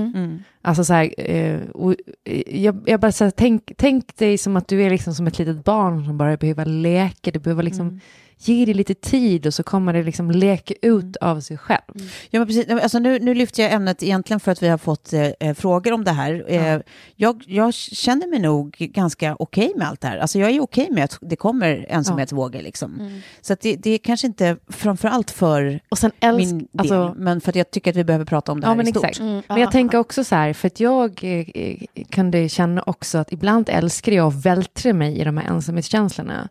Alltså 0.62 0.84
så 0.84 0.94
här, 0.94 1.14
eh, 1.18 1.60
och, 1.74 1.96
eh, 2.24 2.62
jag, 2.64 2.84
jag 2.86 3.00
bara 3.00 3.12
så 3.12 3.24
här, 3.24 3.32
tänk, 3.32 3.72
tänk 3.78 4.18
dig 4.18 4.38
som 4.38 4.58
att 4.58 4.68
du 4.68 4.84
är 4.84 4.90
liksom 4.90 5.14
som 5.14 5.28
ett 5.28 5.40
litet 5.40 5.64
barn 5.64 6.06
som 6.06 6.18
bara 6.18 6.38
behöver 6.38 6.66
leka, 6.66 7.32
du 7.32 7.40
behöver 7.40 7.64
liksom 7.64 7.88
Mm. 7.88 8.00
Ge 8.38 8.66
det 8.66 8.74
lite 8.74 8.94
tid 8.94 9.48
och 9.48 9.54
så 9.54 9.64
kommer 9.64 9.94
det 9.94 10.04
liksom 10.04 10.32
leka 10.32 10.74
ut 10.82 11.16
av 11.16 11.40
sig 11.40 11.58
själv. 11.58 11.82
Ja, 12.30 12.40
men 12.40 12.48
precis. 12.48 12.70
Alltså, 12.70 13.00
nu, 13.00 13.20
nu 13.20 13.34
lyfter 13.34 13.64
jag 13.64 13.72
ämnet 13.72 14.04
egentligen 14.04 14.40
för 14.40 14.52
att 14.52 14.64
vi 14.64 14.68
har 14.68 14.78
fått 14.78 15.14
eh, 15.14 15.22
eh, 15.40 15.54
frågor 15.54 15.92
om 15.94 16.04
det 16.04 16.12
här. 16.12 16.46
Eh, 16.48 16.80
jag, 17.16 17.44
jag 17.48 17.74
känner 17.74 18.28
mig 18.28 18.40
nog 18.40 18.76
ganska 18.78 19.36
okej 19.40 19.74
med 19.76 19.88
allt 19.88 20.02
det 20.02 20.08
här. 20.08 20.18
Alltså, 20.18 20.40
jag 20.40 20.50
är 20.50 20.62
okej 20.62 20.88
med 20.92 21.04
att 21.04 21.18
det 21.22 21.36
kommer 21.36 21.86
ensamhetsvågor. 21.90 22.62
Liksom. 22.62 23.22
Så 23.42 23.54
att 23.54 23.62
det, 23.62 23.76
det 23.76 23.90
är 23.90 23.98
kanske 23.98 24.28
inte 24.28 24.58
framför 24.68 25.08
allt 25.08 25.32
för 25.32 25.80
Och 25.90 25.98
sen 25.98 26.12
älsk, 26.20 26.38
min 26.54 26.58
del, 26.58 26.68
alltså, 26.78 27.14
men 27.18 27.42
för 27.42 27.50
att 27.52 27.56
jag 27.56 27.72
tycker 27.72 27.92
att 27.92 27.98
vi 27.98 28.04
behöver 28.04 28.26
prata 28.26 28.52
om 28.52 28.60
det 28.62 28.66
Ja, 28.66 28.70
här 28.70 28.78
men 28.78 28.88
i 28.88 28.92
stort. 28.92 29.06
exakt. 29.06 29.20
Men 29.50 29.62
jag 29.62 29.72
tänker 29.72 29.98
också 29.98 30.24
så 30.24 30.36
här, 30.36 30.54
för 30.54 30.68
att 30.68 30.80
jag 30.80 31.20
eh, 31.24 31.48
eh, 31.54 31.78
kunde 32.10 32.50
känna 32.50 32.82
också 32.82 33.18
att 33.18 33.32
ibland 33.32 33.70
älskar 33.70 34.12
jag 34.12 34.28
att 34.28 34.46
vältra 34.46 34.94
mig 34.94 35.18
i 35.20 35.24
de 35.24 35.38
här 35.38 35.48
ensamhetskänslorna. 35.50 36.50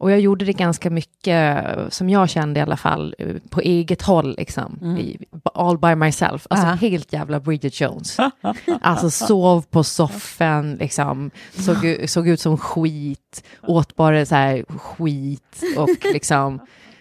Och 0.00 0.10
jag 0.10 0.20
gjorde 0.20 0.44
det 0.44 0.52
ganska 0.52 0.90
mycket, 0.90 1.64
som 1.88 2.10
jag 2.10 2.28
kände 2.28 2.60
i 2.60 2.62
alla 2.62 2.76
fall, 2.76 3.14
på 3.50 3.60
eget 3.60 4.02
håll, 4.02 4.34
liksom. 4.38 4.96
I, 4.98 5.18
all 5.54 5.78
by 5.78 5.94
myself. 5.94 6.46
Alltså 6.50 6.66
Ja. 6.66 6.72
helt 6.72 7.12
jävla 7.12 7.40
Bridget 7.40 7.80
Jones. 7.80 8.16
alltså 8.80 9.10
sov 9.10 9.62
på 9.70 9.84
soffan, 9.84 10.74
liksom. 10.74 11.30
Såg, 11.52 12.04
såg 12.06 12.28
ut 12.28 12.40
som 12.40 12.58
skit, 12.58 13.44
åt 13.62 13.96
bara 13.96 14.26
så 14.26 14.34
här 14.34 14.64
skit 14.78 15.62
och 15.76 16.12
liksom... 16.12 16.60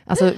Alltså, 0.10 0.34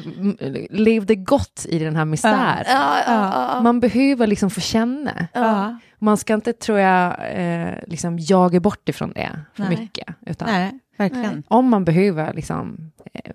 levde 0.69 1.15
gott 1.15 1.65
i 1.69 1.79
den 1.79 1.95
här 1.95 2.05
misären. 2.05 2.63
Ja, 2.67 2.97
ja, 3.07 3.51
ja. 3.55 3.62
Man 3.62 3.79
behöver 3.79 4.27
liksom 4.27 4.49
få 4.49 4.62
känna. 4.62 5.27
Ja. 5.34 5.79
Man 5.99 6.17
ska 6.17 6.34
inte, 6.34 6.53
tror 6.53 6.79
jag, 6.79 7.15
eh, 7.34 7.73
liksom 7.88 8.17
jaga 8.19 8.60
bort 8.60 8.89
ifrån 8.89 9.12
det 9.15 9.39
för 9.53 9.63
Nej. 9.63 9.77
mycket. 9.77 10.07
Utan 10.25 10.47
Nej, 10.47 10.79
verkligen. 10.97 11.43
om 11.47 11.69
man 11.69 11.86
behöver 11.86 12.34
liksom 12.34 12.91
eh, 13.13 13.31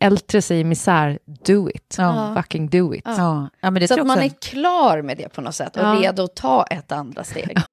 ältra 0.00 0.42
sig 0.42 0.60
i 0.60 0.64
misär, 0.64 1.18
do 1.46 1.70
it. 1.70 1.94
Ja. 1.98 2.34
Fucking 2.36 2.68
do 2.68 2.94
it. 2.94 3.02
Ja. 3.04 3.48
Ja, 3.60 3.70
men 3.70 3.80
det 3.80 3.88
Så 3.88 4.00
att 4.00 4.06
man 4.06 4.18
är 4.18 4.28
klar 4.28 5.02
med 5.02 5.16
det 5.16 5.28
på 5.28 5.40
något 5.40 5.54
sätt 5.54 5.76
och 5.76 5.82
Ja. 5.82 5.98
redo 6.02 6.24
att 6.24 6.36
ta 6.36 6.64
ett 6.64 6.92
andra 6.92 7.24
steg. 7.24 7.58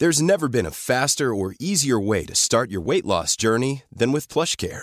There's 0.00 0.22
never 0.22 0.48
been 0.48 0.66
a 0.66 0.70
faster 0.72 1.24
or 1.32 1.54
easier 1.58 2.08
way 2.08 2.26
to 2.26 2.34
start 2.34 2.70
your 2.70 2.84
weight 2.90 3.04
loss 3.04 3.36
journey 3.42 3.82
than 3.98 4.12
with 4.12 4.32
PlushCare. 4.32 4.82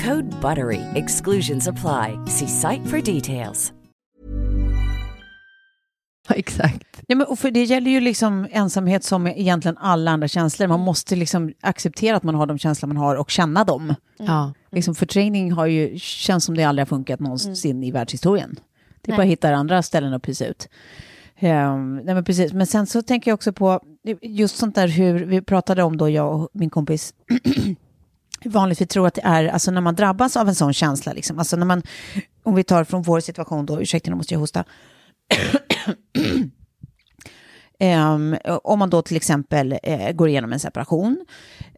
Code 0.03 0.41
BUTTERY. 0.41 0.81
Exclusions 0.95 1.67
apply. 1.67 2.17
See 2.25 2.47
site 2.47 2.87
for 2.87 3.13
details. 3.13 3.73
Exakt. 6.29 7.01
Ja, 7.07 7.15
men, 7.15 7.27
och 7.27 7.39
för 7.39 7.51
det 7.51 7.63
gäller 7.63 7.91
ju 7.91 7.99
liksom 7.99 8.47
ensamhet 8.51 9.03
som 9.03 9.27
egentligen 9.27 9.77
alla 9.77 10.11
andra 10.11 10.27
känslor. 10.27 10.67
Man 10.67 10.79
måste 10.79 11.15
liksom 11.15 11.53
acceptera 11.61 12.17
att 12.17 12.23
man 12.23 12.35
har 12.35 12.45
de 12.45 12.57
känslor 12.57 12.87
man 12.87 12.97
har 12.97 13.15
och 13.15 13.29
känna 13.29 13.63
dem. 13.63 13.95
Ja. 14.17 14.53
Liksom 14.71 14.95
förträngning 14.95 15.51
har 15.51 15.65
ju, 15.65 15.99
känns 15.99 16.45
som 16.45 16.55
det 16.55 16.63
aldrig 16.63 16.81
har 16.81 16.89
funkat 16.89 17.19
någonsin 17.19 17.83
i 17.83 17.91
världshistorien. 17.91 18.59
Det 19.01 19.11
är 19.11 19.15
bara 19.15 19.21
att 19.21 19.27
hitta 19.27 19.55
andra 19.55 19.83
ställen 19.83 20.13
att 20.13 20.23
pysa 20.23 20.45
ut. 20.45 20.69
Um, 21.39 21.95
nej 21.95 22.15
men, 22.15 22.23
precis. 22.23 22.53
men 22.53 22.67
sen 22.67 22.87
så 22.87 23.01
tänker 23.01 23.31
jag 23.31 23.35
också 23.35 23.53
på 23.53 23.79
just 24.21 24.57
sånt 24.57 24.75
där 24.75 24.87
hur 24.87 25.25
vi 25.25 25.41
pratade 25.41 25.83
om 25.83 25.97
då, 25.97 26.09
jag 26.09 26.35
och 26.35 26.49
min 26.53 26.69
kompis, 26.69 27.13
vanligt 28.45 28.81
vi 28.81 28.85
tror 28.85 29.07
att 29.07 29.13
det 29.13 29.21
är, 29.23 29.47
alltså 29.47 29.71
när 29.71 29.81
man 29.81 29.95
drabbas 29.95 30.37
av 30.37 30.47
en 30.47 30.55
sån 30.55 30.73
känsla, 30.73 31.13
liksom. 31.13 31.39
alltså 31.39 31.55
när 31.55 31.65
man, 31.65 31.81
om 32.43 32.55
vi 32.55 32.63
tar 32.63 32.83
från 32.83 33.01
vår 33.01 33.19
situation 33.19 33.65
då, 33.65 33.81
ursäkta 33.81 34.11
nu 34.11 34.17
måste 34.17 34.33
jag 34.33 34.39
hosta, 34.39 34.63
Ehm, 37.83 38.37
om 38.63 38.79
man 38.79 38.89
då 38.89 39.01
till 39.01 39.17
exempel 39.17 39.79
eh, 39.83 40.11
går 40.11 40.29
igenom 40.29 40.53
en 40.53 40.59
separation 40.59 41.25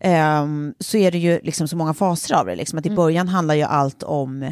ehm, 0.01 0.73
så 0.79 0.97
är 0.97 1.11
det 1.11 1.17
ju 1.17 1.39
liksom 1.43 1.67
så 1.67 1.75
många 1.75 1.93
faser 1.93 2.35
av 2.35 2.45
det. 2.45 2.55
Liksom. 2.55 2.79
Att 2.79 2.85
I 2.85 2.89
början 2.89 3.27
handlar 3.27 3.55
ju 3.55 3.63
allt 3.63 4.03
om, 4.03 4.51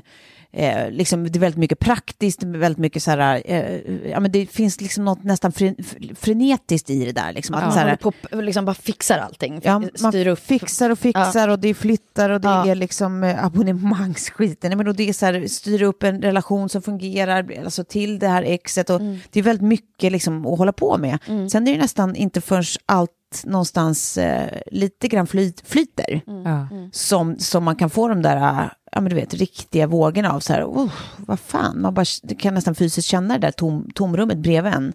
eh, 0.54 0.92
liksom, 0.92 1.24
det 1.24 1.38
är 1.38 1.40
väldigt 1.40 1.58
mycket 1.60 1.80
praktiskt, 1.80 2.44
väldigt 2.44 2.78
mycket 2.80 3.04
så 3.04 3.12
här, 3.12 3.42
eh, 3.46 4.10
ja, 4.12 4.20
men 4.20 4.32
det 4.32 4.46
finns 4.46 4.82
liksom 4.82 5.06
något 5.06 5.24
nästan 5.24 5.52
fre, 5.52 5.76
frenetiskt 6.16 6.90
i 6.90 7.06
det 7.06 7.12
där. 7.12 7.34
Liksom. 7.34 7.56
Att, 7.56 7.64
Man 7.64 7.72
så 7.74 7.80
här, 7.80 7.96
på 7.96 8.14
liksom 8.32 8.66
bara 8.66 8.74
fixar 8.74 9.18
allting. 9.18 9.62
Ja, 9.64 9.80
man 9.80 10.12
styr 10.12 10.28
upp. 10.28 10.40
fixar 10.40 10.90
och 10.90 11.00
fixar 11.00 11.48
och 11.48 11.60
det 11.60 11.74
flyttar 11.74 12.30
och 12.30 12.42
det 12.42 12.48
Ja. 12.48 12.68
är 12.68 12.76
liksom 12.76 13.24
eh, 13.24 13.46
abonnemangsskiten. 13.46 14.70
Nej, 14.70 14.78
Men 14.78 14.88
och 14.88 14.96
det 14.96 15.10
är 15.10 15.14
så 15.14 15.26
här, 15.26 15.48
styra 15.48 15.86
upp 15.86 16.04
en 16.04 16.22
relation 16.22 16.70
som 16.70 16.82
fungerar 16.82 17.52
alltså 17.64 17.84
till 17.84 18.20
det 18.20 18.28
här 18.28 18.44
exet. 18.44 18.90
Och 18.90 19.00
Mm. 19.02 19.18
Det 19.32 19.40
är 19.40 19.44
väldigt 19.44 19.68
mycket 19.68 20.12
liksom 20.12 20.46
att 20.46 20.58
hålla 20.58 20.74
på 20.74 20.98
med. 20.98 21.18
Sen 21.52 21.68
är 21.68 21.74
det 21.74 21.82
nästan 21.82 22.16
inte 22.16 22.42
förrän 22.42 22.64
allt 22.86 23.12
någonstans 23.44 24.18
eh, 24.18 24.62
lite 24.72 25.08
grann 25.08 25.28
flyt, 25.28 25.62
flyter 25.68 26.22
Mm. 26.28 26.44
Ja. 26.46 26.68
som, 26.92 27.40
som 27.40 27.64
man 27.64 27.76
kan 27.76 27.90
få 27.90 28.08
de 28.08 28.22
där 28.22 28.38
eh, 28.38 28.66
ja, 28.92 29.02
men 29.02 29.10
du 29.10 29.16
vet, 29.16 29.34
riktiga 29.34 29.88
vågorna 29.88 30.32
av 30.32 30.40
så 30.40 30.54
här, 30.54 30.64
oh, 30.66 30.92
vad 31.18 31.40
fan, 31.40 31.82
man 31.82 31.94
bara, 31.94 32.06
du 32.24 32.36
kan 32.36 32.54
nästan 32.54 32.76
fysiskt 32.76 33.08
känna 33.08 33.34
det 33.34 33.48
där 33.48 33.52
tom, 33.52 33.90
tomrummet 33.96 34.38
bredvid 34.38 34.74
en. 34.74 34.94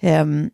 Ehm, 0.00 0.50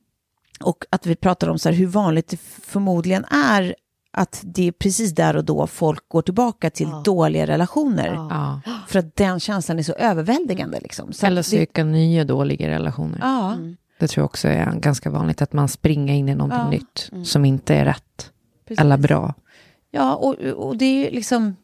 och 0.61 0.85
att 0.91 1.07
vi 1.07 1.17
pratar 1.17 1.49
om 1.49 1.59
så 1.59 1.69
här, 1.69 1.77
hur 1.77 1.87
vanligt 1.87 2.29
det 2.29 2.37
förmodligen 2.63 3.25
är 3.31 3.75
att 4.13 4.41
det 4.45 4.69
är 4.69 4.73
precis 4.73 5.15
där 5.15 5.37
och 5.37 5.45
då 5.45 5.67
folk 5.67 6.09
går 6.09 6.23
tillbaka 6.23 6.71
till 6.71 6.89
dåliga 7.05 7.47
relationer. 7.47 8.07
Ja. 8.15 8.61
För 8.89 8.99
att 8.99 9.17
den 9.17 9.41
känslan 9.41 9.79
är 9.79 9.83
så 9.83 9.93
överväldigande. 9.93 10.81
Liksom. 10.81 11.13
Så 11.13 11.27
Eller 11.27 11.41
att 11.41 11.51
det, 11.51 11.57
söka 11.57 11.85
nya 11.85 12.25
dåliga 12.25 12.69
relationer. 12.69 13.19
ja, 13.23 13.57
Det 13.99 14.09
tror 14.09 14.23
jag 14.23 14.27
också 14.27 14.49
är 14.49 14.73
ganska 14.81 15.11
vanligt, 15.11 15.43
att 15.43 15.53
man 15.53 15.69
springer 15.69 16.15
in 16.15 16.29
i 16.29 16.35
någonting 16.35 16.59
Ja. 16.59 16.71
nytt 16.71 17.29
som 17.29 17.45
inte 17.45 17.75
är 17.75 17.85
rätt 17.85 18.31
precis. 18.69 18.81
eller 18.81 18.97
bra. 18.97 19.35
Ja, 19.91 20.15
och, 20.15 20.35
och 20.39 20.77
det 20.77 20.85
är 20.85 21.05
ju 21.05 21.11
liksom... 21.11 21.57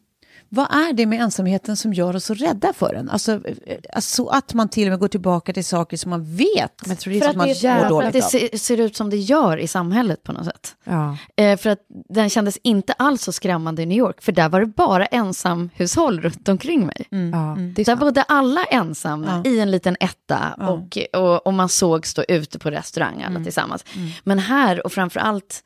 vad 0.55 0.65
är 0.71 0.93
det 0.93 1.05
med 1.05 1.21
ensamheten 1.21 1.77
som 1.77 1.93
gör 1.93 2.15
oss 2.15 2.25
så 2.25 2.33
rädda 2.33 2.73
för 2.73 2.93
den? 2.93 3.09
Alltså, 3.09 3.31
eh, 3.31 3.77
alltså 3.93 4.25
att 4.25 4.53
man 4.53 4.69
till 4.69 4.87
och 4.87 4.89
med 4.91 4.99
går 4.99 5.07
tillbaka 5.07 5.53
till 5.53 5.65
saker 5.65 5.97
som 5.97 6.09
man 6.09 6.35
vet. 6.35 6.87
Men 6.87 6.97
tror 6.97 7.19
För 7.19 7.29
att 7.29 7.35
man 7.35 7.47
det, 7.47 7.53
jävlar- 7.53 7.79
för 7.79 7.85
att 7.85 8.13
dåligt 8.13 8.31
det 8.31 8.53
av. 8.53 8.57
ser, 8.57 8.79
ut 8.79 8.95
som 8.95 9.09
det 9.09 9.17
gör 9.17 9.57
i 9.57 9.67
samhället 9.67 10.23
på 10.23 10.31
något 10.31 10.45
sätt. 10.45 10.75
Ja. 10.83 11.17
Eh, 11.35 11.57
för 11.57 11.69
att 11.69 11.79
den 12.09 12.29
kändes 12.29 12.57
inte 12.63 12.93
alls 12.93 13.21
så 13.23 13.31
skrämmande 13.31 13.81
i 13.81 13.85
New 13.85 13.97
York, 13.97 14.21
för 14.21 14.31
där 14.31 14.49
var 14.49 14.59
det 14.59 14.65
bara 14.65 15.05
ensamhushåll 15.05 16.21
runt 16.21 16.49
omkring 16.49 16.85
mig. 16.85 17.07
Ja, 17.09 17.57
det 17.75 17.81
är 17.81 17.85
Där 17.85 17.95
bodde 17.95 18.21
alla 18.23 18.63
ensamma 18.63 19.41
i 19.45 19.59
en 19.59 19.71
liten 19.71 19.95
etta 19.99 20.53
och, 20.59 20.97
och, 21.13 21.47
och 21.47 21.53
man 21.53 21.69
såg 21.69 22.07
stå 22.07 22.23
ute 22.27 22.59
på 22.59 22.69
restaurang 22.71 23.23
alla 23.23 23.43
tillsammans. 23.43 23.85
Men 24.23 24.39
här, 24.39 24.85
och 24.85 24.91
framför 24.91 25.19
allt 25.19 25.63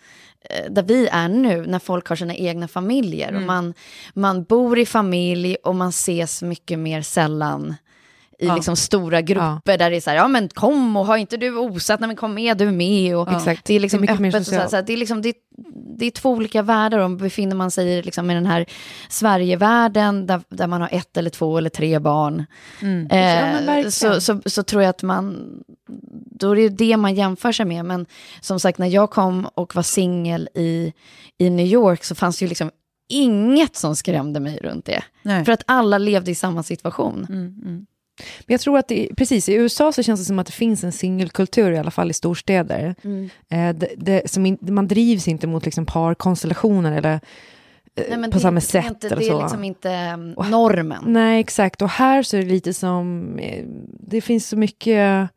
där 0.69 0.83
vi 0.83 1.07
är 1.07 1.27
nu, 1.29 1.65
när 1.67 1.79
folk 1.79 2.07
har 2.07 2.15
sina 2.15 2.35
egna 2.35 2.67
familjer 2.67 3.35
och 3.35 3.41
man, 3.41 3.73
man 4.13 4.43
bor 4.43 4.79
i 4.79 4.85
familj 4.85 5.55
och 5.63 5.75
man 5.75 5.89
ses 5.89 6.41
mycket 6.41 6.79
mer 6.79 7.01
sällan 7.01 7.75
i 8.39 8.45
liksom 8.55 8.75
stora 8.75 9.21
grupper 9.21 9.77
där 9.77 9.89
det 9.89 9.95
är 9.95 10.01
så 10.01 10.09
här, 10.09 10.17
ja 10.17 10.27
men 10.27 10.49
kom 10.49 10.97
och 10.97 11.05
har 11.05 11.17
inte 11.17 11.37
du 11.37 11.57
osat, 11.57 11.99
nej 11.99 12.07
men 12.07 12.15
kom 12.15 12.33
med, 12.33 12.57
du 12.57 12.67
är 12.67 12.71
med. 12.71 13.17
Och 13.17 13.31
Exakt. 13.31 13.65
Det 13.65 13.73
är 13.73 13.79
liksom 13.79 14.01
Det 14.01 14.07
är 14.11 14.13
öppet 14.13 14.35
och 14.41 14.45
så, 14.45 14.55
här, 14.55 14.67
så 14.67 14.75
här, 14.75 14.83
det 14.83 14.93
är 14.93 14.97
liksom, 14.97 15.21
det, 15.21 15.33
det 15.99 16.05
är 16.05 16.11
två 16.11 16.31
olika 16.31 16.61
världar 16.61 16.99
och 16.99 17.09
befinner 17.11 17.55
man 17.55 17.71
sig 17.71 17.87
i 17.87 18.01
liksom, 18.01 18.31
i 18.31 18.33
den 18.33 18.45
här 18.45 18.65
Sverigevärlden 19.09 20.25
där, 20.27 20.41
där 20.49 20.67
man 20.67 20.81
har 20.81 20.89
ett 20.91 21.17
eller 21.17 21.29
två 21.29 21.57
eller 21.57 21.69
tre 21.69 21.99
barn. 21.99 22.45
Mm. 22.81 23.07
Ja, 23.09 23.15
Eh, 23.17 23.65
verkligen. 23.65 23.91
så, 23.91 24.21
så, 24.21 24.41
så 24.45 24.63
tror 24.63 24.81
jag 24.81 24.89
att 24.89 25.03
man, 25.03 25.49
då 26.31 26.51
är 26.51 26.55
det 26.55 26.69
det 26.69 26.97
man 26.97 27.15
jämför 27.15 27.51
sig 27.51 27.65
med. 27.65 27.85
Men 27.85 28.05
som 28.41 28.59
sagt, 28.59 28.77
när 28.77 28.87
jag 28.87 29.09
kom 29.11 29.45
och 29.53 29.75
var 29.75 29.83
singel 29.83 30.49
i, 30.53 30.93
i 31.37 31.49
New 31.49 31.65
York 31.65 32.03
så 32.03 32.15
fanns 32.15 32.39
det 32.39 32.45
ju 32.45 32.49
liksom 32.49 32.71
inget 33.09 33.75
som 33.75 33.95
skrämde 33.95 34.39
mig 34.39 34.59
runt 34.63 34.85
det. 34.85 35.03
Nej. 35.21 35.45
För 35.45 35.51
att 35.51 35.63
alla 35.65 35.97
levde 35.97 36.31
i 36.31 36.35
samma 36.35 36.63
situation. 36.63 37.27
Men 38.17 38.53
jag 38.53 38.61
tror 38.61 38.77
att 38.77 38.87
det, 38.87 39.09
precis, 39.17 39.49
i 39.49 39.53
USA 39.53 39.91
så 39.91 40.03
känns 40.03 40.19
det 40.19 40.25
som 40.25 40.39
att 40.39 40.45
det 40.45 40.53
finns 40.53 40.83
en 40.83 40.91
singelkultur, 40.91 41.71
i 41.71 41.77
alla 41.77 41.91
fall 41.91 42.09
i 42.09 42.13
storstäder. 42.13 42.95
Eh, 43.49 43.75
det, 43.75 43.89
det, 43.97 44.31
som 44.31 44.45
in, 44.45 44.57
man 44.61 44.87
drivs 44.87 45.27
inte 45.27 45.47
mot 45.47 45.65
liksom 45.65 45.85
parkonstellationer 45.85 46.97
eller 46.97 47.19
eh, 47.95 48.17
Nej, 48.17 48.31
på 48.31 48.37
det, 48.37 48.39
samma 48.39 48.61
sätt. 48.61 48.85
inte, 48.85 49.07
eller 49.07 49.17
det 49.17 49.27
är 49.27 49.41
liksom 49.41 49.63
inte 49.63 50.13
um, 50.13 50.49
normen. 50.49 51.03
Nej, 51.07 51.39
exakt. 51.39 51.81
Och 51.81 51.89
här 51.89 52.23
så 52.23 52.37
är 52.37 52.41
det 52.41 52.47
lite 52.47 52.73
som, 52.73 53.33
eh, 53.39 53.63
det 53.99 54.21
finns 54.21 54.47
så 54.47 54.57
mycket 54.57 55.29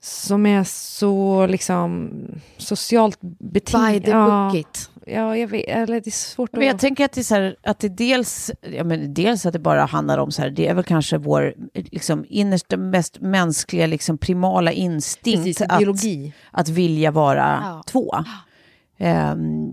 som 0.00 0.46
är 0.46 0.64
så 0.64 1.46
liksom 1.46 2.10
socialt 2.56 3.18
betingat. 3.38 3.92
By 3.92 4.00
the 4.00 4.10
ja, 4.10 4.48
book 4.52 4.60
it. 4.60 4.90
ja, 5.06 5.36
jag 5.36 5.48
vet, 5.48 5.64
eller 5.68 6.00
det 6.00 6.06
är 6.06 6.10
svårt 6.10 6.52
Men 6.52 6.66
jag 6.66 6.74
att... 6.74 6.80
tänker 6.80 7.04
att 7.04 7.12
det, 7.12 7.20
är 7.20 7.22
så 7.22 7.34
här, 7.34 7.56
att 7.62 7.78
det 7.78 7.88
dels, 7.88 8.50
ja, 8.60 8.84
men 8.84 9.14
dels 9.14 9.46
att 9.46 9.52
det 9.52 9.58
bara 9.58 9.84
handlar 9.84 10.18
om 10.18 10.30
så 10.30 10.42
här, 10.42 10.50
det 10.50 10.66
är 10.66 10.74
väl 10.74 10.84
kanske 10.84 11.18
vår 11.18 11.54
liksom, 11.74 12.24
innersta, 12.28 12.76
mest 12.76 13.20
mänskliga, 13.20 13.86
liksom, 13.86 14.18
primala 14.18 14.72
instinkt 14.72 15.38
Precis, 15.44 15.60
att, 15.60 15.78
biologi. 15.78 16.32
att 16.50 16.68
vilja 16.68 17.10
vara 17.10 17.60
Ja. 17.64 17.82
två. 17.86 18.10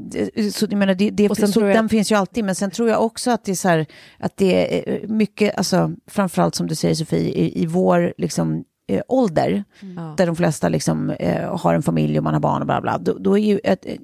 Det- 0.09 0.55
så 0.55 0.65
jag 0.69 0.77
menar, 0.77 0.93
det, 0.95 1.09
det, 1.09 1.29
Och 1.29 1.37
sen 1.37 1.47
så 1.47 1.61
jag- 1.61 1.73
den 1.75 1.89
finns 1.89 2.11
ju 2.11 2.15
alltid, 2.15 2.45
men 2.45 2.55
sen 2.55 2.71
tror 2.71 2.89
jag 2.89 3.03
också 3.03 3.31
att 3.31 3.45
det 3.45 3.51
är 3.51 3.55
så 3.55 3.69
här, 3.69 3.85
att 4.19 4.37
det 4.37 4.79
är 4.79 5.07
mycket, 5.07 5.57
alltså, 5.57 5.91
framförallt 6.07 6.55
som 6.55 6.67
du 6.67 6.75
säger 6.75 6.95
Sofie, 6.95 7.19
i, 7.29 7.61
i 7.63 7.65
vår 7.65 8.13
liksom, 8.17 8.63
eh, 8.87 9.01
ålder, 9.07 9.63
Ja. 9.79 10.13
där 10.17 10.25
de 10.25 10.35
flesta 10.35 10.69
liksom, 10.69 11.09
eh, 11.09 11.57
har 11.57 11.73
en 11.73 11.83
familj 11.83 12.17
och 12.17 12.23
man 12.23 12.33
har 12.33 12.41
barn 12.41 12.61
och 12.61 12.67
bla 12.67 12.81
bla, 12.81 12.97
då, 12.97 13.17
då 13.19 13.37
är 13.37 13.43
ju 13.43 13.59
ett, 13.63 13.85
eh, 13.85 13.97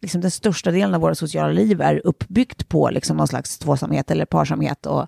liksom 0.00 0.20
den 0.20 0.30
största 0.30 0.70
delen 0.70 0.94
av 0.94 1.00
våra 1.00 1.14
sociala 1.14 1.52
liv 1.52 1.80
är 1.80 2.06
uppbyggt 2.06 2.68
på 2.68 2.90
liksom 2.90 3.16
någon 3.16 3.28
slags 3.28 3.58
tvåsamhet 3.58 4.10
eller 4.10 4.24
parsamhet 4.24 4.86
och 4.86 5.06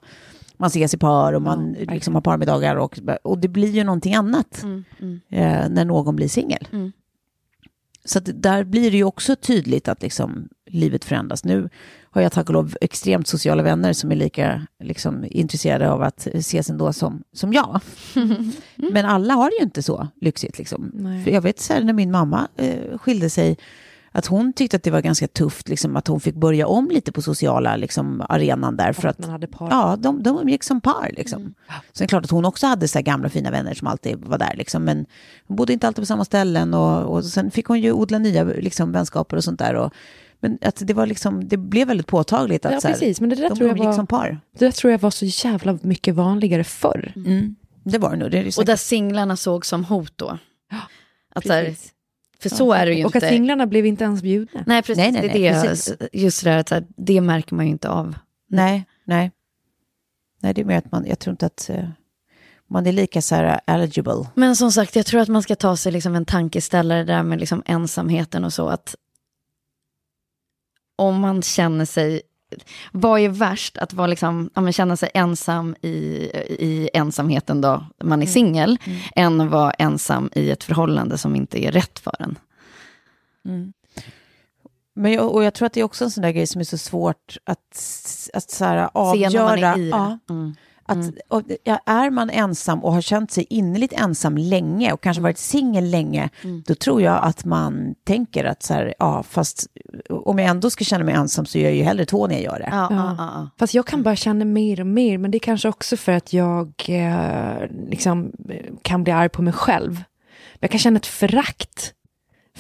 man 0.57 0.66
ses 0.66 0.95
i 0.95 0.99
par 0.99 1.33
och 1.33 1.43
man 1.43 1.73
liksom 1.73 2.14
har 2.14 2.23
parmiddagar 2.23 2.77
och, 2.77 2.99
och 3.23 3.39
det 3.39 3.49
blir 3.49 3.71
ju 3.71 3.85
någonting 3.85 4.14
annat 4.14 4.62
Mm, 4.62 4.85
mm. 5.01 5.21
eh, 5.29 5.68
när 5.71 5.85
någon 5.85 6.16
blir 6.16 6.29
singel. 6.29 6.68
Mm. 6.73 6.93
Så 8.05 8.21
där 8.21 8.64
blir 8.64 8.91
det 8.91 8.97
ju 8.97 9.05
också 9.05 9.37
tydligt 9.37 9.89
att 9.89 10.03
liksom, 10.03 10.49
livet 10.66 11.05
förändras. 11.05 11.45
Nu 11.45 11.68
har 12.11 12.23
jag 12.23 12.33
tack 12.33 12.49
och 12.49 12.55
lov 12.55 12.77
extremt 12.81 13.27
sociala 13.27 13.63
vänner 13.63 13.93
som 13.93 14.13
är 14.13 14.17
lika 14.17 14.67
liksom, 14.83 15.25
intresserade 15.31 15.91
av 15.91 16.03
att 16.03 16.27
ses 16.27 16.71
ändå 16.71 16.93
som, 16.93 17.23
som 17.33 17.53
jag. 17.53 17.81
Men 18.77 19.05
alla 19.07 19.35
har 19.35 19.51
det 19.51 19.57
ju 19.57 19.65
inte 19.65 19.83
så 19.83 20.09
lyxigt. 20.21 20.59
Liksom. 20.59 20.93
Jag 21.27 21.41
vet 21.41 21.61
så 21.61 21.73
här, 21.73 21.85
när 21.85 21.93
min 21.93 22.11
mamma 22.11 22.49
eh, 22.57 22.99
skilde 22.99 23.31
sig, 23.31 23.59
att 24.13 24.27
hon 24.27 24.53
tyckte 24.53 24.77
att 24.77 24.83
det 24.83 24.91
var 24.91 25.01
ganska 25.01 25.29
tufft 25.29 25.69
liksom, 25.69 25.97
att 25.97 26.07
hon 26.07 26.21
fick 26.21 26.35
börja 26.35 26.67
om 26.67 26.89
lite 26.91 27.13
på 27.13 27.23
sociala 27.23 27.77
liksom, 27.77 28.23
arenan 28.29 28.77
där. 28.77 28.93
För 28.93 29.09
att, 29.09 29.19
man 29.19 29.31
hade 29.31 29.47
par. 29.47 29.71
Ja, 29.71 29.97
de, 29.99 30.23
de 30.23 30.39
umgicks 30.39 30.67
som 30.67 30.81
par. 30.81 31.11
Liksom. 31.17 31.55
Sen 31.93 32.05
är 32.05 32.07
det 32.07 32.07
klart 32.07 32.25
att 32.25 32.31
hon 32.31 32.45
också 32.45 32.67
hade 32.67 32.89
så 32.89 33.01
gamla 33.01 33.29
fina 33.29 33.51
vänner 33.51 33.75
som 33.75 33.87
alltid 33.87 34.25
var 34.25 34.39
där. 34.39 34.55
Liksom. 34.57 34.85
Men 34.85 35.07
hon 35.47 35.57
bodde 35.57 35.73
inte 35.73 35.87
alltid 35.87 36.03
på 36.03 36.07
samma 36.07 36.25
ställen. 36.25 36.75
Och, 36.75 37.17
och 37.17 37.25
sen 37.25 37.51
fick 37.51 37.67
hon 37.67 37.81
ju 37.81 37.93
odla 37.93 38.19
nya 38.19 38.45
liksom, 38.45 38.93
vänskaper 38.93 39.37
och 39.37 39.45
sånt 39.45 39.59
där. 39.59 39.75
Och, 39.75 39.93
men 40.41 40.59
att 40.61 40.82
det, 40.86 40.95
var 40.95 41.07
liksom, 41.07 41.49
det 41.49 41.57
blev 41.57 41.88
väldigt 41.88 42.07
påtagligt 42.07 42.66
att 42.66 42.72
Ja, 42.72 42.80
så 42.80 42.88
här, 42.88 42.95
precis. 42.95 43.20
Men 43.20 43.30
det 43.30 43.36
där 43.36 43.49
de 43.49 43.57
tror 43.57 43.68
jag 43.68 43.76
umgicks 43.76 43.86
var- 43.86 43.93
som 43.93 44.07
par. 44.07 44.41
Det 44.59 44.64
där 44.64 44.72
tror 44.72 44.91
jag 44.91 44.99
var 44.99 45.11
så 45.11 45.24
jävla 45.49 45.78
mycket 45.82 46.14
vanligare 46.14 46.64
förr. 46.64 47.12
Mm. 47.16 47.57
Det 47.84 47.99
var 47.99 48.11
det 48.11 48.16
nog. 48.16 48.30
Det 48.30 48.38
är 48.38 48.45
det 48.45 48.59
Och 48.59 48.64
där 48.64 48.76
singlarna 48.76 49.36
såg 49.36 49.66
som 49.66 49.84
hot 49.84 50.12
då. 50.16 50.38
Att 51.34 51.47
så 51.47 51.53
här, 51.53 51.64
Precis. 51.64 51.93
för 52.43 52.49
så 52.49 52.72
är 52.72 52.86
det 52.86 52.95
ju 52.95 53.05
Och 53.05 53.14
inte. 53.16 53.26
att 53.26 53.32
singlarna 53.32 53.66
blev 53.66 53.86
inte 53.86 54.05
ens 54.05 54.22
bjudna. 54.22 54.64
Nej, 54.66 54.82
precis. 54.82 54.97
Nej, 54.97 55.12
nej, 55.12 55.22
det 55.22 55.47
är 55.47 55.53
nej, 55.53 55.62
det, 55.62 55.68
precis. 55.68 55.97
just 56.12 56.45
det 56.45 56.51
där 56.51 56.59
att 56.59 56.68
så 56.68 56.74
här, 56.74 56.84
det 56.97 57.20
märker 57.20 57.55
man 57.55 57.64
ju 57.66 57.70
inte 57.72 57.88
av. 57.88 58.14
Nej, 58.49 58.84
nej. 59.05 59.30
Nej, 60.43 60.55
det 60.55 60.61
är 60.61 60.64
mer 60.64 60.78
att 60.78 60.93
man, 60.93 61.07
jag 61.07 61.18
tror 61.18 61.32
inte 61.32 61.47
att 61.47 61.70
eh, 61.70 61.88
man 62.70 62.86
är 62.86 62.93
lika 62.93 63.22
så 63.22 63.34
här 63.34 63.61
eligible. 63.66 64.26
Men 64.34 64.57
som 64.57 64.72
sagt, 64.72 64.97
jag 64.97 65.07
tror 65.07 65.20
att 65.20 65.28
man 65.28 65.43
ska 65.43 65.57
ta 65.57 65.76
sig 65.76 65.93
liksom 65.93 66.14
en 66.14 66.24
tankeställare 66.24 67.05
där 67.05 67.22
med 67.22 67.41
liksom 67.41 67.62
ensamheten 67.66 68.45
och 68.45 68.53
så. 68.53 68.68
att 68.68 68.95
Om 71.01 71.20
man 71.20 71.42
känner 71.42 71.84
sig... 71.84 72.22
Vad 72.92 73.20
är 73.20 73.28
värst? 73.28 73.78
Att 73.78 73.92
vara 73.92 74.07
liksom, 74.07 74.51
ja, 74.55 74.72
känna 74.72 74.96
sig 74.96 75.11
ensam 75.14 75.76
i, 75.82 75.96
i 76.48 76.90
ensamheten 76.92 77.61
då, 77.61 77.86
man 78.05 78.22
är 78.22 78.26
singel, 78.26 78.78
än 79.16 79.40
att 79.40 79.51
vara 79.51 79.70
ensam 79.70 80.30
i 80.34 80.51
ett 80.51 80.64
förhållande 80.64 81.18
som 81.18 81.36
inte 81.36 81.64
är 81.64 81.72
rätt 81.72 81.98
för 81.98 82.14
en. 82.18 82.38
Men 84.94 85.12
jag, 85.12 85.34
och 85.34 85.44
jag 85.44 85.55
tror 85.55 85.66
att 85.66 85.72
det 85.72 85.80
är 85.80 85.84
också 85.84 86.05
en 86.05 86.11
sån 86.11 86.22
där 86.22 86.30
grej 86.30 86.46
som 86.46 86.61
är 86.61 86.64
så 86.64 86.78
svårt 86.78 87.36
att, 87.44 87.76
att 88.34 88.51
så 88.51 88.64
här, 88.64 88.90
avgöra. 88.94 89.76
Ja, 89.78 90.18
Mm. 90.30 90.55
Att, 90.91 91.11
och, 91.28 91.43
ja, 91.64 91.80
är 91.86 92.11
man 92.11 92.30
ensam 92.30 92.84
och 92.84 92.93
har 92.93 93.01
känt 93.01 93.30
sig 93.30 93.47
innerligt 93.51 93.93
ensam 93.93 94.36
länge 94.36 94.93
och 94.93 95.03
kanske 95.03 95.22
varit 95.22 95.38
singel 95.38 95.91
länge, 95.91 96.28
då 96.66 96.74
tror 96.74 97.03
jag 97.03 97.24
att 97.24 97.45
man 97.45 97.95
tänker 98.07 98.45
att 98.45 98.62
så 98.62 98.74
här, 98.74 98.95
ja, 98.99 99.22
fast 99.22 99.66
om 100.11 100.38
jag 100.38 100.49
ändå 100.49 100.70
ska 100.70 100.84
känna 100.84 101.05
mig 101.05 101.14
ensam 101.14 101.47
så 101.47 101.59
gör 101.59 101.64
jag 101.64 101.76
ju 101.76 101.82
hellre 101.82 102.05
två 102.05 102.26
när 102.26 102.34
jag 102.34 102.43
gör 102.43 102.59
det. 102.59 102.68
Ja, 102.70 102.88
ja, 102.91 103.14
ja, 103.18 103.30
ja. 103.34 103.51
Fast 103.59 103.74
jag 103.74 103.86
kan 103.86 104.03
bara 104.03 104.16
känna 104.16 104.45
mer 104.45 104.80
och 104.80 104.86
mer, 104.86 105.18
men 105.18 105.30
det 105.30 105.38
är 105.38 105.41
kanske 105.41 105.68
också 105.68 105.97
för 105.97 106.12
att 106.12 106.32
jag 106.32 106.72
eh, 106.88 107.68
liksom, 107.88 108.32
eh, 108.49 108.72
kan 108.82 109.05
bli 109.05 109.12
arg 109.12 109.28
på 109.28 109.43
mig 109.43 109.53
själv. 109.53 110.03
Jag 110.61 110.70
kan 110.70 110.78
känna 110.78 110.97
ett 110.97 111.07
förakt 111.07 111.95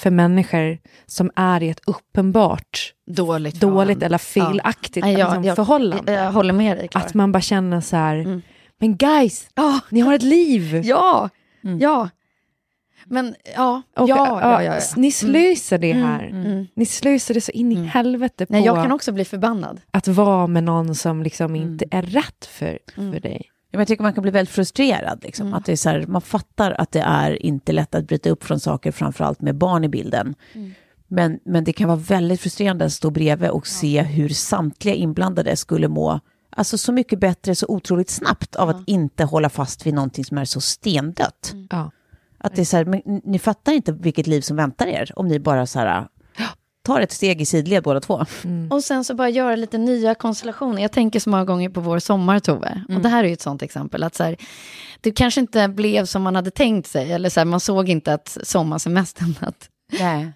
för 0.00 0.10
människor 0.10 0.78
som 1.06 1.30
är 1.36 1.62
i 1.62 1.68
ett 1.70 1.80
uppenbart 1.86 2.92
Dåligt 3.06 3.60
dåligt 3.60 4.02
eller 4.02 4.18
felaktigt 4.18 5.04
Nej, 5.04 5.12
jag- 5.12 5.28
liksom, 5.28 5.44
jag- 5.44 5.56
förhållande. 5.56 6.12
Jag 6.12 6.32
håller 6.32 6.52
med 6.52 6.76
dig, 6.76 6.88
Klara. 6.88 7.04
att 7.04 7.14
man 7.14 7.32
bara 7.32 7.40
känner 7.40 7.80
så 7.80 7.96
här, 7.96 8.16
Mm. 8.16 8.42
men 8.78 8.96
guys, 8.96 9.48
Ja, 9.54 9.80
ni 9.90 10.00
har 10.00 10.14
ett 10.14 10.22
liv. 10.22 10.80
ja, 10.84 11.28
ja. 11.80 12.08
Men 13.04 13.34
ja, 13.56 13.82
Och, 13.96 14.08
ja, 14.08 14.16
ja, 14.42 14.62
ja, 14.62 14.74
ja. 14.74 14.80
Ni 14.96 15.12
slösar 15.12 15.78
det 15.78 15.92
här. 15.92 16.26
Mm. 16.26 16.66
Ni 16.74 16.86
slösar 16.86 17.34
det 17.34 17.40
så 17.40 17.52
in 17.52 17.72
i 17.72 17.84
helvete 17.86 18.46
på 18.46 18.52
Nej, 18.52 18.64
jag 18.64 18.76
kan 18.82 18.92
också 18.92 19.12
bli 19.12 19.24
förbannad. 19.24 19.80
att 19.90 20.08
vara 20.08 20.46
med 20.46 20.64
någon 20.64 20.94
som 20.94 21.22
liksom 21.22 21.46
Mm. 21.54 21.62
inte 21.72 21.84
är 21.90 22.02
rätt 22.02 22.44
för, 22.46 22.78
för 22.94 23.20
dig. 23.20 23.49
Ja, 23.70 23.78
Jag 23.78 23.88
tycker 23.88 24.02
man 24.02 24.12
kan 24.12 24.22
bli 24.22 24.30
väldigt 24.30 24.54
frustrerad. 24.54 25.20
Liksom. 25.22 25.46
Mm. 25.46 25.58
Att 25.58 25.64
det 25.64 25.72
är 25.72 25.76
så 25.76 25.88
här, 25.88 26.06
man 26.06 26.22
fattar 26.22 26.70
att 26.78 26.92
det 26.92 27.00
är 27.00 27.42
inte 27.42 27.72
lätt 27.72 27.94
att 27.94 28.06
bryta 28.06 28.30
upp 28.30 28.44
från 28.44 28.60
saker, 28.60 28.92
framförallt 28.92 29.40
med 29.40 29.54
barn 29.54 29.84
i 29.84 29.88
bilden. 29.88 30.34
Mm. 30.52 30.72
Men, 31.08 31.40
men 31.44 31.64
det 31.64 31.72
kan 31.72 31.88
vara 31.88 31.98
väldigt 31.98 32.40
frustrerande 32.40 32.84
att 32.84 32.92
stå 32.92 33.10
bredvid 33.10 33.50
och 33.50 33.66
se 33.66 34.02
hur 34.02 34.28
samtliga 34.28 34.94
inblandade 34.94 35.56
skulle 35.56 35.88
må 35.88 36.20
alltså 36.50 36.78
så 36.78 36.92
mycket 36.92 37.20
bättre 37.20 37.54
så 37.54 37.66
otroligt 37.68 38.10
snabbt 38.10 38.56
av 38.56 38.68
att 38.68 38.82
inte 38.86 39.24
hålla 39.24 39.48
fast 39.48 39.86
vid 39.86 39.94
någonting 39.94 40.24
som 40.24 40.38
är 40.38 40.44
så 40.44 40.60
stendött. 40.60 41.50
Mm. 41.52 41.68
Ja. 41.70 41.90
Att 42.38 42.54
det 42.54 42.60
är 42.62 42.64
så 42.64 42.76
här, 42.76 42.84
men 42.84 43.20
ni 43.24 43.38
fattar 43.38 43.72
inte 43.72 43.92
vilket 43.92 44.26
liv 44.26 44.40
som 44.40 44.56
väntar 44.56 44.86
er 44.86 45.12
om 45.16 45.28
ni 45.28 45.38
bara 45.38 45.66
så 45.66 45.78
här, 45.78 46.08
tar 46.90 47.00
ett 47.00 47.12
steg 47.12 47.40
i 47.40 47.46
sidled 47.46 47.82
båda 47.82 48.00
två. 48.00 48.26
Och 48.70 48.84
sen 48.84 49.04
så 49.04 49.14
bara 49.14 49.28
göra 49.28 49.56
lite 49.56 49.78
nya 49.78 50.14
konstellationer. 50.14 50.82
Jag 50.82 50.92
tänker 50.92 51.20
så 51.20 51.30
många 51.30 51.44
gånger 51.44 51.68
på 51.68 51.80
vår 51.80 51.98
sommar, 51.98 52.40
Tove. 52.40 52.84
Och 52.88 53.00
det 53.00 53.08
här 53.08 53.24
är 53.24 53.28
ju 53.28 53.32
ett 53.32 53.40
sånt 53.40 53.62
exempel. 53.62 54.02
Att 54.02 54.14
så 54.14 54.24
här, 54.24 54.36
det 55.00 55.10
kanske 55.10 55.40
inte 55.40 55.68
blev 55.68 56.04
som 56.04 56.22
man 56.22 56.36
hade 56.36 56.50
tänkt 56.50 56.88
sig. 56.88 57.12
Eller 57.12 57.28
så 57.28 57.40
här, 57.40 57.44
man 57.44 57.60
såg 57.60 57.88
inte 57.88 58.14
att 58.14 58.38
sommarsemestern, 58.42 59.34
att 59.40 59.68
Nej. 59.98 60.32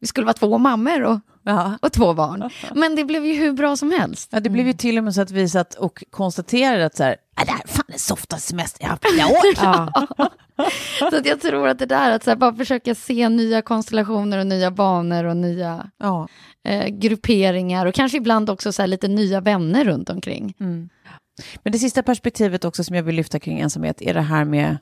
vi 0.00 0.06
skulle 0.06 0.24
vara 0.24 0.34
två 0.34 0.58
mammor 0.58 1.02
och 1.02 1.20
Ja. 1.48 1.78
och 1.82 1.92
två 1.92 2.14
barn. 2.14 2.50
Men 2.74 2.96
det 2.96 3.04
blev 3.04 3.26
ju 3.26 3.34
hur 3.34 3.52
bra 3.52 3.76
som 3.76 3.90
helst. 3.90 4.28
Ja, 4.32 4.40
det 4.40 4.50
blev 4.50 4.66
ju 4.66 4.72
till 4.72 4.98
och 4.98 5.04
med 5.04 5.14
så 5.14 5.20
att 5.20 5.30
vi 5.30 5.48
satt 5.48 5.74
och 5.74 6.04
konstaterade 6.10 6.86
att 6.86 6.96
så 6.96 7.04
här, 7.04 7.16
"Ah, 7.36 7.44
det 7.44 7.50
här 7.50 7.62
är 7.64 7.68
fan 7.68 7.84
den 7.88 7.98
softaste 7.98 8.48
semester 8.48 8.82
jag 8.84 8.88
haft 8.90 9.02
på 9.02 9.08
år. 9.08 9.54
Ja. 9.62 10.30
Så 11.10 11.16
att 11.16 11.26
jag 11.26 11.40
tror 11.40 11.68
att 11.68 11.78
det 11.78 11.86
där 11.86 12.10
att 12.10 12.24
så 12.24 12.30
här, 12.30 12.36
bara 12.36 12.54
försöka 12.54 12.94
se 12.94 13.28
nya 13.28 13.62
konstellationer 13.62 14.38
och 14.38 14.46
nya 14.46 14.70
banor 14.70 15.24
och 15.24 15.36
nya 15.36 15.90
Ja. 15.98 16.28
eh, 16.64 16.86
grupperingar 16.88 17.86
och 17.86 17.94
kanske 17.94 18.18
ibland 18.18 18.50
också 18.50 18.72
så 18.72 18.82
här, 18.82 18.86
lite 18.86 19.08
nya 19.08 19.40
vänner 19.40 19.84
runt 19.84 20.10
omkring. 20.10 20.54
Men 20.58 21.72
det 21.72 21.78
sista 21.78 22.02
perspektivet 22.02 22.64
också 22.64 22.84
som 22.84 22.96
jag 22.96 23.02
vill 23.02 23.14
lyfta 23.14 23.38
kring 23.40 23.60
ensamhet 23.60 24.02
är 24.02 24.14
det 24.14 24.20
här 24.20 24.44
med 24.44 24.76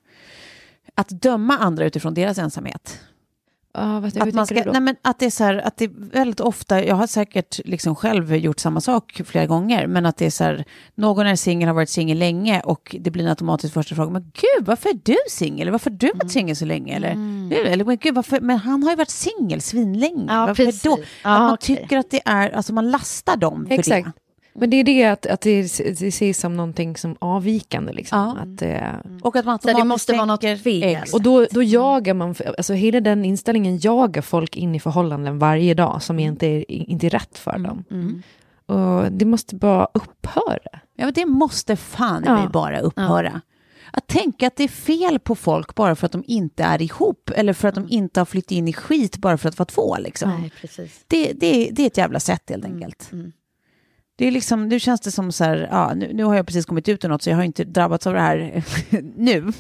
att 0.94 1.08
döma 1.08 1.58
andra 1.58 1.84
utifrån 1.84 2.14
deras 2.14 2.38
ensamhet. 2.38 3.00
Vad, 3.76 4.04
Att, 4.04 4.14
man 4.14 4.14
tänker 4.14 4.44
ska, 4.44 4.54
du 4.54 4.62
då? 4.62 4.72
nej 4.72 4.80
men 4.80 4.96
att 5.02 5.18
det 5.18 5.26
är 5.26 5.30
så 5.30 5.44
här, 5.44 5.54
att 5.54 5.76
det 5.76 5.84
är 5.84 5.90
väldigt 6.12 6.40
ofta, 6.40 6.84
jag 6.84 6.94
har 6.94 7.06
säkert 7.06 7.60
liksom 7.64 7.94
själv 7.96 8.36
gjort 8.36 8.58
samma 8.60 8.80
sak 8.80 9.20
flera 9.24 9.46
gånger, 9.46 9.86
men 9.86 10.06
att 10.06 10.16
det 10.16 10.26
är 10.26 10.30
så 10.30 10.44
här, 10.44 10.64
någon 10.94 11.26
är 11.26 11.36
singel, 11.36 11.68
har 11.68 11.74
varit 11.74 11.90
singel 11.90 12.18
länge 12.18 12.60
och 12.60 12.96
det 13.00 13.10
blir 13.10 13.24
en 13.24 13.30
automatisk 13.30 13.74
första 13.74 13.94
fråga, 13.94 14.10
men 14.10 14.22
gud, 14.22 14.66
varför 14.66 14.88
är 14.88 15.00
du 15.02 15.16
singel? 15.30 15.70
Varför 15.70 15.90
har 15.90 15.96
du 15.96 16.12
varit 16.14 16.32
singel 16.32 16.56
så 16.56 16.64
länge? 16.64 16.96
Eller, 16.96 17.10
eller 17.66 17.84
men 17.84 17.96
gud, 17.96 18.14
varför, 18.14 18.40
men 18.40 18.58
han 18.58 18.82
har 18.82 18.90
ju 18.90 18.96
varit 18.96 19.10
singel 19.10 19.60
svinlänge. 19.60 20.24
Ja, 20.28 20.46
varför 20.46 20.64
precis. 20.64 20.82
då? 20.82 20.98
Ja, 21.22 21.30
att 21.30 21.40
man 21.40 21.52
okej. 21.54 21.76
tycker 21.76 21.98
att 21.98 22.10
det 22.10 22.20
är, 22.24 22.50
alltså 22.50 22.72
man 22.72 22.90
lastar 22.90 23.36
dem 23.36 23.66
för 23.66 23.74
Exakt. 23.74 24.06
det. 24.06 24.12
Men 24.58 24.70
det 24.70 24.76
är 24.76 24.84
det 24.84 25.04
att, 25.04 25.26
att 25.26 25.40
det, 25.40 25.60
det 25.78 26.06
ses 26.08 26.38
som 26.38 26.56
någonting 26.56 26.96
som 26.96 27.16
avvikande. 27.18 27.92
Liksom. 27.92 28.18
Ja. 28.18 28.36
Att, 28.54 28.62
eh, 28.62 29.20
Och 29.22 29.36
att 29.36 29.44
man 29.44 29.58
Så 29.58 29.66
det 29.68 29.74
automatiskt 29.74 29.86
måste 29.88 30.12
vara 30.12 30.24
något 30.24 30.62
fel. 30.62 31.02
Och 31.12 31.22
då, 31.22 31.46
då 31.50 31.62
jagar 31.62 32.14
man, 32.14 32.34
alltså 32.58 32.72
hela 32.74 33.00
den 33.00 33.24
inställningen 33.24 33.78
jagar 33.78 34.22
folk 34.22 34.56
in 34.56 34.74
i 34.74 34.80
förhållanden 34.80 35.38
varje 35.38 35.74
dag 35.74 36.02
som 36.02 36.18
inte 36.18 36.46
är, 36.46 36.70
inte 36.70 37.06
är 37.06 37.10
rätt 37.10 37.38
för 37.38 37.58
dem. 37.58 37.84
Mm. 37.90 38.22
Och 38.66 39.12
det 39.12 39.24
måste 39.24 39.56
bara 39.56 39.88
upphöra. 39.94 40.80
Ja, 40.96 41.04
men 41.04 41.12
det 41.14 41.26
måste 41.26 41.76
fan 41.76 42.22
Ja. 42.26 42.50
bara 42.52 42.80
upphöra. 42.80 43.40
Att 43.92 44.06
tänka 44.06 44.46
att 44.46 44.56
det 44.56 44.64
är 44.64 44.68
fel 44.68 45.18
på 45.18 45.34
folk 45.34 45.74
bara 45.74 45.96
för 45.96 46.06
att 46.06 46.12
de 46.12 46.24
inte 46.26 46.64
är 46.64 46.82
ihop 46.82 47.30
eller 47.36 47.52
för 47.52 47.68
att 47.68 47.74
de 47.74 47.86
inte 47.88 48.20
har 48.20 48.24
flyttat 48.24 48.50
in 48.50 48.68
i 48.68 48.72
skit 48.72 49.16
bara 49.18 49.38
för 49.38 49.48
att 49.48 49.58
vara 49.58 49.66
två. 49.66 49.96
Liksom. 49.98 50.30
Nej, 50.40 50.52
precis. 50.60 51.04
Det, 51.06 51.32
det, 51.32 51.70
det 51.72 51.82
är 51.82 51.86
ett 51.86 51.96
jävla 51.98 52.20
sätt 52.20 52.42
helt 52.48 52.64
enkelt. 52.64 53.08
mm. 53.12 53.32
Det 54.18 54.26
är 54.26 54.30
liksom, 54.30 54.68
nu 54.68 54.80
känns 54.80 55.00
det 55.00 55.10
som 55.10 55.32
så 55.32 55.44
här, 55.44 55.68
ja, 55.70 55.94
nu, 55.94 56.12
nu 56.12 56.24
har 56.24 56.34
jag 56.36 56.46
precis 56.46 56.66
kommit 56.66 56.88
ut 56.88 57.04
ur 57.04 57.08
något 57.08 57.22
så 57.22 57.30
jag 57.30 57.36
har 57.36 57.44
inte 57.44 57.64
drabbats 57.64 58.06
av 58.06 58.12
det 58.14 58.20
här 58.20 58.62
nu. 59.16 59.52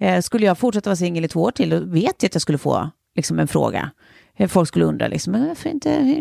Eh, 0.00 0.20
skulle 0.20 0.46
jag 0.46 0.58
fortsätta 0.58 0.90
vara 0.90 0.96
singel 0.96 1.24
i 1.24 1.28
två 1.28 1.42
år 1.42 1.50
till, 1.50 1.70
då 1.70 1.80
vet 1.80 2.22
jag 2.22 2.28
att 2.28 2.34
jag 2.34 2.42
skulle 2.42 2.58
få 2.58 2.90
liksom, 3.16 3.38
en 3.38 3.48
fråga. 3.48 3.90
Eh, 4.36 4.48
Folk 4.48 4.68
skulle 4.68 4.84
undra, 4.84 5.08
liksom, 5.08 5.32
men 5.32 5.48
varför 5.48 5.70
inte? 5.70 6.14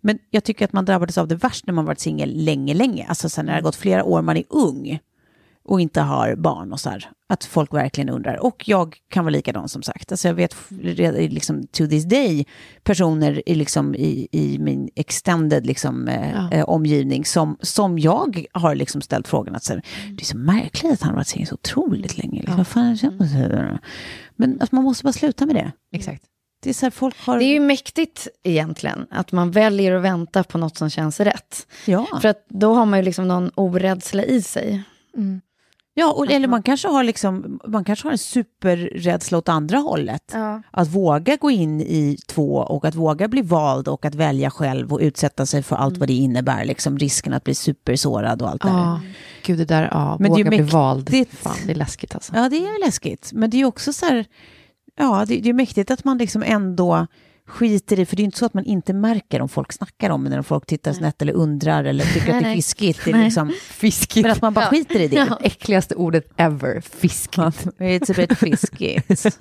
Men 0.00 0.18
jag 0.30 0.44
tycker 0.44 0.64
att 0.64 0.72
man 0.72 0.84
drabbades 0.84 1.18
av 1.18 1.28
det 1.28 1.34
värst 1.34 1.66
när 1.66 1.74
man 1.74 1.84
varit 1.84 2.00
singel 2.00 2.44
länge, 2.44 2.74
länge. 2.74 3.06
Alltså 3.08 3.28
sen 3.28 3.46
när 3.46 3.52
det 3.52 3.56
har 3.56 3.62
gått 3.62 3.76
flera 3.76 4.04
år, 4.04 4.22
man 4.22 4.36
är 4.36 4.44
ung 4.48 4.98
och 5.64 5.80
inte 5.80 6.00
har 6.00 6.34
barn 6.34 6.72
och 6.72 6.80
så 6.80 6.90
här. 6.90 7.10
Att 7.28 7.44
folk 7.44 7.74
verkligen 7.74 8.08
undrar. 8.08 8.36
Och 8.44 8.62
jag 8.68 8.96
kan 9.10 9.24
vara 9.24 9.32
likadan 9.32 9.68
som 9.68 9.82
sagt. 9.82 10.12
Alltså 10.12 10.28
jag 10.28 10.34
vet 10.34 10.56
redan, 10.82 11.14
liksom, 11.14 11.66
to 11.66 11.86
this 11.86 12.04
day 12.04 12.46
personer 12.82 13.42
i, 13.48 13.54
liksom, 13.54 13.94
i, 13.94 14.28
i 14.32 14.58
min 14.58 14.88
extended 14.96 15.66
liksom, 15.66 16.08
eh, 16.08 16.30
Ja. 16.32 16.50
eh, 16.52 16.64
omgivning 16.64 17.24
som, 17.24 17.56
som 17.60 17.98
jag 17.98 18.44
har 18.52 18.74
liksom 18.74 19.00
ställt 19.00 19.28
frågan 19.28 19.54
att 19.54 19.64
så 19.64 19.72
här, 19.72 19.82
det 20.16 20.22
är 20.22 20.26
så 20.26 20.36
märkligt 20.36 20.92
att 20.92 21.00
han 21.02 21.10
har 21.10 21.16
varit 21.16 21.28
singel 21.28 21.46
så 21.48 21.54
otroligt 21.54 22.18
länge. 22.18 22.38
Liksom. 22.40 22.56
Vad 22.56 22.66
fan 22.66 22.96
känner 22.96 23.48
det? 23.48 23.78
Men 24.36 24.60
alltså, 24.60 24.74
man 24.74 24.84
måste 24.84 25.04
bara 25.04 25.12
sluta 25.12 25.46
med 25.46 25.54
det. 25.54 25.72
Exakt. 25.92 26.22
Det 26.62 26.70
är 26.70 26.74
så 26.74 26.86
här, 26.86 26.90
folk 26.90 27.16
har... 27.26 27.38
Det 27.38 27.44
är 27.44 27.52
ju 27.52 27.60
mäktigt 27.60 28.28
egentligen, 28.42 29.06
att 29.10 29.32
man 29.32 29.50
väljer 29.50 29.92
att 29.92 30.02
vänta 30.02 30.44
på 30.44 30.58
något 30.58 30.76
som 30.76 30.90
känns 30.90 31.20
rätt. 31.20 31.66
ja. 31.86 32.06
För 32.22 32.28
att 32.28 32.44
då 32.48 32.74
har 32.74 32.86
man 32.86 32.98
ju 32.98 33.04
liksom 33.04 33.28
någon 33.28 33.50
orädsla 33.54 34.24
i 34.24 34.42
sig. 34.42 34.82
Ja, 35.94 36.12
och, 36.12 36.30
eller 36.30 36.48
man 36.48 36.62
kanske 36.62 36.88
har 36.88 37.04
liksom, 37.04 37.60
man 37.66 37.84
kanske 37.84 38.06
har 38.06 38.12
en 38.12 38.18
superrädsla 38.18 39.38
åt 39.38 39.48
andra 39.48 39.78
hållet. 39.78 40.30
Ja. 40.32 40.62
Att 40.70 40.88
våga 40.88 41.36
gå 41.36 41.50
in 41.50 41.80
i 41.80 42.18
två 42.26 42.54
och 42.54 42.84
att 42.84 42.94
våga 42.94 43.28
bli 43.28 43.42
vald 43.42 43.88
och 43.88 44.04
att 44.04 44.14
välja 44.14 44.50
själv 44.50 44.92
och 44.92 45.00
utsätta 45.00 45.46
sig 45.46 45.62
för 45.62 45.76
allt 45.76 45.98
vad 45.98 46.08
det 46.08 46.14
innebär. 46.14 46.64
Liksom 46.64 46.98
risken 46.98 47.32
att 47.32 47.44
bli 47.44 47.54
supersårad 47.54 48.42
och 48.42 48.48
allt 48.48 48.62
det. 48.62 48.68
Ja, 48.68 49.00
gud 49.42 49.58
det 49.58 49.64
där, 49.64 49.88
ja, 49.92 50.16
Men 50.20 50.32
det 50.32 50.40
är 50.40 50.44
våga 50.44 50.56
bli 50.56 50.62
vald. 50.62 51.26
Fan, 51.30 51.56
det 51.66 51.72
är 51.72 51.76
läskigt 51.76 52.14
alltså. 52.14 52.32
Ja, 52.36 52.48
det 52.48 52.56
är 52.56 52.86
läskigt. 52.86 53.30
Men 53.32 53.50
det 53.50 53.60
är 53.60 53.64
också 53.64 53.92
så 53.92 54.06
här, 54.06 54.26
ja, 54.96 55.24
det, 55.28 55.40
det 55.40 55.48
är 55.48 55.54
mäktigt 55.54 55.90
att 55.90 56.04
man 56.04 56.18
liksom 56.18 56.42
ändå 56.46 57.06
skiter 57.50 58.00
i, 58.00 58.06
för 58.06 58.16
det 58.16 58.22
är 58.22 58.24
inte 58.24 58.38
så 58.38 58.46
att 58.46 58.54
man 58.54 58.64
inte 58.64 58.92
märker 58.92 59.42
om 59.42 59.48
folk 59.48 59.72
snackar 59.72 60.10
om 60.10 60.24
det, 60.24 60.30
när 60.30 60.42
folk 60.42 60.66
tittar 60.66 60.92
snett 60.92 61.22
eller 61.22 61.32
undrar 61.32 61.84
eller 61.84 62.04
tycker 62.04 62.34
att 62.34 62.42
det 62.42 62.48
är 62.50 62.54
fiskigt. 62.54 63.04
Det 63.04 63.10
är 63.10 63.24
liksom, 63.24 63.52
Fiskigt. 63.70 64.22
men 64.22 64.32
att 64.32 64.42
man 64.42 64.54
bara 64.54 64.66
skiter 64.66 65.00
i 65.00 65.08
det. 65.08 65.16
Ja. 65.16 65.38
Äckligaste 65.42 65.94
ordet 65.94 66.28
ever, 66.36 66.80
fiskigt. 66.80 67.66
It's 67.78 68.10
a 68.10 68.14
bit 68.16 68.38
fiskigt. 68.38 69.38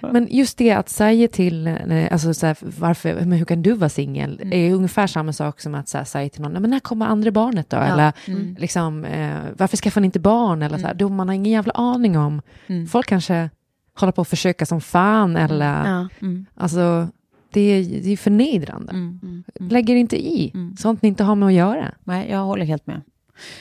Men 0.00 0.28
just 0.30 0.58
det 0.58 0.70
att 0.70 0.88
säga 0.88 1.28
till, 1.28 1.66
eh, 1.66 2.12
alltså 2.12 2.34
så 2.34 2.46
här, 2.46 2.56
varför, 2.60 3.14
men 3.14 3.32
hur 3.32 3.44
kan 3.44 3.62
du 3.62 3.72
vara 3.72 3.88
singel? 3.88 4.40
Mm. 4.42 4.52
är 4.52 4.74
ungefär 4.74 5.06
samma 5.06 5.32
sak 5.32 5.60
som 5.60 5.74
att 5.74 5.88
så 5.88 5.98
här, 5.98 6.04
säga 6.04 6.28
till 6.28 6.42
någon, 6.42 6.52
"Nej, 6.52 6.60
men 6.60 6.70
när 6.70 6.80
kommer 6.80 7.06
andra 7.06 7.30
barnet 7.30 7.70
då? 7.70 7.76
Eller 7.76 8.12
liksom, 8.58 9.04
eh, 9.04 9.36
varför 9.56 9.76
skaffar 9.76 10.00
ni 10.00 10.04
inte 10.04 10.20
barn? 10.20 10.62
Eller 10.62 10.78
så 10.78 10.86
här, 10.86 10.94
då 10.94 11.08
man 11.08 11.28
har 11.28 11.34
ingen 11.34 11.52
jävla 11.52 11.72
aning 11.72 12.18
om. 12.18 12.42
Mm. 12.66 12.86
Folk 12.86 13.06
kanske 13.06 13.50
håller 13.98 14.12
på 14.12 14.20
att 14.22 14.28
försöka 14.28 14.66
som 14.66 14.80
fan 14.80 15.36
eller, 15.36 15.88
Ja. 15.88 16.08
alltså, 16.54 17.08
det 17.50 17.60
är, 17.60 18.02
det 18.02 18.12
är 18.12 18.16
förnedrande. 18.16 18.92
Mm. 18.92 19.44
Lägger 19.60 19.94
inte 19.96 20.16
i, 20.26 20.52
sånt 20.78 21.02
ni 21.02 21.08
inte 21.08 21.24
har 21.24 21.34
med 21.34 21.46
att 21.46 21.52
göra. 21.52 21.94
Nej, 22.04 22.30
jag 22.30 22.38
håller 22.44 22.64
helt 22.64 22.86
med. 22.86 23.02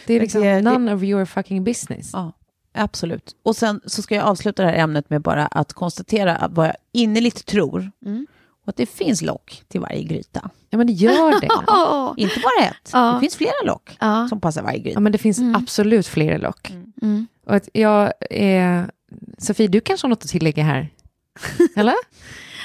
Det 0.07 0.13
är 0.13 0.19
liksom 0.19 0.41
Det- 0.41 0.53
det- 0.55 0.61
none 0.61 0.93
of 0.93 1.03
your 1.03 1.25
fucking 1.25 1.63
business. 1.63 2.09
Ja, 2.13 2.31
absolut. 2.73 3.35
Och 3.43 3.55
sen 3.55 3.81
så 3.85 4.01
ska 4.01 4.15
jag 4.15 4.25
avsluta 4.25 4.63
det 4.63 4.69
här 4.69 4.77
ämnet 4.77 5.09
med 5.09 5.21
bara 5.21 5.45
att 5.47 5.73
konstatera 5.73 6.35
att 6.35 6.51
vad 6.53 6.67
jag 6.67 6.75
innerligt 6.91 7.45
tror. 7.45 7.91
Mm. 8.05 8.27
Och 8.63 8.69
att 8.69 8.75
det 8.75 8.85
finns 8.85 9.21
lock 9.21 9.63
till 9.67 9.81
varje 9.81 10.03
gryta. 10.03 10.49
Ja 10.69 10.77
men 10.77 10.87
det 10.87 10.93
gör 10.93 11.41
det. 11.41 11.47
Inte 12.21 12.39
bara 12.39 12.67
ett. 12.67 12.89
Ja. 12.93 13.13
Det 13.13 13.19
finns 13.19 13.35
flera 13.35 13.65
lock 13.65 13.97
Ja. 13.99 14.27
som 14.29 14.41
passar 14.41 14.63
varje 14.63 14.79
gryta. 14.79 14.93
Ja 14.95 14.99
men 14.99 15.11
det 15.11 15.17
finns 15.17 15.39
absolut 15.55 16.07
fler 16.07 16.39
lock. 16.39 16.73
Mm. 17.01 17.27
Och 17.45 17.55
att 17.55 17.69
jag 17.73 18.13
är... 18.29 18.91
Sofie, 19.37 19.67
du 19.67 19.81
kanske 19.81 20.05
har 20.05 20.09
något 20.09 20.23
att 20.23 20.29
tillägga 20.29 20.63
här? 20.63 20.89
Eller? 21.75 21.95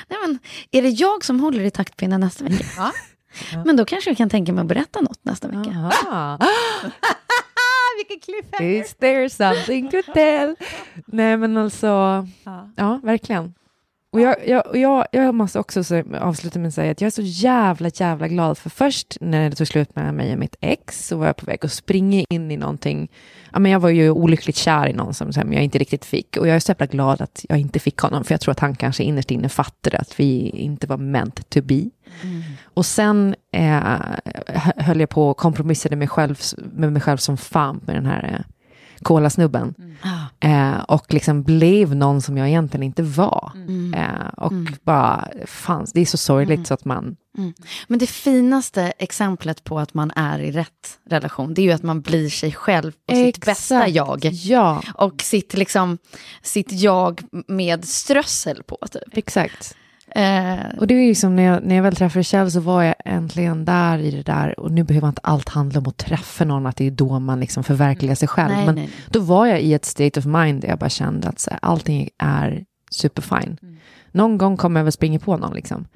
Nej, 0.09 0.19
men, 0.27 0.39
är 0.71 0.83
det 0.83 0.89
jag 0.89 1.25
som 1.25 1.41
håller 1.41 1.65
i 1.65 1.71
taktpinnen 1.71 2.21
nästa 2.21 2.45
vecka? 2.45 2.65
Ja. 3.53 3.63
Men 3.65 3.77
då 3.77 3.85
kanske 3.85 4.11
jag 4.11 4.17
kan 4.17 4.31
tänka 4.31 4.53
mig 4.53 4.63
att 4.63 4.67
berätta 4.69 5.01
något 5.01 5.25
nästa 5.25 5.49
vecka. 5.49 5.61
Vilken 7.99 8.21
cliffhanger! 8.21 8.71
Is 8.83 8.95
there 8.95 9.31
something 9.31 9.91
to 9.91 9.97
tell? 10.15 10.57
Nej 11.07 11.37
men 11.37 11.57
alltså, 11.57 11.87
Ja. 12.45 12.71
ja 12.77 13.01
verkligen. 13.03 13.55
Och 14.13 14.21
jag, 14.21 14.49
jag, 14.49 14.67
och 14.67 14.79
jag, 14.79 15.07
jag 15.13 15.35
måste 15.35 15.59
också 15.59 15.85
så, 15.85 16.03
avsluta 16.21 16.59
med 16.59 16.69
att 16.69 16.75
säga 16.75 16.91
att 16.93 17.01
jag 17.01 17.07
är 17.07 17.11
så 17.11 17.23
jävla, 17.23 17.91
jävla 17.95 18.29
glad 18.29 18.59
för 18.59 18.71
först 18.71 19.17
när 19.21 19.51
det 19.51 19.57
tog 19.57 19.67
slut 19.67 19.97
med 19.97 20.15
mig 20.15 20.33
och 20.33 20.39
mitt 20.39 20.57
ex 20.61 21.07
så 21.07 21.17
var 21.17 21.27
jag 21.27 21.37
på 21.37 21.47
väg 21.47 21.65
att 21.65 21.73
springa 21.73 22.25
in 22.31 22.51
i 22.51 22.57
någonting. 22.57 23.11
Ja, 23.53 23.59
men 23.59 23.73
jag 23.73 23.81
var 23.81 23.89
ju 23.89 24.11
olyckligt 24.11 24.57
kär 24.57 24.89
i 24.89 24.93
någon 24.93 25.15
som 25.15 25.53
jag 25.53 25.63
inte 25.63 25.79
riktigt 25.79 26.05
fick 26.05 26.37
och 26.37 26.49
jag 26.49 26.57
är 26.57 26.61
så 26.61 26.71
jävla 26.71 26.87
glad 26.87 27.21
att 27.21 27.45
jag 27.49 27.59
inte 27.59 27.79
fick 27.79 27.99
honom 27.99 28.25
för 28.25 28.35
jag 28.35 28.41
tror 28.41 28.53
att 28.53 28.61
han 28.61 28.77
kanske 28.77 29.03
innerst 29.03 29.31
inne 29.31 29.49
fattade 29.49 29.99
att 29.99 30.21
vi 30.21 30.49
inte 30.49 30.87
var 30.87 30.97
meant 30.97 31.51
to 31.51 31.63
be. 31.63 31.91
Och 32.65 32.87
sen 32.87 33.35
eh, 33.53 33.95
höll 34.77 35.01
jag 35.01 35.09
på 35.09 35.29
och 35.29 35.37
kompromissade 35.37 35.97
mig 35.97 36.09
själv, 36.09 36.39
med 36.73 36.93
mig 36.93 37.03
själv 37.03 37.17
som 37.17 37.37
fan 37.37 37.81
med 37.87 37.97
den 37.97 38.07
här 38.07 38.45
kolasnubben. 39.03 39.75
Eh, 40.41 40.79
och 40.79 41.15
liksom 41.15 41.43
blev 41.43 41.97
någon 41.97 42.23
som 42.23 42.39
jag 42.39 42.49
egentligen 42.49 42.83
inte 42.83 43.03
var. 43.03 43.53
Eh, 43.95 44.29
och 44.37 44.53
bara, 44.83 45.29
fan, 45.47 45.87
det 45.95 46.01
är 46.01 46.07
så 46.07 46.17
sorgligt 46.17 46.67
så 46.67 46.75
att 46.75 46.85
man... 46.85 47.17
Men 47.87 47.99
det 47.99 48.07
finaste 48.07 48.93
exemplet 48.99 49.65
på 49.65 49.79
att 49.79 49.95
man 49.95 50.11
är 50.17 50.39
i 50.39 50.53
rätt 50.53 50.99
relation, 51.11 51.55
det 51.55 51.63
är 51.63 51.65
ju 51.65 51.73
att 51.73 51.83
man 51.83 52.01
blir 52.01 52.31
sig 52.31 52.53
själv 52.53 52.93
och 53.09 53.17
sitt 53.17 53.45
bästa 53.45 53.89
jag. 53.89 54.25
Ja, 54.25 54.83
Och 54.95 55.23
sitt, 55.23 55.55
liksom, 55.55 55.99
sitt 56.43 56.73
jag 56.73 57.23
med 57.49 57.85
strössel 57.85 58.63
på. 58.63 58.79
Typ. 58.91 59.03
exakt. 59.17 59.77
Eh, 60.17 60.79
Och 60.79 60.87
det 60.87 60.95
är 60.95 61.07
ju 61.07 61.15
som 61.15 61.37
när 61.37 61.43
jag, 61.43 61.63
när 61.65 61.77
jag 61.77 61.83
väl 61.83 61.97
träffade 61.97 62.25
Kjell 62.25 62.51
så 62.51 62.61
var 62.61 62.83
jag 62.83 62.95
äntligen 63.05 63.65
där 63.65 63.99
i 63.99 64.11
det 64.11 64.23
där 64.23 64.61
och 64.61 64.71
nu 64.73 64.85
behöver 64.85 65.09
inte 65.09 65.21
allt 65.25 65.49
handla 65.49 65.81
om 65.81 65.87
att 65.89 65.97
träffa 65.97 66.45
någon, 66.45 66.67
att 66.67 66.77
det 66.77 66.87
är 66.87 66.91
då 66.91 67.19
man 67.19 67.41
liksom 67.41 67.65
förverkligar 67.65 68.15
sig 68.15 68.29
själv. 68.29 68.55
nej, 68.55 68.67
Men 68.67 68.75
nej, 68.75 68.85
nej. 68.85 68.95
då 69.11 69.21
var 69.21 69.47
jag 69.47 69.61
i 69.61 69.75
ett 69.75 69.85
state 69.85 70.21
of 70.21 70.27
mind 70.27 70.61
där 70.61 70.69
jag 70.69 70.79
bara 70.79 70.91
kände 70.91 71.29
att 71.29 71.39
så 71.39 71.51
här, 71.51 71.59
allting 71.63 72.09
är 72.19 72.65
superfine. 72.91 73.57
Någon 74.13 74.39
gång 74.39 74.57
kommer 74.57 74.81
jag 74.81 74.85
väl 74.85 74.93
springa 74.93 75.19
på 75.19 75.37
någon 75.37 75.55
liksom. 75.55 75.87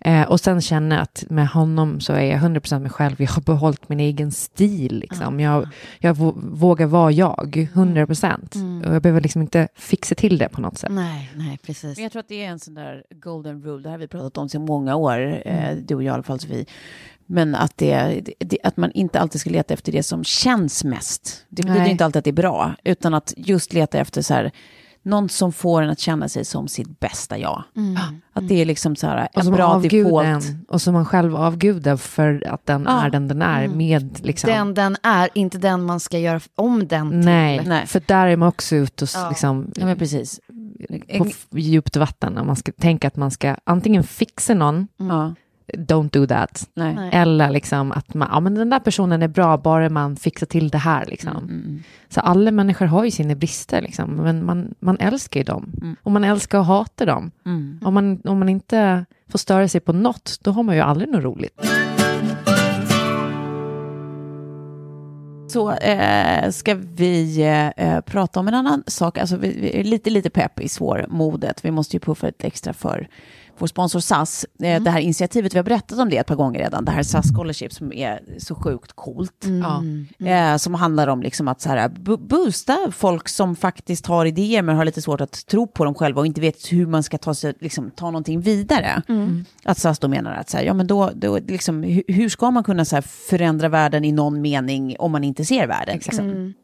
Eh, 0.00 0.22
och 0.22 0.40
sen 0.40 0.60
känna 0.60 1.00
att 1.00 1.24
med 1.28 1.48
honom 1.48 2.00
så 2.00 2.12
är 2.12 2.24
jag 2.24 2.40
100% 2.40 2.78
mig 2.78 2.90
själv. 2.90 3.14
Jag 3.22 3.28
har 3.28 3.42
behållit 3.42 3.88
min 3.88 4.00
egen 4.00 4.32
stil 4.32 4.98
liksom. 4.98 5.40
Jag, 5.40 5.68
jag 5.98 6.16
vå- 6.16 6.56
vågar 6.56 6.86
vara 6.86 7.12
jag, 7.12 7.68
100%. 7.74 8.86
Och 8.88 8.94
jag 8.94 9.02
behöver 9.02 9.20
liksom 9.20 9.42
inte 9.42 9.68
fixa 9.74 10.14
till 10.14 10.38
det 10.38 10.48
på 10.48 10.60
något 10.60 10.78
sätt. 10.78 10.90
Nej, 10.92 11.30
nej, 11.36 11.58
precis. 11.66 11.96
Men 11.96 12.02
jag 12.02 12.12
tror 12.12 12.20
att 12.20 12.28
det 12.28 12.44
är 12.44 12.48
en 12.48 12.58
sån 12.58 12.74
där 12.74 13.04
golden 13.10 13.62
rule, 13.62 13.82
det 13.82 13.88
här 13.88 13.94
har 13.94 13.98
vi 14.00 14.08
pratat 14.08 14.38
om 14.38 14.48
sedan 14.48 14.64
många 14.64 14.94
år, 14.96 15.42
eh, 15.48 15.76
du 15.76 15.94
och 15.94 16.02
jag 16.02 16.12
i 16.12 16.14
alla 16.14 16.22
fall 16.22 16.40
Sofie. 16.40 16.64
Men 17.26 17.54
att, 17.54 17.76
det, 17.76 18.22
det, 18.38 18.58
att 18.64 18.76
man 18.76 18.92
inte 18.92 19.20
alltid 19.20 19.40
ska 19.40 19.50
leta 19.50 19.74
efter 19.74 19.92
det 19.92 20.02
som 20.02 20.24
känns 20.24 20.84
mest. 20.84 21.46
Det 21.48 21.62
betyder 21.62 21.80
Nej. 21.80 21.90
inte 21.90 22.04
alltid 22.04 22.18
att 22.18 22.24
det 22.24 22.30
är 22.30 22.32
bra, 22.32 22.74
utan 22.84 23.14
att 23.14 23.34
just 23.36 23.72
leta 23.72 23.98
efter 23.98 24.22
så 24.22 24.34
här, 24.34 24.50
någon 25.02 25.28
som 25.28 25.52
får 25.52 25.82
en 25.82 25.90
att 25.90 25.98
känna 25.98 26.28
sig 26.28 26.44
som 26.44 26.68
sitt 26.68 27.00
bästa 27.00 27.38
jag. 27.38 27.62
Att 28.32 28.48
det 28.48 28.54
är 28.60 28.64
liksom 28.64 28.96
så 28.96 29.06
här, 29.06 29.28
Och 29.32 29.38
en 29.38 29.44
som 29.44 29.54
bra 29.54 29.78
default. 29.78 30.26
en, 30.26 30.64
och 30.68 30.82
som 30.82 30.94
man 30.94 31.04
själv 31.06 31.36
avgudar 31.36 31.96
för 31.96 32.44
att 32.50 32.66
den 32.66 32.84
Ja. 32.88 33.02
är 33.04 33.10
den 33.10 33.28
den 33.28 33.42
är 33.42 33.68
med 33.68 34.20
liksom. 34.22 34.50
Den 34.50 34.74
den 34.74 34.96
är, 35.02 35.28
inte 35.34 35.58
den 35.58 35.82
man 35.84 36.00
ska 36.00 36.18
göra 36.18 36.40
om 36.54 36.86
den 36.88 37.10
till. 37.10 37.18
Nej, 37.20 37.62
Nej. 37.66 37.86
för 37.86 38.02
där 38.06 38.26
är 38.26 38.36
man 38.36 38.48
också 38.48 38.76
ute 38.76 39.04
och 39.04 39.10
Ja. 39.14 39.28
liksom, 39.28 39.72
Ja, 39.74 39.86
men 39.86 39.96
precis. 39.98 40.40
på 41.50 41.58
djupt 41.58 41.96
vatten. 41.96 42.38
Om 42.38 42.46
man 42.46 42.56
ska 42.56 42.72
tänka 42.72 43.06
att 43.08 43.16
man 43.16 43.30
ska 43.30 43.56
antingen 43.64 44.02
fixa 44.04 44.54
någon, 44.54 44.88
Ja, 44.96 45.34
don't 45.74 46.10
do 46.12 46.26
that. 46.26 46.68
nej. 46.74 47.10
Eller 47.12 47.50
liksom 47.50 47.92
att 47.92 48.14
man, 48.14 48.28
ja, 48.32 48.40
men 48.40 48.54
den 48.54 48.70
där 48.70 48.78
personen 48.78 49.22
är 49.22 49.28
bra 49.28 49.56
bara 49.56 49.88
man 49.88 50.16
fixar 50.16 50.46
till 50.46 50.68
det 50.68 50.78
här. 50.78 51.06
Liksom. 51.06 51.36
Mm, 51.36 51.82
Så 52.08 52.20
alla 52.20 52.50
människor 52.50 52.86
har 52.86 53.04
ju 53.04 53.10
sina 53.10 53.34
brister, 53.34 53.82
liksom. 53.82 54.10
men 54.10 54.44
man, 54.44 54.74
man 54.80 54.96
älskar 54.98 55.40
ju 55.40 55.44
dem. 55.44 55.96
Och 56.02 56.12
man 56.12 56.24
älskar 56.24 56.58
och 56.58 56.64
hatar 56.64 57.06
dem. 57.06 57.30
mm. 57.46 57.80
Om, 57.84 57.94
man, 57.94 58.20
om 58.24 58.38
man 58.38 58.48
inte 58.48 59.04
får 59.28 59.38
störa 59.38 59.68
sig 59.68 59.80
på 59.80 59.92
något, 59.92 60.38
då 60.42 60.50
har 60.50 60.62
man 60.62 60.74
ju 60.74 60.80
aldrig 60.80 61.08
något 61.10 61.24
roligt. 61.24 61.60
Så 65.48 65.72
eh, 65.72 66.50
ska 66.50 66.74
vi 66.74 67.42
eh, 67.76 68.00
prata 68.00 68.40
om 68.40 68.48
en 68.48 68.54
annan 68.54 68.82
sak. 68.86 69.18
Alltså, 69.18 69.36
vi, 69.36 69.58
vi 69.60 69.80
är 69.80 69.84
lite, 69.84 70.10
lite 70.10 70.30
pepp 70.30 70.60
i 70.60 70.68
svårmodet. 70.68 71.64
Vi 71.64 71.70
måste 71.70 71.96
ju 71.96 72.00
puffa 72.00 72.26
lite 72.26 72.46
extra 72.46 72.72
för 72.72 73.08
vår 73.60 73.66
sponsor 73.66 74.00
SAS. 74.00 74.46
Eh, 74.62 74.82
Det 74.82 74.90
här 74.90 75.00
initiativet, 75.00 75.54
vi 75.54 75.58
har 75.58 75.64
berättat 75.64 75.98
om 75.98 76.10
det 76.10 76.16
ett 76.16 76.26
par 76.26 76.34
gånger 76.36 76.60
redan. 76.60 76.84
Det 76.84 76.90
här 76.90 77.02
SAS 77.02 77.26
Scholarship 77.36 77.72
som 77.72 77.92
är 77.92 78.20
så 78.38 78.54
sjukt 78.54 78.92
coolt. 78.92 79.46
Ja. 79.62 79.82
Eh, 80.52 80.56
som 80.56 80.74
handlar 80.74 81.08
om 81.08 81.22
liksom 81.22 81.48
att 81.48 81.60
så 81.60 81.68
här, 81.68 81.88
bo- 81.88 82.16
boosta 82.16 82.76
folk 82.92 83.28
som 83.28 83.56
faktiskt 83.56 84.06
har 84.06 84.26
idéer 84.26 84.62
men 84.62 84.76
har 84.76 84.84
lite 84.84 85.02
svårt 85.02 85.20
att 85.20 85.46
tro 85.46 85.66
på 85.66 85.84
dem 85.84 85.94
själva 85.94 86.20
och 86.20 86.26
inte 86.26 86.40
vet 86.40 86.72
hur 86.72 86.86
man 86.86 87.02
ska 87.02 87.18
ta, 87.18 87.34
sig, 87.34 87.54
liksom, 87.60 87.90
ta 87.90 88.06
någonting 88.06 88.40
vidare. 88.40 89.02
Att 89.64 89.78
SAS 89.78 89.98
då 89.98 90.08
menar 90.08 90.32
att 90.34 90.50
så 90.50 90.56
här, 90.56 90.64
ja, 90.64 90.74
men 90.74 90.86
då, 90.86 91.10
då, 91.14 91.38
liksom, 91.38 91.82
hur, 91.82 92.02
hur 92.08 92.28
ska 92.28 92.50
man 92.50 92.64
kunna 92.64 92.84
så 92.84 92.96
här, 92.96 93.02
förändra 93.02 93.68
världen 93.68 94.04
i 94.04 94.12
någon 94.12 94.40
mening 94.40 94.96
om 94.98 95.12
man 95.12 95.24
inte 95.24 95.44
ser 95.44 95.66
världen? 95.66 95.94
Liksom? 95.94 96.54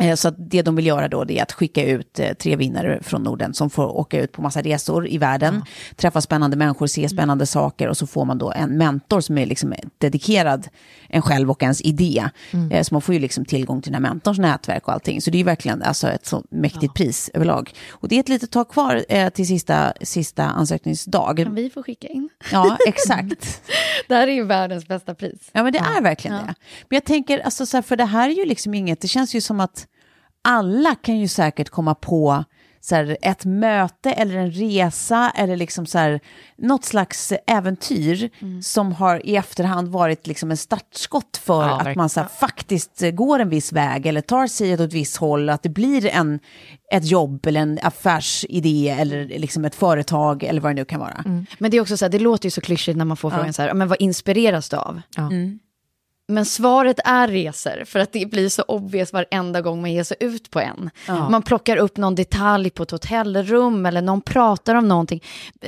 Eh, 0.00 0.14
Så 0.14 0.30
det 0.30 0.62
de 0.62 0.76
vill 0.76 0.86
göra 0.86 1.08
då 1.08 1.24
det 1.24 1.38
är 1.38 1.42
att 1.42 1.52
skicka 1.52 1.84
ut 1.84 2.18
eh, 2.18 2.32
tre 2.32 2.56
vinnare 2.56 2.98
från 3.02 3.22
Norden 3.22 3.54
som 3.54 3.70
får 3.70 3.96
åka 3.96 4.20
ut 4.20 4.32
på 4.32 4.42
massa 4.42 4.62
resor 4.62 5.08
i 5.08 5.18
världen, 5.18 5.62
träffa 5.96 6.20
spännande 6.20 6.56
människor, 6.56 6.86
se 6.86 7.08
spännande 7.08 7.46
saker 7.46 7.88
och 7.88 7.96
så 7.96 8.06
får 8.06 8.24
man 8.24 8.38
då 8.38 8.52
en 8.52 8.78
mentor 8.78 9.20
som 9.20 9.38
är 9.38 9.46
liksom 9.46 9.74
dedikerad 9.98 10.68
en 11.08 11.22
själv 11.22 11.50
och 11.50 11.62
ens 11.62 11.80
idé. 11.82 12.24
Eh, 12.70 12.82
Så 12.82 12.94
man 12.94 13.02
får 13.02 13.14
ju 13.14 13.20
liksom 13.20 13.44
tillgång 13.44 13.82
till 13.82 13.92
den 13.92 14.04
här 14.04 14.10
mentorns 14.12 14.38
nätverk 14.38 14.86
och 14.88 14.92
allting. 14.94 15.20
Så 15.22 15.30
det 15.30 15.36
är 15.36 15.38
ju 15.38 15.44
verkligen 15.44 15.82
alltså 15.82 16.08
ett 16.08 16.26
så 16.26 16.44
mäktigt 16.50 16.94
pris 16.94 17.30
överlag. 17.34 17.70
Och 17.90 18.08
det 18.08 18.16
är 18.16 18.20
ett 18.20 18.28
litet 18.28 18.50
tag 18.50 18.68
kvar 18.68 19.30
till 19.30 19.46
sista, 19.46 19.92
sista 20.02 20.44
ansökningsdag. 20.44 21.36
Kan 21.44 21.54
vi 21.54 21.70
få 21.70 21.82
skicka 21.82 22.08
in? 22.08 22.28
Ja, 22.52 22.76
exakt. 22.86 23.62
Det 24.08 24.14
här 24.14 24.28
är 24.28 24.32
ju 24.32 24.44
världens 24.44 24.88
bästa 24.88 25.14
pris. 25.14 25.50
Ja, 25.52 25.62
men 25.62 25.72
det 25.72 25.78
är 25.78 26.02
verkligen 26.02 26.36
det. 26.36 26.44
Men 26.88 26.96
jag 26.96 27.04
tänker, 27.04 27.38
alltså, 27.38 27.66
så 27.66 27.76
här, 27.76 27.82
för 27.82 27.96
det 27.96 28.04
här 28.04 28.30
är 28.30 28.34
ju 28.34 28.44
liksom 28.44 28.74
inget, 28.74 29.00
det 29.00 29.08
känns 29.08 29.34
ju 29.34 29.40
som 29.40 29.60
att 29.60 29.83
alla 30.44 30.94
kan 30.94 31.18
ju 31.18 31.28
säkert 31.28 31.68
komma 31.70 31.94
på 31.94 32.44
så 32.80 32.94
här, 32.94 33.16
ett 33.22 33.44
möte 33.44 34.10
eller 34.10 34.36
en 34.36 34.50
resa 34.50 35.32
eller 35.36 35.56
liksom 35.56 35.86
så 35.86 35.98
här, 35.98 36.20
något 36.58 36.84
slags 36.84 37.32
äventyr 37.46 38.30
som 38.62 38.92
har 38.92 39.26
i 39.26 39.36
efterhand 39.36 39.88
varit 39.88 40.26
liksom 40.26 40.50
en 40.50 40.56
startskott 40.56 41.36
för 41.36 41.62
Ja, 41.68 41.80
att 41.80 41.96
man 41.96 42.08
så 42.08 42.20
här, 42.20 42.28
faktiskt 42.28 43.02
går 43.12 43.38
en 43.38 43.48
viss 43.48 43.72
väg 43.72 44.06
eller 44.06 44.20
tar 44.20 44.46
sig 44.46 44.74
åt 44.74 44.80
ett 44.80 44.92
visst 44.92 45.16
håll, 45.16 45.48
att 45.50 45.62
det 45.62 45.68
blir 45.68 46.06
en, 46.06 46.38
ett 46.92 47.04
jobb 47.04 47.46
eller 47.46 47.60
en 47.60 47.78
affärsidé 47.82 48.88
eller 48.98 49.24
liksom 49.24 49.64
ett 49.64 49.74
företag 49.74 50.42
eller 50.42 50.60
vad 50.60 50.70
det 50.70 50.74
nu 50.74 50.84
kan 50.84 51.00
vara. 51.00 51.24
Men 51.58 51.70
det 51.70 51.76
är 51.76 51.80
också 51.80 51.96
så 51.96 52.04
här, 52.04 52.10
det 52.10 52.18
låter 52.18 52.46
ju 52.46 52.50
så 52.50 52.60
klyschigt 52.60 52.98
när 52.98 53.04
man 53.04 53.16
får 53.16 53.30
frågan 53.30 53.52
så 53.52 53.62
här, 53.62 53.74
men 53.74 53.88
vad 53.88 54.00
inspireras 54.00 54.68
du 54.68 54.76
av? 54.76 55.00
Ja. 55.16 55.30
Men 56.28 56.44
svaret 56.44 57.00
är 57.04 57.28
resor, 57.28 57.84
för 57.84 57.98
att 57.98 58.12
det 58.12 58.30
blir 58.30 58.48
så 58.48 58.62
obvious 58.62 59.12
varenda 59.12 59.60
gång 59.60 59.80
man 59.80 59.92
ger 59.92 60.04
sig 60.04 60.16
ut 60.20 60.50
på 60.50 60.60
en. 60.60 60.90
Man 61.30 61.42
plockar 61.42 61.76
upp 61.76 61.96
någon 61.96 62.14
detalj 62.14 62.70
på 62.70 62.82
ett 62.82 62.90
hotellrum 62.90 63.86
eller 63.86 64.02
någon 64.02 64.20
pratar 64.20 64.74
om 64.74 64.88
någonting. 64.88 65.22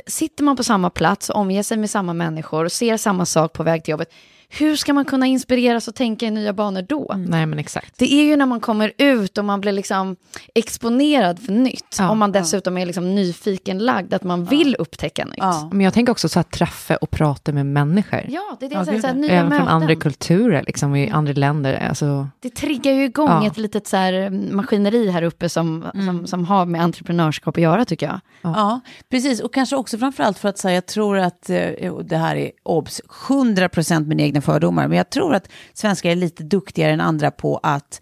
Sitter 0.07 0.43
man 0.43 0.57
på 0.57 0.63
samma 0.63 0.89
plats, 0.89 1.29
omger 1.29 1.63
sig 1.63 1.77
med 1.77 1.89
samma 1.89 2.13
människor 2.13 2.65
och 2.65 2.71
ser 2.71 2.97
samma 2.97 3.25
sak 3.25 3.53
på 3.53 3.63
väg 3.63 3.83
till 3.83 3.91
jobbet, 3.91 4.13
hur 4.49 4.75
ska 4.75 4.93
man 4.93 5.05
kunna 5.05 5.25
inspireras 5.25 5.87
och 5.87 5.95
tänka 5.95 6.25
i 6.25 6.31
nya 6.31 6.53
banor 6.53 6.81
då? 6.81 7.13
Nej, 7.17 7.45
men 7.45 7.59
exakt. 7.59 7.93
Det 7.97 8.13
är 8.13 8.23
ju 8.23 8.35
när 8.35 8.45
man 8.45 8.59
kommer 8.59 8.91
ut 8.97 9.37
och 9.37 9.45
man 9.45 9.61
blir 9.61 9.71
liksom 9.71 10.15
exponerad 10.55 11.39
för 11.39 11.51
nytt. 11.53 11.95
Ja, 11.99 12.09
om 12.09 12.17
man 12.19 12.31
dessutom 12.31 12.77
är 12.77 12.85
liksom 12.85 13.15
nyfiken 13.15 13.77
lagd, 13.79 14.13
att 14.13 14.23
man 14.23 14.45
vill 14.45 14.75
upptäcka 14.79 15.25
nytt. 15.25 15.35
Ja. 15.37 15.69
Men 15.71 15.81
jag 15.81 15.93
tänker 15.93 16.11
också 16.11 16.29
så 16.29 16.39
att 16.39 16.51
träffa 16.51 16.95
och 16.95 17.11
prata 17.11 17.51
med 17.51 17.65
människor. 17.65 18.25
Ja, 18.29 18.57
det 18.59 18.65
är 18.65 18.69
det 18.69 18.75
Ja, 18.75 18.85
så 18.85 18.91
här, 18.91 18.99
ja. 19.07 19.13
nya 19.13 19.31
Även 19.31 19.49
möten. 19.49 19.65
från 19.65 19.67
andra 19.75 19.95
kulturer, 19.95 20.63
liksom, 20.67 20.95
i 20.95 21.09
andra 21.09 21.33
länder. 21.33 21.87
Alltså, 21.89 22.27
Det 22.39 22.49
triggar 22.49 22.91
ju 22.91 23.03
igång 23.03 23.27
Ja. 23.29 23.47
ett 23.47 23.57
litet 23.57 23.87
så 23.87 23.97
här 23.97 24.29
maskineri 24.53 25.09
här 25.09 25.21
uppe 25.23 25.49
som, 25.49 25.85
som, 25.93 26.27
som 26.27 26.45
har 26.45 26.65
med 26.65 26.81
entreprenörskap 26.81 27.57
att 27.57 27.63
göra 27.63 27.85
tycker 27.85 28.05
jag. 28.05 28.19
Ja, 28.41 28.79
precis. 29.09 29.39
Och 29.39 29.53
kanske 29.53 29.75
också 29.75 29.97
framförallt 29.97 30.37
för 30.37 30.49
att 30.49 30.57
säga, 30.57 30.75
jag 30.75 30.85
tror 30.85 31.17
att, 31.17 31.49
eh, 31.49 31.93
och 31.93 32.05
det 32.05 32.17
här 32.17 32.35
är 32.35 32.51
obs, 32.63 33.01
100% 33.29 34.07
mina 34.07 34.23
egna 34.37 34.41
fördomar, 34.53 34.87
men 34.87 34.97
jag 34.97 35.09
tror 35.09 35.35
att 35.35 35.49
svenskar 35.73 36.09
är 36.09 36.15
lite 36.15 36.43
duktigare 36.43 36.91
än 36.91 37.01
andra 37.01 37.31
på 37.31 37.59
att 37.63 38.01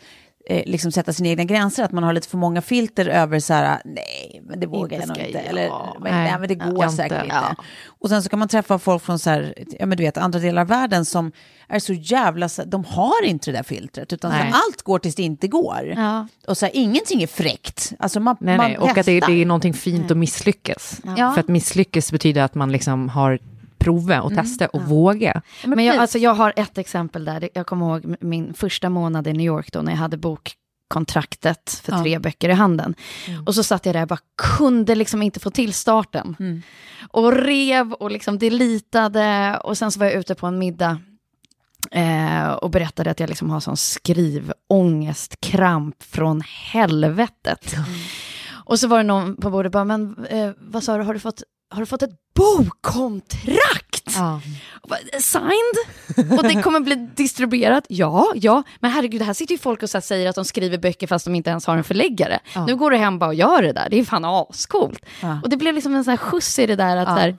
eh, 0.50 0.64
liksom 0.66 0.92
sätta 0.92 1.14
sina 1.14 1.30
egna 1.30 1.44
gränser, 1.44 1.84
att 1.84 1.92
man 1.92 2.04
har 2.04 2.14
lite 2.14 2.28
för 2.28 2.38
många 2.38 2.62
filter 2.62 3.08
över 3.08 3.40
så 3.40 3.54
här, 3.54 3.82
nej, 3.86 4.42
men 4.44 4.60
det 4.60 4.68
vågar 4.68 4.84
Inte 4.84 4.96
jag 4.96 5.08
nog 5.08 5.28
inte, 5.28 5.38
jag. 5.38 5.48
eller 5.48 5.70
men, 6.00 6.14
Nej, 6.14 6.32
nej, 6.32 6.40
men 6.40 6.48
det 6.48 6.56
går 6.56 6.88
säkert 6.90 7.24
inte. 7.24 7.36
Ja. 7.36 7.56
Och 8.02 8.10
sen 8.10 8.24
så 8.24 8.30
kan 8.30 8.40
man 8.40 8.48
träffa 8.48 8.80
folk 8.80 9.04
från 9.04 9.20
så 9.20 9.30
här, 9.30 9.54
ja 9.80 9.86
men 9.86 9.98
du 9.98 10.04
vet, 10.04 10.18
andra 10.18 10.40
delar 10.40 10.62
av 10.62 10.68
världen 10.68 11.06
som 11.06 11.32
är 11.68 11.80
så 11.80 11.94
jävla, 11.94 12.50
de 12.66 12.86
har 12.86 13.26
inte 13.26 13.52
det 13.52 13.58
där 13.58 13.64
filtret, 13.64 14.14
utan 14.14 14.32
så 14.32 14.38
Nej. 14.38 14.52
allt 14.54 14.82
går 14.82 15.00
tills 15.00 15.16
det 15.16 15.24
inte 15.24 15.48
går. 15.48 15.94
Ja. 15.96 16.28
Och 16.48 16.58
så 16.58 16.66
här, 16.66 16.76
ingenting 16.76 17.24
är 17.24 17.28
fräckt. 17.28 17.94
Alltså 18.00 18.20
man, 18.20 18.38
nej, 18.40 18.58
man 18.58 18.72
nej. 18.72 18.78
Och 18.78 18.98
att 18.98 19.06
det, 19.06 19.20
det 19.20 19.42
är 19.42 19.46
någonting 19.46 19.74
fint 19.74 20.12
att 20.12 20.18
misslyckas. 20.18 21.02
Ja. 21.18 21.34
För 21.34 21.40
att 21.40 21.48
misslyckas 21.48 22.12
betyder 22.12 22.42
att 22.42 22.56
man 22.56 22.72
liksom 22.72 23.10
har 23.10 23.40
prova 23.86 24.22
och 24.22 24.36
testa 24.36 24.68
och 24.68 24.82
våga. 24.82 25.42
Men 25.66 25.86
jag, 25.86 25.98
alltså, 25.98 26.18
jag 26.18 26.34
har 26.36 26.54
ett 26.56 26.78
exempel 26.78 27.26
där. 27.26 27.50
Jag 27.54 27.66
kommer 27.66 27.86
ihåg 27.86 28.16
min 28.20 28.54
första 28.54 28.90
månad 28.90 29.28
i 29.28 29.34
New 29.34 29.46
York 29.46 29.72
då 29.72 29.82
när 29.82 29.92
jag 29.92 30.00
hade 30.00 30.18
bokkontraktet 30.18 31.82
för 31.84 31.92
Ja. 31.92 32.02
tre 32.02 32.20
böcker 32.20 32.50
i 32.50 32.54
handen. 32.54 32.96
Och 33.46 33.56
så 33.56 33.64
satt 33.64 33.86
jag 33.86 33.96
där 33.96 34.02
och 34.02 34.08
bara 34.08 34.20
kunde 34.58 34.96
liksom 34.96 35.22
inte 35.22 35.40
få 35.40 35.50
till 35.50 35.74
starten. 35.74 36.36
Mm. 36.40 36.62
Och 37.12 37.34
rev 37.34 37.94
och 37.94 38.12
liksom 38.12 38.40
delitade 38.40 39.58
och 39.64 39.78
sen 39.78 39.92
så 39.92 40.00
var 40.00 40.06
jag 40.08 40.16
ute 40.16 40.36
på 40.36 40.48
en 40.48 40.60
middag 40.60 40.98
eh, 41.92 42.48
och 42.52 42.70
berättade 42.70 43.12
att 43.12 43.20
jag 43.20 43.30
liksom 43.30 43.50
har 43.50 43.60
sån 43.60 43.78
skrivångest, 43.78 45.42
kramp 45.42 46.04
från 46.04 46.42
helvetet. 46.46 47.76
Och 48.68 48.80
så 48.80 48.88
var 48.88 48.98
det 48.98 49.04
någon 49.04 49.36
på 49.36 49.50
bordet 49.50 49.72
bara, 49.72 49.84
men 49.86 50.26
eh, 50.30 50.52
vad 50.58 50.84
sa 50.84 50.98
du, 50.98 51.04
har 51.04 51.14
du 51.14 51.20
fått, 51.20 51.44
har 51.70 51.80
du 51.80 51.86
fått 51.86 52.02
ett 52.04 52.10
bokkontrakt? 52.36 54.16
Ja. 54.16 54.42
Signed? 55.20 56.32
Och 56.38 56.44
det 56.44 56.62
kommer 56.64 56.80
bli 56.80 56.96
distribuerat? 57.16 57.86
Ja, 57.90 58.32
ja. 58.36 58.64
Men 58.80 58.92
herregud, 58.92 59.22
här 59.22 59.34
sitter 59.34 59.54
ju 59.54 59.58
folk 59.60 59.84
och 59.84 59.90
så 59.90 60.02
säger 60.02 60.30
att 60.30 60.36
de 60.36 60.46
skriver 60.46 60.78
böcker 60.78 61.08
fast 61.08 61.26
de 61.26 61.36
inte 61.36 61.50
ens 61.50 61.66
har 61.68 61.78
en 61.78 61.84
förläggare. 61.84 62.40
Ja. 62.56 62.66
Nu 62.66 62.76
går 62.76 62.92
du 62.92 62.98
hem 62.98 63.20
bara 63.20 63.28
och 63.28 63.34
gör 63.36 63.62
det 63.62 63.74
där. 63.74 63.90
Det 63.90 64.00
är 64.00 64.04
fan 64.04 64.26
ascoolt. 64.26 65.06
Ja. 65.22 65.40
Och 65.44 65.50
det 65.50 65.58
blev 65.58 65.76
liksom 65.76 65.96
en 65.96 66.04
sån 66.04 66.12
här 66.12 66.18
skjuts 66.18 66.60
i 66.60 66.66
det 66.66 66.76
där 66.76 66.98
att 66.98 67.08
Ja. 67.08 67.14
här, 67.16 67.38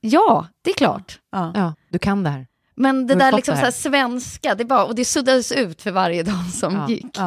ja, 0.00 0.46
det 0.62 0.70
är 0.70 0.74
klart. 0.74 1.18
Ja. 1.32 1.52
ja, 1.54 1.74
du 1.90 1.98
kan 1.98 2.22
det 2.22 2.30
här. 2.30 2.46
Men 2.76 3.06
det 3.06 3.14
Du 3.14 3.18
där 3.20 3.32
liksom 3.32 3.54
det 3.56 3.72
så 3.72 3.80
svenska, 3.80 4.54
det, 4.54 4.64
bara, 4.64 4.84
och 4.84 4.94
det 4.94 5.04
suddades 5.04 5.52
ut 5.52 5.82
för 5.82 5.90
varje 5.90 6.22
dag 6.22 6.44
som 6.52 6.74
Ja. 6.74 6.88
gick. 6.88 7.18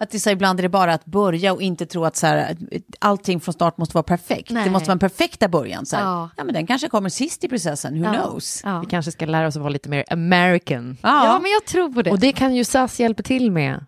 Att 0.00 0.10
det 0.10 0.20
så 0.20 0.28
här, 0.28 0.32
ibland 0.34 0.58
är 0.60 0.62
det 0.62 0.68
bara 0.68 0.94
att 0.94 1.04
börja 1.04 1.52
och 1.52 1.62
inte 1.62 1.86
tro 1.86 2.04
att 2.04 2.16
så 2.16 2.26
här, 2.26 2.56
allting 2.98 3.40
från 3.40 3.52
start 3.52 3.78
måste 3.78 3.94
vara 3.94 4.02
perfekt. 4.02 4.50
Nej. 4.50 4.64
Det 4.64 4.70
måste 4.70 4.86
vara 4.88 4.92
en 4.92 4.98
perfekta 4.98 5.48
början. 5.48 5.86
Så 5.86 5.96
här. 5.96 6.02
Ja. 6.04 6.30
Ja. 6.36 6.44
men 6.44 6.54
den 6.54 6.66
kanske 6.66 6.88
kommer 6.88 7.08
sist 7.08 7.44
i 7.44 7.48
processen, 7.48 8.02
who 8.02 8.14
Ja. 8.14 8.22
knows? 8.22 8.60
Ja. 8.64 8.80
Vi 8.80 8.86
kanske 8.86 9.12
ska 9.12 9.26
lära 9.26 9.46
oss 9.46 9.56
att 9.56 9.62
vara 9.62 9.70
lite 9.72 9.88
mer 9.88 10.04
American. 10.10 10.96
Ja. 11.02 11.38
men 11.42 11.50
jag 11.50 11.64
tror 11.64 11.92
på 11.92 12.02
det. 12.02 12.10
Och 12.10 12.18
det 12.18 12.32
kan 12.32 12.54
ju 12.54 12.64
SAS 12.64 13.00
hjälpa 13.00 13.22
till 13.22 13.50
med. 13.50 13.84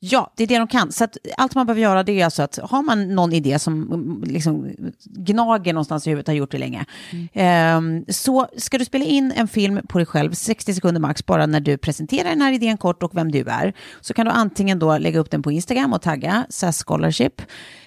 Ja, 0.00 0.32
det 0.36 0.42
är 0.42 0.46
det 0.46 0.58
de 0.58 0.66
kan. 0.66 0.92
Så 0.92 1.06
allt 1.36 1.54
man 1.54 1.66
behöver 1.66 1.82
göra 1.82 2.02
det 2.02 2.20
är 2.20 2.24
alltså 2.24 2.42
att 2.42 2.58
har 2.62 2.82
man 2.82 3.14
någon 3.14 3.32
idé 3.32 3.58
som 3.58 3.82
mm, 3.82 4.22
liksom 4.22 4.70
gnager 5.04 5.72
någonstans 5.72 6.06
i 6.06 6.10
huvudet, 6.10 6.26
har 6.26 6.34
gjort 6.34 6.50
det 6.50 6.58
länge, 6.58 6.86
eh, 7.32 7.80
så 8.08 8.48
ska 8.56 8.78
du 8.78 8.84
spela 8.84 9.04
in 9.04 9.32
en 9.36 9.48
film 9.48 9.80
på 9.88 9.98
dig 9.98 10.06
själv, 10.06 10.32
60 10.32 10.74
sekunder 10.74 11.00
max, 11.00 11.26
bara 11.26 11.46
när 11.46 11.60
du 11.60 11.78
presenterar 11.78 12.28
den 12.28 12.40
här 12.40 12.52
idén 12.52 12.78
kort 12.78 13.02
och 13.02 13.16
vem 13.16 13.32
du 13.32 13.40
är. 13.40 13.72
Så 14.00 14.14
kan 14.14 14.26
du 14.26 14.32
antingen 14.32 14.78
då 14.78 14.98
lägga 14.98 15.20
upp 15.20 15.30
den 15.30 15.42
på 15.42 15.52
Instagram 15.52 15.92
och 15.92 16.02
tagga 16.02 16.46
SAS 16.48 16.84
Scholarship, 16.84 17.42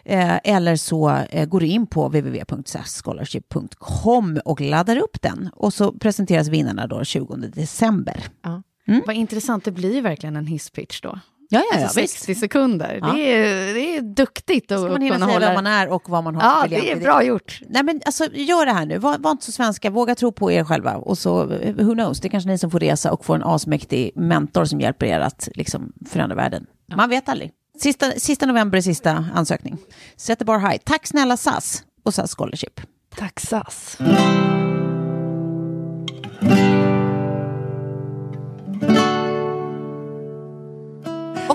eh, 0.05 0.37
eller 0.43 0.75
så 0.75 1.09
eh, 1.09 1.45
går 1.45 1.59
du 1.59 1.65
in 1.65 1.87
på 1.87 2.07
www.sasscholarship.com 2.07 4.39
och 4.45 4.61
laddar 4.61 4.97
upp 4.97 5.21
den. 5.21 5.49
Och 5.53 5.73
så 5.73 5.91
presenteras 5.91 6.47
vinnarna 6.47 6.87
då 6.87 7.03
20 7.03 7.35
december. 7.35 8.23
Ja. 8.41 8.61
Vad 9.05 9.15
intressant, 9.15 9.65
det 9.65 9.71
blir 9.71 10.01
verkligen 10.01 10.35
en 10.35 10.47
hisspitch 10.47 11.01
då. 11.01 11.19
Ja, 11.53 11.59
ja, 11.71 11.77
ja, 11.77 11.83
Alltså 11.83 11.99
visst. 12.01 12.13
60 12.13 12.35
sekunder, 12.35 12.99
Ja. 13.01 13.13
det, 13.13 13.21
är, 13.33 13.73
det 13.73 13.97
är 13.97 14.01
duktigt 14.01 14.71
att 14.71 14.79
Ska 14.79 14.89
man 14.89 15.01
hinna 15.01 15.15
säga 15.15 15.27
hålla... 15.33 15.45
vem 15.45 15.53
man 15.53 15.67
är 15.67 15.87
och 15.87 16.09
vad 16.09 16.23
man 16.23 16.35
har 16.35 16.43
Ja, 16.43 16.67
det 16.69 16.91
är 16.91 16.95
bra 16.95 17.23
gjort. 17.23 17.59
Nej 17.69 17.83
men 17.83 18.01
alltså 18.05 18.25
gör 18.33 18.65
det 18.65 18.71
här 18.71 18.85
nu, 18.85 18.97
var, 18.97 19.17
var 19.17 19.31
inte 19.31 19.45
så 19.45 19.51
svenska, 19.51 19.89
våga 19.89 20.15
tro 20.15 20.31
på 20.31 20.51
er 20.51 20.63
själva 20.63 20.95
och 20.95 21.17
så, 21.17 21.45
who 21.75 21.93
knows, 21.93 22.19
det 22.21 22.27
är 22.27 22.29
kanske 22.29 22.49
ni 22.49 22.57
som 22.57 22.71
får 22.71 22.79
resa 22.79 23.11
och 23.11 23.25
får 23.25 23.35
en 23.35 23.43
asmäktig 23.43 24.11
mentor 24.15 24.65
som 24.65 24.81
hjälper 24.81 25.05
er 25.05 25.19
att 25.19 25.49
liksom 25.55 25.93
förändra 26.09 26.35
världen. 26.35 26.65
Man 26.95 27.09
vet 27.09 27.29
aldrig. 27.29 27.51
Sista, 27.79 28.11
sista 28.11 28.45
november 28.45 28.77
är 28.77 28.81
sista 28.81 29.25
ansökning. 29.35 29.77
Set 30.17 30.39
the 30.39 30.45
bar 30.45 30.59
high. 30.59 30.77
Tack 30.83 31.07
snälla 31.07 31.37
SAS 31.37 31.83
och 32.03 32.13
SAS 32.13 32.35
Scholarship. 32.35 32.81
Tack 33.17 33.39
SAS. 33.39 33.97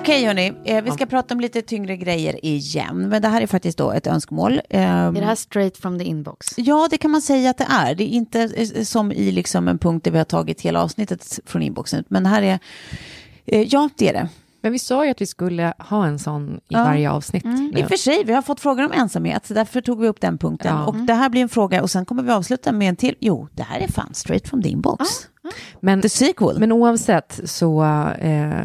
Okej 0.06 0.24
hörni, 0.26 0.52
eh, 0.64 0.84
vi 0.84 0.90
ska 0.90 1.06
prata 1.06 1.34
om 1.34 1.40
lite 1.40 1.62
tyngre 1.62 1.96
grejer 1.96 2.44
igen, 2.44 3.08
men 3.08 3.22
det 3.22 3.28
här 3.28 3.40
är 3.40 3.46
faktiskt 3.46 3.78
då 3.78 3.92
ett 3.92 4.06
önskemål. 4.06 4.60
Ehm, 4.70 5.16
Är 5.16 5.20
det 5.20 5.26
här 5.26 5.34
straight 5.34 5.76
from 5.76 5.98
the 5.98 6.04
inbox? 6.04 6.46
Ja, 6.56 6.88
det 6.90 6.98
kan 6.98 7.10
man 7.10 7.22
säga 7.22 7.50
att 7.50 7.58
det 7.58 7.66
är. 7.70 7.94
Det 7.94 8.04
är 8.04 8.08
inte 8.08 8.40
eh, 8.76 8.82
som 8.84 9.12
i 9.12 9.30
liksom 9.32 9.68
en 9.68 9.78
punkt 9.78 10.04
där 10.04 10.10
vi 10.10 10.18
har 10.18 10.24
tagit 10.24 10.60
hela 10.60 10.82
avsnittet 10.82 11.38
från 11.46 11.62
inboxen, 11.62 12.04
men 12.08 12.22
det 12.22 12.28
här 12.28 12.42
är, 12.42 12.58
eh, 13.46 13.62
ja 13.62 13.88
det 13.96 14.08
är 14.08 14.12
det. 14.12 14.28
Men 14.60 14.72
vi 14.72 14.78
sa 14.78 15.04
ju 15.04 15.10
att 15.10 15.20
vi 15.20 15.26
skulle 15.26 15.74
ha 15.78 16.06
en 16.06 16.18
sån 16.18 16.54
i 16.56 16.60
Ja. 16.68 16.84
varje 16.84 17.10
avsnitt. 17.10 17.44
I 17.44 17.48
nu. 17.48 17.82
och 17.82 17.88
för 17.88 17.96
sig, 17.96 18.22
vi 18.24 18.32
har 18.32 18.42
fått 18.42 18.60
frågor 18.60 18.84
om 18.84 18.92
ensamhet, 18.92 19.46
så 19.46 19.54
därför 19.54 19.80
tog 19.80 20.00
vi 20.00 20.08
upp 20.08 20.20
den 20.20 20.38
punkten. 20.38 20.76
Ja. 20.76 20.86
Och 20.86 20.94
det 20.96 21.14
här 21.14 21.28
blir 21.28 21.42
en 21.42 21.48
fråga 21.48 21.82
och 21.82 21.90
sen 21.90 22.04
kommer 22.04 22.22
vi 22.22 22.30
avsluta 22.32 22.72
med 22.72 22.88
en 22.88 22.96
till. 22.96 23.14
Jo, 23.20 23.48
det 23.54 23.62
här 23.62 23.80
är 23.80 23.88
fan 23.88 24.14
straight 24.14 24.48
from 24.48 24.62
the 24.62 24.68
inbox. 24.68 25.04
Men, 25.80 26.02
The 26.02 26.08
sequel. 26.08 26.58
men 26.58 26.72
oavsett 26.72 27.40
så, 27.44 27.84
eh, 28.20 28.64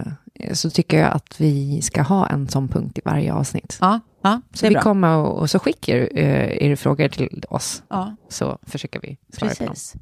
så 0.53 0.69
tycker 0.69 0.99
jag 0.99 1.11
att 1.13 1.41
vi 1.41 1.81
ska 1.81 2.01
ha 2.01 2.27
en 2.27 2.47
sån 2.47 2.67
punkt 2.67 2.97
i 2.97 3.01
varje 3.05 3.33
avsnitt. 3.33 3.77
ja, 3.81 3.99
ja, 4.21 4.41
Så 4.53 4.67
vi 4.67 4.73
bra. 4.73 4.81
kommer 4.81 5.17
och, 5.17 5.39
och 5.39 5.49
så 5.49 5.59
skickar 5.59 5.95
eh, 5.97 6.63
er 6.65 6.75
frågor 6.75 7.07
till 7.07 7.43
oss, 7.49 7.83
Ja, 7.89 8.15
så 8.29 8.57
försöker 8.63 8.99
vi 9.01 9.17
svara 9.33 9.49
på 9.55 9.63
dem. 9.63 9.67
precis. 9.73 9.95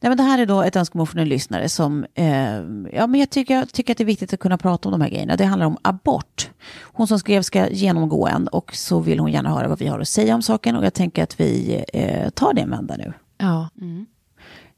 Nej, 0.00 0.10
men 0.10 0.16
det 0.16 0.22
här 0.22 0.38
är 0.38 0.46
då 0.46 0.62
ett 0.62 0.76
önskemål 0.76 1.06
från 1.06 1.20
en 1.22 1.28
lyssnare 1.28 1.68
som, 1.68 2.06
eh, 2.14 2.54
ja 2.92 3.06
men 3.06 3.14
jag 3.20 3.30
tycker, 3.30 3.54
jag 3.54 3.72
tycker 3.72 3.92
att 3.94 3.98
det 3.98 4.04
är 4.04 4.06
viktigt 4.06 4.32
att 4.32 4.40
kunna 4.40 4.58
prata 4.58 4.88
om 4.88 4.92
de 4.92 5.00
här 5.00 5.08
grejerna. 5.10 5.36
Det 5.36 5.44
handlar 5.44 5.66
om 5.66 5.76
abort. 5.82 6.50
Hon 6.82 7.06
som 7.06 7.18
skrev 7.18 7.42
ska 7.42 7.68
genomgå 7.68 8.26
en 8.28 8.48
och 8.48 8.74
så 8.74 9.00
vill 9.00 9.18
hon 9.20 9.32
gärna 9.32 9.50
höra 9.50 9.68
vad 9.68 9.78
vi 9.78 9.86
har 9.86 10.00
att 10.00 10.08
säga 10.08 10.34
om 10.34 10.42
saken 10.42 10.76
och 10.76 10.84
jag 10.84 10.94
tänker 10.94 11.22
att 11.22 11.40
vi 11.40 11.84
eh, 11.92 12.30
tar 12.30 12.52
det 12.54 12.60
en 12.60 12.70
vända 12.70 12.96
nu. 12.96 13.12
Ja. 13.38 13.68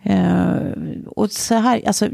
Eh, 0.02 0.56
och 1.06 1.30
så 1.30 1.54
här, 1.54 1.82
alltså, 1.86 2.08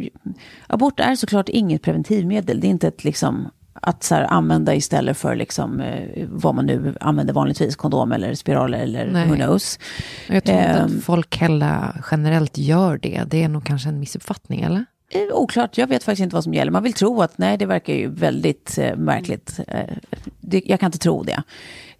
abort 0.67 1.01
är 1.01 1.15
såklart 1.15 1.49
inget 1.49 1.83
preventivmedel. 1.83 2.61
Det 2.61 2.67
är 2.67 2.71
inte 2.71 2.89
ett 2.89 3.05
liksom 3.05 3.49
att 3.83 4.03
så 4.05 4.15
här, 4.15 4.23
använda 4.25 4.75
istället 4.75 5.17
för 5.17 5.37
liksom, 5.37 5.81
eh, 5.81 6.27
vad 6.29 6.55
man 6.55 6.67
nu 6.67 6.95
använder 7.01 7.35
vanligtvis, 7.35 7.77
kondom 7.77 8.13
eller 8.13 8.35
spiraler 8.35 8.79
eller 8.79 9.11
Nej. 9.13 9.29
who 9.29 9.35
knows. 9.35 9.79
Jag 10.29 10.45
tror 10.45 10.59
inte 10.59 10.69
Ehm. 10.71 10.85
att 10.99 11.05
folk 11.05 11.37
heller 11.37 12.05
generellt 12.11 12.59
gör 12.59 12.99
det. 13.03 13.23
Det 13.27 13.43
är 13.43 13.49
nog 13.49 13.65
kanske 13.65 13.89
en 13.89 14.01
missuppfattning, 14.01 14.61
eller? 14.61 14.85
Eh, 15.11 15.21
oklart, 15.37 15.79
jag 15.79 15.87
vet 15.87 16.05
faktiskt 16.05 16.23
inte 16.23 16.35
vad 16.37 16.45
som 16.45 16.55
gäller. 16.55 16.71
Man 16.73 16.83
vill 16.83 16.93
tro 16.93 17.23
att, 17.23 17.39
nej 17.39 17.57
det 17.59 17.67
verkar 17.67 17.95
ju 17.95 18.09
väldigt 18.11 18.79
eh, 18.79 18.97
märkligt. 18.97 19.61
Eh, 19.69 19.81
det, 20.41 20.63
jag 20.67 20.81
kan 20.81 20.87
inte 20.87 20.99
tro 20.99 21.23
det. 21.23 21.43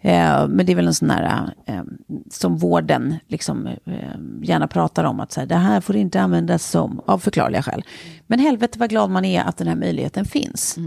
Eh, 0.01 0.47
men 0.47 0.65
det 0.65 0.71
är 0.71 0.75
väl 0.75 0.87
en 0.87 0.93
sån 0.93 1.09
här, 1.09 1.53
eh, 1.65 1.83
som 2.29 2.57
vården 2.57 3.15
liksom 3.27 3.67
eh, 3.67 4.19
gärna 4.41 4.67
pratar 4.67 5.03
om, 5.03 5.19
att 5.19 5.31
så 5.31 5.39
här, 5.39 5.47
det 5.47 5.55
här 5.55 5.81
får 5.81 5.95
inte 5.95 6.21
användas 6.21 6.69
som, 6.69 7.01
av 7.05 7.19
förklarliga 7.19 7.61
skäl. 7.63 7.83
Men 8.27 8.39
helvete 8.39 8.79
vad 8.79 8.89
glad 8.89 9.09
man 9.09 9.25
är 9.25 9.43
att 9.43 9.57
den 9.57 9.67
här 9.67 9.75
möjligheten 9.75 10.25
finns. 10.25 10.77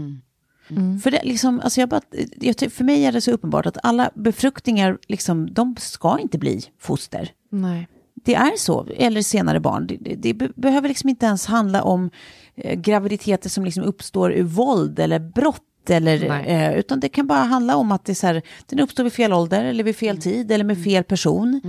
För, 1.03 1.11
det, 1.11 1.21
liksom, 1.23 1.59
alltså 1.59 1.79
jag 1.79 1.89
bara, 1.89 2.01
jag, 2.39 2.71
för 2.71 2.83
mig 2.83 3.05
är 3.05 3.11
det 3.11 3.21
så 3.21 3.31
uppenbart 3.31 3.65
att 3.65 3.77
alla 3.83 4.09
befruktningar, 4.15 4.97
liksom, 5.07 5.53
de 5.53 5.75
ska 5.79 6.19
inte 6.19 6.37
bli 6.37 6.61
foster. 6.79 7.29
Nej. 7.51 7.87
Det 8.25 8.35
är 8.35 8.57
så, 8.57 8.87
eller 8.97 9.21
senare 9.21 9.59
barn. 9.59 9.87
Det, 9.87 9.97
det, 10.01 10.15
det 10.15 10.33
be- 10.33 10.51
behöver 10.55 10.87
liksom 10.87 11.09
inte 11.09 11.25
ens 11.25 11.45
handla 11.45 11.83
om 11.83 12.09
eh, 12.55 12.79
graviditeter 12.79 13.49
som 13.49 13.65
liksom 13.65 13.83
uppstår 13.83 14.33
ur 14.33 14.43
våld 14.43 14.99
eller 14.99 15.19
brott. 15.19 15.61
Eller, 15.89 16.47
eh, 16.49 16.73
utan 16.79 16.99
det 16.99 17.09
kan 17.09 17.27
bara 17.27 17.39
handla 17.39 17.75
om 17.75 17.91
att 17.91 18.05
det 18.05 18.15
så 18.15 18.27
här, 18.27 18.41
den 18.65 18.79
uppstår 18.79 19.03
vid 19.03 19.13
fel 19.13 19.33
ålder 19.33 19.65
eller 19.65 19.83
vid 19.83 19.95
fel 19.95 20.21
tid 20.21 20.51
eller 20.51 20.63
med 20.63 20.83
fel 20.83 21.03
person. 21.03 21.61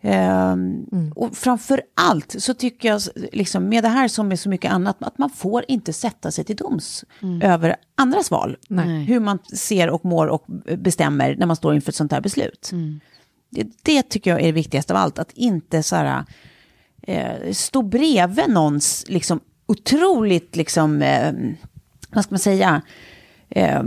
Ehm, 0.00 1.12
Och 1.16 1.36
framför 1.36 1.82
allt 1.94 2.34
så 2.38 2.54
tycker 2.54 2.88
jag, 2.88 3.00
liksom, 3.32 3.68
med 3.68 3.84
det 3.84 3.88
här 3.88 4.08
som 4.08 4.28
med 4.28 4.40
så 4.40 4.48
mycket 4.48 4.72
annat, 4.72 4.96
att 5.00 5.18
man 5.18 5.30
får 5.30 5.64
inte 5.68 5.92
sätta 5.92 6.30
sig 6.30 6.44
till 6.44 6.56
doms 6.56 7.04
över 7.42 7.76
andras 7.94 8.30
val. 8.30 8.56
Nej. 8.68 9.04
Hur 9.04 9.20
man 9.20 9.38
ser 9.54 9.90
och 9.90 10.04
mår 10.04 10.26
och 10.26 10.44
bestämmer 10.78 11.36
när 11.36 11.46
man 11.46 11.56
står 11.56 11.74
inför 11.74 11.90
ett 11.90 11.96
sånt 11.96 12.12
här 12.12 12.20
beslut. 12.20 12.70
Det, 13.50 13.66
det 13.82 14.02
tycker 14.02 14.30
jag 14.30 14.40
är 14.40 14.46
det 14.46 14.52
viktigaste 14.52 14.92
av 14.92 14.96
allt, 14.96 15.18
att 15.18 15.32
inte 15.32 15.82
så 15.82 15.96
här, 15.96 16.24
eh, 17.02 17.52
stå 17.52 17.82
bredvid 17.82 18.48
någons 18.48 19.04
liksom, 19.08 19.40
otroligt, 19.66 20.56
liksom, 20.56 21.02
eh, 21.02 21.32
vad 22.10 22.24
ska 22.24 22.32
man 22.32 22.38
säga, 22.38 22.82
eh, 23.56 23.82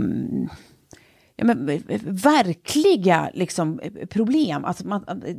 ja, 1.38 1.44
men, 1.44 1.68
eh, 1.68 2.00
verkliga 2.04 3.30
liksom, 3.34 3.80
eh, 3.80 4.06
problem. 4.06 4.64
Alltså, 4.64 4.86
man, 4.86 5.04
eh, 5.08 5.36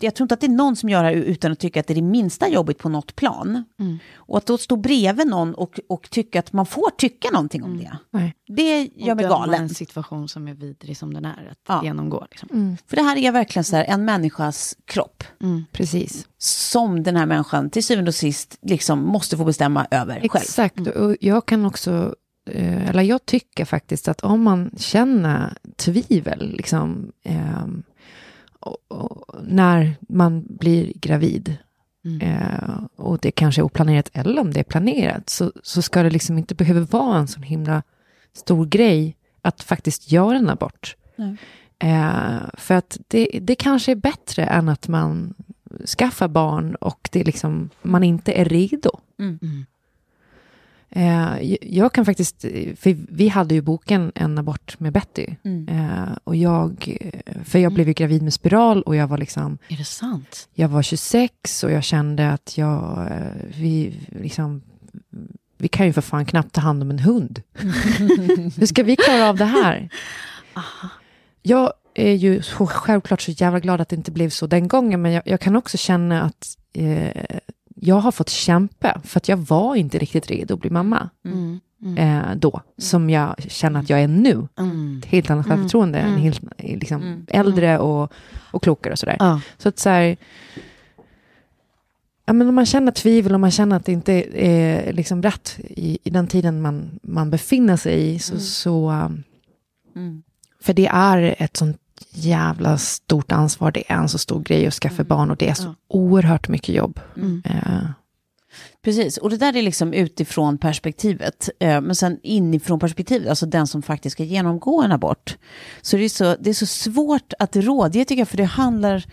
jag 0.00 0.14
tror 0.14 0.24
inte 0.24 0.34
att 0.34 0.40
det 0.40 0.46
är 0.46 0.50
någon 0.50 0.76
som 0.76 0.88
gör 0.88 1.02
det 1.02 1.08
här 1.08 1.16
utan 1.16 1.52
att 1.52 1.58
tycka 1.58 1.80
att 1.80 1.86
det 1.86 1.92
är 1.92 1.94
det 1.94 2.02
minsta 2.02 2.48
jobbigt 2.48 2.78
på 2.78 2.88
något 2.88 3.16
plan. 3.16 3.64
Och 4.14 4.38
att 4.38 4.46
då 4.46 4.58
stå 4.58 4.76
bredvid 4.76 5.26
någon 5.26 5.54
och, 5.54 5.80
och 5.88 6.10
tycka 6.10 6.38
att 6.38 6.52
man 6.52 6.66
får 6.66 6.90
tycka 6.90 7.28
någonting 7.32 7.62
om 7.64 7.78
det, 7.78 7.98
Nej. 8.10 8.34
det 8.46 8.90
gör 8.96 9.14
mig 9.14 9.24
Och 9.24 9.30
galen. 9.30 9.62
en 9.62 9.68
situation 9.68 10.28
som 10.28 10.48
är 10.48 10.54
vidrig 10.54 10.96
som 10.96 11.14
den 11.14 11.24
är 11.24 11.48
att 11.52 11.58
Ja. 11.68 11.80
genomgå. 11.84 12.26
Liksom. 12.30 12.76
För 12.86 12.96
det 12.96 13.02
här 13.02 13.16
är 13.16 13.32
verkligen 13.32 13.64
så 13.64 13.76
här, 13.76 13.84
en 13.84 14.04
människas 14.04 14.76
kropp. 14.84 15.24
Precis. 15.72 16.28
som 16.38 17.02
den 17.02 17.16
här 17.16 17.26
människan 17.26 17.70
till 17.70 17.84
syvende 17.84 18.08
och 18.08 18.14
sist 18.14 18.58
liksom 18.62 19.04
måste 19.06 19.36
få 19.36 19.44
bestämma 19.44 19.86
över 19.90 20.14
själv. 20.14 20.24
Exakt, 20.34 20.86
och 20.86 21.16
jag 21.20 21.46
kan 21.46 21.66
också, 21.66 21.90
eh, 21.90 22.12
eller 22.54 23.02
jag 23.02 23.26
tycker 23.26 23.64
faktiskt 23.64 24.08
att 24.08 24.20
om 24.20 24.42
man 24.42 24.70
känner 24.76 25.54
tvivel, 25.76 26.52
liksom, 26.56 27.12
och, 28.60 28.76
och, 28.88 29.34
när 29.42 29.96
man 30.08 30.44
blir 30.48 30.92
gravid, 30.94 31.56
eh, 32.20 32.80
och 32.96 33.18
det 33.18 33.30
kanske 33.30 33.60
är 33.60 33.64
oplanerat 33.64 34.10
eller 34.12 34.40
om 34.40 34.52
det 34.52 34.60
är 34.60 34.64
planerat, 34.64 35.30
så, 35.30 35.52
så 35.62 35.82
ska 35.82 36.02
det 36.02 36.10
liksom 36.10 36.38
inte 36.38 36.54
behöva 36.54 36.80
vara 36.80 37.18
en 37.18 37.28
sån 37.28 37.42
himla 37.42 37.82
stor 38.36 38.66
grej 38.66 39.16
att 39.42 39.62
faktiskt 39.62 40.12
göra 40.12 40.36
en 40.36 40.50
abort. 40.50 40.96
Nej. 41.16 41.36
Eh, 41.78 42.40
för 42.54 42.74
att 42.74 42.98
det, 43.08 43.38
det 43.42 43.54
kanske 43.54 43.92
är 43.92 43.96
bättre 43.96 44.44
än 44.44 44.68
att 44.68 44.88
man 44.88 45.34
skaffar 45.98 46.28
barn 46.28 46.74
och 46.74 47.08
det 47.12 47.24
liksom, 47.24 47.70
man 47.82 48.04
inte 48.04 48.32
är 48.32 48.44
redo. 48.44 49.00
Eh, 49.18 49.26
jag- 50.90 51.58
jag 51.62 51.92
kan 51.92 52.04
faktiskt, 52.04 52.40
för 52.76 52.96
vi 53.14 53.28
hade 53.28 53.54
ju 53.54 53.60
boken 53.60 54.12
En 54.14 54.38
abort 54.38 54.80
med 54.80 54.92
Betty. 54.92 55.26
Eh, 55.68 56.08
och 56.24 56.36
jag, 56.36 56.96
för 57.44 57.58
jag 57.58 57.72
blev 57.72 57.88
ju 57.88 57.92
gravid 57.94 58.22
med 58.22 58.32
spiral 58.32 58.82
och 58.82 58.96
jag 58.96 59.06
var 59.06 59.18
liksom, 59.18 59.58
Är 59.68 59.76
det 59.76 59.84
sant? 59.84 60.48
jag 60.54 60.68
var 60.68 60.82
26 60.82 61.64
och 61.64 61.70
jag 61.70 61.84
kände 61.84 62.30
att 62.32 62.58
jag, 62.58 63.06
eh, 63.10 63.46
vi 63.58 63.94
liksom, 64.22 64.62
vi 65.58 65.68
kan 65.68 65.86
ju 65.86 65.92
för 65.92 66.00
fan 66.02 66.26
knappt 66.26 66.52
ta 66.52 66.60
hand 66.60 66.82
om 66.82 66.90
en 66.90 66.98
hund. 66.98 67.42
Hur 68.56 68.66
ska 68.66 68.82
vi 68.82 68.96
klara 68.96 69.28
av 69.28 69.36
det 69.36 69.44
här? 69.44 69.88
Jag 71.42 71.72
är 71.94 72.12
ju 72.12 72.42
självklart 72.42 73.20
så 73.20 73.30
jävla 73.30 73.60
glad 73.60 73.80
att 73.80 73.88
det 73.88 73.96
inte 73.96 74.10
blev 74.10 74.30
så 74.30 74.46
den 74.46 74.68
gången, 74.68 75.02
men 75.02 75.12
jag, 75.12 75.22
jag 75.26 75.40
kan 75.40 75.56
också 75.56 75.76
känna 75.76 76.22
att 76.22 76.46
eh, 76.72 77.22
jag 77.80 77.96
har 77.96 78.12
fått 78.12 78.28
kämpa, 78.28 79.00
för 79.04 79.20
att 79.20 79.28
jag 79.28 79.36
var 79.36 79.74
inte 79.74 79.98
riktigt 79.98 80.30
redo 80.30 80.54
att 80.54 80.60
bli 80.60 80.70
mamma 80.70 81.10
Mm. 81.82 81.98
eh, 81.98 82.36
då, 82.36 82.60
som 82.78 83.10
jag 83.10 83.34
känner 83.38 83.80
att 83.80 83.90
jag 83.90 84.00
är 84.00 84.08
nu. 84.08 84.48
Mm. 84.58 84.98
Ett 84.98 85.04
helt 85.04 85.30
annat 85.30 85.46
självförtroende, 85.46 85.98
en 85.98 86.16
helt 86.18 86.42
liksom, 86.58 87.26
äldre 87.28 87.78
och, 87.78 88.12
och 88.50 88.62
klokare 88.62 88.92
och 88.92 88.98
sådär. 88.98 89.16
Ja. 89.18 89.40
Så 89.58 89.68
att 89.68 89.78
så 89.78 89.88
här, 89.88 90.16
ja, 92.26 92.32
men 92.32 92.48
om 92.48 92.54
man 92.54 92.66
känner 92.66 92.92
tvivel 92.92 93.34
och 93.34 93.40
man 93.40 93.50
känner 93.50 93.76
att 93.76 93.84
det 93.84 93.92
inte 93.92 94.12
är 94.42 94.92
liksom 94.92 95.22
rätt 95.22 95.56
i, 95.58 95.98
i 96.04 96.10
den 96.10 96.26
tiden 96.26 96.62
man, 96.62 96.98
man 97.02 97.30
befinner 97.30 97.76
sig 97.76 98.14
i, 98.14 98.18
så, 98.18 98.38
så, 98.38 98.90
um, 99.94 100.22
För 100.60 100.72
det 100.72 100.86
är 100.86 101.34
ett 101.38 101.56
sånt 101.56 101.80
jävla 102.10 102.78
stort 102.78 103.32
ansvar. 103.32 103.70
Det 103.70 103.90
är 103.92 103.96
en 103.96 104.08
så 104.08 104.18
stor 104.18 104.40
grej 104.42 104.66
att 104.66 104.74
skaffa 104.74 105.04
barn 105.04 105.30
och 105.30 105.36
det 105.36 105.48
är 105.48 105.54
så 105.54 105.74
oerhört 105.88 106.48
mycket 106.48 106.74
jobb. 106.74 107.00
Eh, 107.44 107.90
Precis, 108.82 109.16
och 109.16 109.30
det 109.30 109.36
där 109.36 109.56
är 109.56 109.62
liksom 109.62 109.92
utifrån 109.92 110.58
perspektivet. 110.58 111.48
Eh, 111.60 111.80
Men 111.80 111.94
sen 111.94 112.18
inifrån 112.22 112.78
perspektivet, 112.80 113.28
alltså 113.28 113.46
den 113.46 113.66
som 113.66 113.82
faktiskt 113.82 114.12
ska 114.12 114.24
genomgå 114.24 114.82
en 114.82 114.92
abort. 114.92 115.36
Så 115.82 115.96
det 115.96 116.04
är 116.04 116.08
så, 116.08 116.36
det 116.40 116.50
är 116.50 116.54
så 116.54 116.66
svårt 116.66 117.32
att 117.38 117.56
rådge 117.56 118.04
tycker 118.04 118.20
jag, 118.20 118.28
för 118.28 118.36
det 118.36 118.44
handlar, 118.44 119.04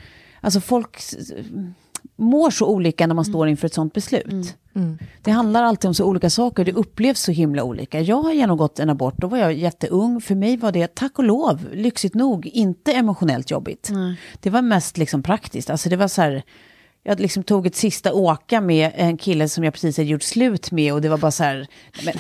alltså 0.42 0.62
folk 0.62 1.00
mår 2.16 2.52
så 2.52 2.68
olika 2.68 3.08
när 3.08 3.16
man 3.16 3.26
står 3.26 3.48
inför 3.48 3.66
ett 3.68 3.74
sånt 3.74 3.94
beslut. 3.94 4.56
Det 5.22 5.32
handlar 5.32 5.64
alltid 5.64 5.88
om 5.88 5.94
så 5.94 6.06
olika 6.06 6.30
saker, 6.30 6.66
det 6.66 6.74
upplevs 6.74 7.20
så 7.22 7.32
himla 7.32 7.64
olika. 7.64 8.02
Jag 8.02 8.22
har 8.22 8.34
genomgått 8.34 8.80
en 8.80 8.90
abort, 8.90 9.14
då 9.18 9.28
var 9.28 9.38
jag 9.38 9.54
jätteung. 9.54 10.22
För 10.22 10.36
mig 10.36 10.58
var 10.58 10.72
det, 10.72 10.96
tack 10.96 11.20
och 11.20 11.24
lov, 11.24 11.68
lyxigt 11.74 12.16
nog, 12.16 12.46
inte 12.46 12.94
emotionellt 12.94 13.52
jobbigt. 13.52 13.92
Det 14.40 14.50
var 14.50 14.62
mest 14.62 14.98
liksom 14.98 15.24
praktiskt, 15.24 15.70
alltså 15.70 15.90
det 15.90 15.96
var 15.96 16.08
så 16.08 16.22
här, 16.22 16.44
jag 17.04 17.20
liksom 17.20 17.44
tog 17.44 17.68
ett 17.68 17.76
sista 17.76 18.14
åka 18.14 18.62
med 18.62 18.92
en 18.96 19.18
kille 19.18 19.50
som 19.50 19.64
jag 19.64 19.74
precis 19.74 19.98
hade 19.98 20.10
gjort 20.10 20.24
slut 20.24 20.72
med 20.72 20.94
och 20.94 21.02
det 21.02 21.10
var 21.10 21.18
bara 21.18 21.32
så 21.32 21.44
här, 21.44 21.68
men, 22.06 22.14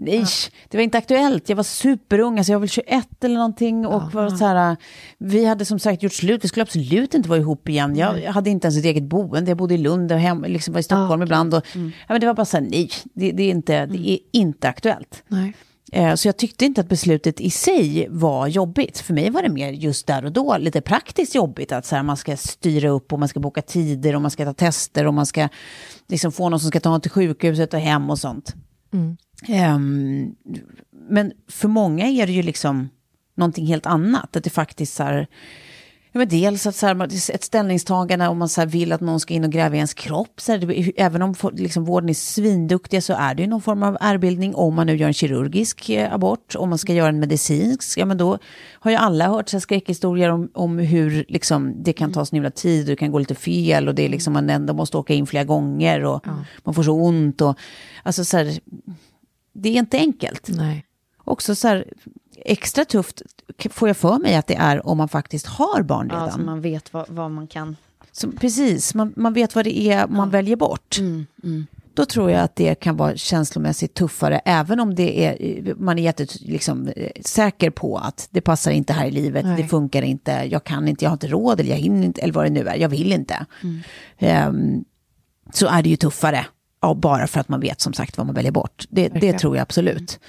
nej, 0.00 0.24
det 0.68 0.76
var 0.76 0.82
inte 0.84 0.98
aktuellt. 0.98 1.48
Jag 1.48 1.56
var 1.56 1.62
superung, 1.62 2.38
alltså 2.38 2.52
jag 2.52 2.58
var 2.58 2.60
väl 2.60 2.68
21 2.68 3.24
eller 3.24 3.34
någonting 3.34 3.86
och 3.86 4.12
var 4.12 4.30
så 4.30 4.44
här, 4.44 4.76
vi 5.18 5.44
hade 5.44 5.64
som 5.64 5.78
sagt 5.78 6.02
gjort 6.02 6.12
slut, 6.12 6.44
vi 6.44 6.48
skulle 6.48 6.62
absolut 6.62 7.14
inte 7.14 7.28
vara 7.28 7.38
ihop 7.38 7.68
igen. 7.68 7.96
Jag, 7.96 8.22
jag 8.22 8.32
hade 8.32 8.50
inte 8.50 8.66
ens 8.66 8.78
ett 8.78 8.84
eget 8.84 9.04
boende, 9.04 9.50
jag 9.50 9.58
bodde 9.58 9.74
i 9.74 9.78
Lund 9.78 10.12
och 10.12 10.18
hem, 10.18 10.42
liksom 10.44 10.72
var 10.74 10.80
i 10.80 10.82
Stockholm 10.82 11.22
ibland. 11.22 11.54
Och, 11.54 11.62
ja, 11.74 11.80
men 12.08 12.20
det 12.20 12.26
var 12.26 12.34
bara 12.34 12.44
så 12.44 12.56
här, 12.56 12.64
nej, 12.70 12.90
det, 13.14 13.32
det, 13.32 13.42
är 13.42 13.50
inte, 13.50 13.86
det 13.86 14.10
är 14.10 14.18
inte 14.32 14.68
aktuellt. 14.68 15.22
nej. 15.28 15.52
Eh, 15.92 16.14
Så 16.14 16.28
jag 16.28 16.36
tyckte 16.36 16.64
inte 16.64 16.80
att 16.80 16.88
beslutet 16.88 17.40
i 17.40 17.50
sig 17.50 18.06
var 18.10 18.46
jobbigt. 18.46 18.98
För 18.98 19.14
mig 19.14 19.30
var 19.30 19.42
det 19.42 19.48
mer 19.48 19.72
just 19.72 20.06
där 20.06 20.24
och 20.24 20.32
då 20.32 20.56
lite 20.58 20.80
praktiskt 20.80 21.34
jobbigt. 21.34 21.72
Att 21.72 21.86
så 21.86 21.96
här, 21.96 22.02
man 22.02 22.16
ska 22.16 22.36
styra 22.36 22.88
upp 22.88 23.12
och 23.12 23.18
man 23.18 23.28
ska 23.28 23.40
boka 23.40 23.62
tider 23.62 24.14
och 24.14 24.22
man 24.22 24.30
ska 24.30 24.44
ta 24.44 24.52
tester 24.52 25.06
och 25.06 25.14
man 25.14 25.26
ska 25.26 25.48
liksom 26.08 26.32
få 26.32 26.48
någon 26.48 26.60
som 26.60 26.68
ska 26.68 26.80
ta 26.80 26.94
en 26.94 27.00
till 27.00 27.10
sjukhuset 27.10 27.74
och 27.74 27.80
hem 27.80 28.10
och 28.10 28.18
sånt. 28.18 28.54
Ehm, 29.48 30.34
men 31.08 31.32
för 31.48 31.68
många 31.68 32.06
är 32.06 32.26
det 32.26 32.32
ju 32.32 32.42
liksom 32.42 32.88
någonting 33.34 33.66
helt 33.66 33.86
annat. 33.86 34.36
Att 34.36 34.44
det 34.44 34.50
faktiskt 34.50 34.94
så 34.94 35.02
här, 35.02 35.26
Ja, 36.12 36.18
men 36.18 36.28
dels 36.28 36.66
att 36.66 36.74
så 36.76 36.86
här, 36.86 37.04
ett 37.34 37.44
ställningstagande 37.44 38.28
om 38.28 38.38
man 38.38 38.48
så 38.48 38.64
vill 38.64 38.92
att 38.92 39.00
någon 39.00 39.20
ska 39.20 39.34
in 39.34 39.44
och 39.44 39.52
gräva 39.52 39.74
i 39.74 39.78
ens 39.78 39.94
kropp. 39.94 40.40
Så 40.40 40.52
här, 40.52 40.58
det, 40.58 40.92
även 40.96 41.22
om 41.22 41.34
liksom, 41.52 41.84
vården 41.84 42.08
är 42.08 42.14
svinduktiga 42.14 43.00
så 43.00 43.12
är 43.12 43.34
det 43.34 43.42
ju 43.42 43.48
någon 43.48 43.60
form 43.60 43.82
av 43.82 43.96
ärrbildning. 44.00 44.54
Om 44.54 44.74
man 44.74 44.86
nu 44.86 44.96
gör 44.96 45.06
en 45.06 45.14
kirurgisk 45.14 45.88
eh, 45.88 46.14
abort, 46.14 46.56
om 46.56 46.68
man 46.68 46.78
ska 46.78 46.92
göra 46.92 47.08
en 47.08 47.20
medicinsk, 47.20 47.98
ja 47.98 48.04
men 48.04 48.18
då 48.18 48.38
har 48.72 48.90
ju 48.90 48.96
alla 48.96 49.28
hört 49.28 49.48
så 49.48 49.56
här, 49.56 49.60
skräckhistorier 49.60 50.28
om, 50.28 50.50
om 50.54 50.78
hur 50.78 51.24
liksom, 51.28 51.82
det 51.82 51.92
kan 51.92 52.12
ta 52.12 52.24
så 52.24 52.36
himla 52.36 52.50
tid 52.50 52.80
och 52.80 52.90
det 52.90 52.96
kan 52.96 53.12
gå 53.12 53.18
lite 53.18 53.34
fel 53.34 53.88
och 53.88 53.94
det 53.94 54.02
är 54.02 54.08
liksom 54.08 54.32
man 54.32 54.50
ändå 54.50 54.74
måste 54.74 54.96
åka 54.96 55.14
in 55.14 55.26
flera 55.26 55.44
gånger 55.44 56.04
och 56.04 56.26
man 56.64 56.74
får 56.74 56.82
så 56.82 56.92
ont. 56.92 57.40
Och, 57.40 57.58
alltså 58.02 58.24
så 58.24 58.36
här, 58.36 58.58
det 59.52 59.68
är 59.68 59.72
inte 59.78 59.96
enkelt 59.98 60.48
nej. 60.48 60.84
också 61.24 61.54
så 61.54 61.68
här, 61.68 61.84
extra 62.36 62.84
tufft 62.84 63.22
får 63.70 63.88
jag 63.88 63.96
för 63.96 64.18
mig 64.18 64.34
att 64.34 64.46
det 64.46 64.54
är 64.56 64.86
om 64.86 64.98
man 64.98 65.08
faktiskt 65.08 65.46
har 65.46 65.82
barn 65.82 66.08
Ja, 66.12 66.16
redan. 66.16 66.32
så 66.32 66.38
man 66.40 66.60
vet 66.60 66.92
vad, 66.92 67.08
vad 67.08 67.30
man 67.30 67.46
kan. 67.46 67.76
Så, 68.12 68.32
precis, 68.32 68.94
man, 68.94 69.12
man 69.16 69.32
vet 69.32 69.54
vad 69.54 69.64
det 69.64 69.78
är 69.80 70.06
man 70.06 70.30
väljer 70.30 70.56
bort. 70.56 70.98
Mm, 70.98 71.66
Då 71.94 72.04
tror 72.06 72.30
jag 72.30 72.40
att 72.40 72.56
det 72.56 72.74
kan 72.74 72.96
vara 72.96 73.16
känslomässigt 73.16 73.94
tuffare, 73.94 74.38
även 74.44 74.80
om 74.80 74.94
det 74.94 75.24
är, 75.26 75.74
man 75.74 75.98
är 75.98 76.02
jättesäker 76.02 76.46
liksom, 76.52 76.92
säker 77.20 77.70
på 77.70 77.96
att 77.98 78.28
det 78.30 78.40
passar 78.40 78.70
inte 78.70 78.92
här 78.92 79.06
i 79.06 79.10
livet, 79.10 79.44
Nej. 79.44 79.62
det 79.62 79.68
funkar 79.68 80.02
inte, 80.02 80.32
jag 80.32 80.64
kan 80.64 80.88
inte, 80.88 81.04
jag 81.04 81.10
har 81.10 81.14
inte 81.14 81.26
råd, 81.28 81.60
eller 81.60 81.70
jag 81.70 81.76
hinner 81.78 82.06
inte, 82.06 82.20
eller 82.22 82.32
vad 82.32 82.44
det 82.46 82.50
nu 82.50 82.68
är, 82.68 82.76
jag 82.76 82.88
vill 82.88 83.12
inte. 83.12 83.46
Ehm, 84.18 84.84
så 85.52 85.66
är 85.66 85.82
det 85.82 85.88
ju 85.88 85.96
tuffare, 85.96 86.46
ja, 86.80 86.94
bara 86.94 87.26
för 87.26 87.40
att 87.40 87.48
man 87.48 87.60
vet 87.60 87.80
som 87.80 87.92
sagt 87.92 88.16
vad 88.18 88.26
man 88.26 88.34
väljer 88.34 88.52
bort. 88.52 88.84
Det, 88.90 89.08
det 89.08 89.38
tror 89.38 89.56
jag 89.56 89.62
absolut. 89.62 90.20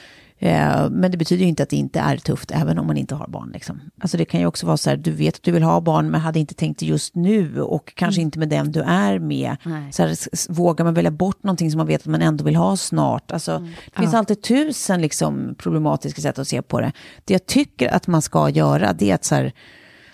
Eh, 0.43 0.89
Men 0.89 1.12
det 1.12 1.18
betyder 1.18 1.43
ju 1.43 1.49
inte 1.49 1.64
att 1.64 1.70
det 1.70 1.76
inte 1.76 1.99
är 1.99 2.18
tufft, 2.18 2.52
även 2.52 2.80
om 2.80 2.88
man 2.88 2.97
inte 2.97 3.16
har 3.16 3.28
barn. 3.28 3.52
Liksom. 3.54 3.82
Alltså 4.02 4.18
det 4.18 4.26
kan 4.26 4.39
ju 4.39 4.45
också 4.45 4.66
vara 4.66 4.78
så 4.78 4.89
här, 4.89 4.97
du 4.97 5.12
vet 5.12 5.36
att 5.36 5.43
du 5.43 5.52
vill 5.52 5.64
ha 5.64 5.82
barn, 5.82 6.12
men 6.12 6.22
hade 6.22 6.39
inte 6.39 6.54
tänkt 6.54 6.80
det 6.80 6.86
just 6.86 7.16
nu, 7.16 7.62
och 7.62 7.95
kanske 7.95 8.22
inte 8.22 8.39
med 8.39 8.49
den 8.49 8.72
du 8.72 8.82
är 8.82 9.20
med. 9.20 9.58
Nej. 9.64 9.91
Så 9.91 10.04
här, 10.04 10.18
vågar 10.54 10.86
man 10.86 10.93
välja 10.93 11.12
bort 11.12 11.43
någonting 11.43 11.72
som 11.72 11.78
man 11.78 11.88
vet 11.88 12.02
att 12.02 12.08
man 12.08 12.22
ändå 12.22 12.43
vill 12.43 12.56
ha 12.56 12.78
snart? 12.78 13.32
Alltså, 13.32 13.68
Det 13.86 13.99
finns 13.99 14.14
alltid 14.14 14.41
tusen 14.41 15.02
liksom, 15.02 15.56
problematiska 15.58 16.22
sätt 16.22 16.39
att 16.39 16.47
se 16.47 16.62
på 16.62 16.80
det. 16.82 16.91
Det 17.26 17.34
jag 17.34 17.45
tycker 17.45 17.88
att 17.88 18.08
man 18.08 18.22
ska 18.22 18.49
göra, 18.49 18.93
det 18.93 19.12
är 19.12 19.16
att 19.16 19.26
så 19.26 19.36
här, 19.36 19.54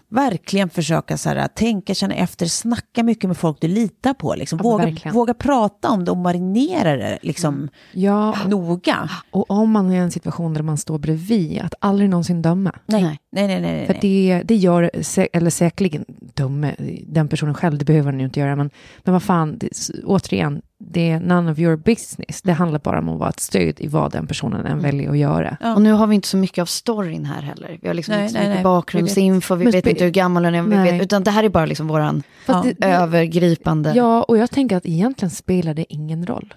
verkligen 0.09 0.69
försöka 0.69 1.17
så 1.17 1.29
här, 1.29 1.47
tänka, 1.47 1.93
känna 1.93 2.15
efter, 2.15 2.45
snacka 2.45 3.03
mycket 3.03 3.27
med 3.27 3.37
folk 3.37 3.61
du 3.61 3.67
litar 3.67 4.13
på. 4.13 4.35
Liksom. 4.35 4.59
Våga, 4.59 4.85
verkligen. 4.85 5.13
våga 5.15 5.33
prata 5.33 5.89
om 5.89 6.05
det 6.05 6.11
och 6.11 6.17
marinera 6.17 6.97
det 6.97 7.19
liksom, 7.21 7.69
Ja, 7.93 8.35
noga. 8.47 9.09
och 9.31 9.51
om 9.51 9.71
man 9.71 9.91
är 9.91 9.95
i 9.95 9.97
en 9.97 10.11
situation 10.11 10.53
där 10.53 10.61
man 10.61 10.77
står 10.77 10.97
bredvid, 10.99 11.61
att 11.61 11.73
aldrig 11.79 12.09
någonsin 12.09 12.41
döma. 12.41 12.71
Nej, 12.85 13.19
Nej. 13.45 13.47
nej, 13.47 13.61
nej. 13.61 13.85
För 13.87 13.97
det, 14.01 14.41
det 14.45 14.55
gör, 14.55 14.89
sä- 14.93 15.27
eller 15.33 15.49
säkerligen 15.49 16.05
döme, 16.33 16.75
den 17.07 17.27
personen 17.27 17.53
själv, 17.53 17.77
det 17.77 17.85
behöver 17.85 18.11
den 18.11 18.19
ju 18.19 18.25
inte 18.25 18.39
göra, 18.39 18.55
men, 18.55 18.69
men 19.03 19.13
vad 19.13 19.23
fan, 19.23 19.57
det, 19.57 19.69
återigen, 20.05 20.61
det 20.79 21.09
är 21.09 21.19
none 21.19 21.51
of 21.51 21.59
your 21.59 21.75
business. 21.75 22.41
Det 22.41 22.51
handlar 22.53 22.79
bara 22.79 22.99
om 22.99 23.09
att 23.09 23.19
vara 23.19 23.29
ett 23.29 23.39
stöd 23.39 23.73
i 23.77 23.87
vad 23.87 24.11
den 24.11 24.27
personen 24.27 24.65
än 24.65 24.79
väljer 24.79 25.09
att 25.09 25.17
göra. 25.17 25.57
Ja. 25.61 25.75
Och 25.75 25.81
nu 25.81 25.91
har 25.91 26.07
vi 26.07 26.15
inte 26.15 26.27
så 26.27 26.37
mycket 26.37 26.61
av 26.61 26.65
storyn 26.65 27.25
här 27.25 27.41
heller. 27.41 27.77
Vi 27.81 27.87
har 27.87 27.93
liksom 27.95 28.13
Nej, 28.15 28.21
inte 28.23 28.33
så 28.33 28.39
nej, 28.39 28.47
mycket 28.47 28.57
nej. 28.57 28.63
bakgrundsinfo, 28.63 29.55
vi 29.55 29.65
vet 29.65 29.85
spe- 29.85 29.89
inte 29.89 30.03
hur 30.03 30.11
gammal 30.11 30.45
hon 30.45 30.55
är, 30.55 30.61
vi 30.83 30.91
vet, 30.91 31.01
utan 31.01 31.23
det 31.23 31.31
här 31.31 31.43
är 31.43 31.49
bara 31.49 31.65
liksom 31.65 31.87
våran 31.87 32.23
Ja. 32.45 32.65
övergripande... 32.81 33.93
ja, 33.95 34.23
och 34.23 34.37
jag 34.37 34.51
tänker 34.51 34.75
att 34.77 34.85
egentligen 34.85 35.29
spelar 35.29 35.73
det 35.73 35.85
ingen 35.93 36.25
roll. 36.25 36.53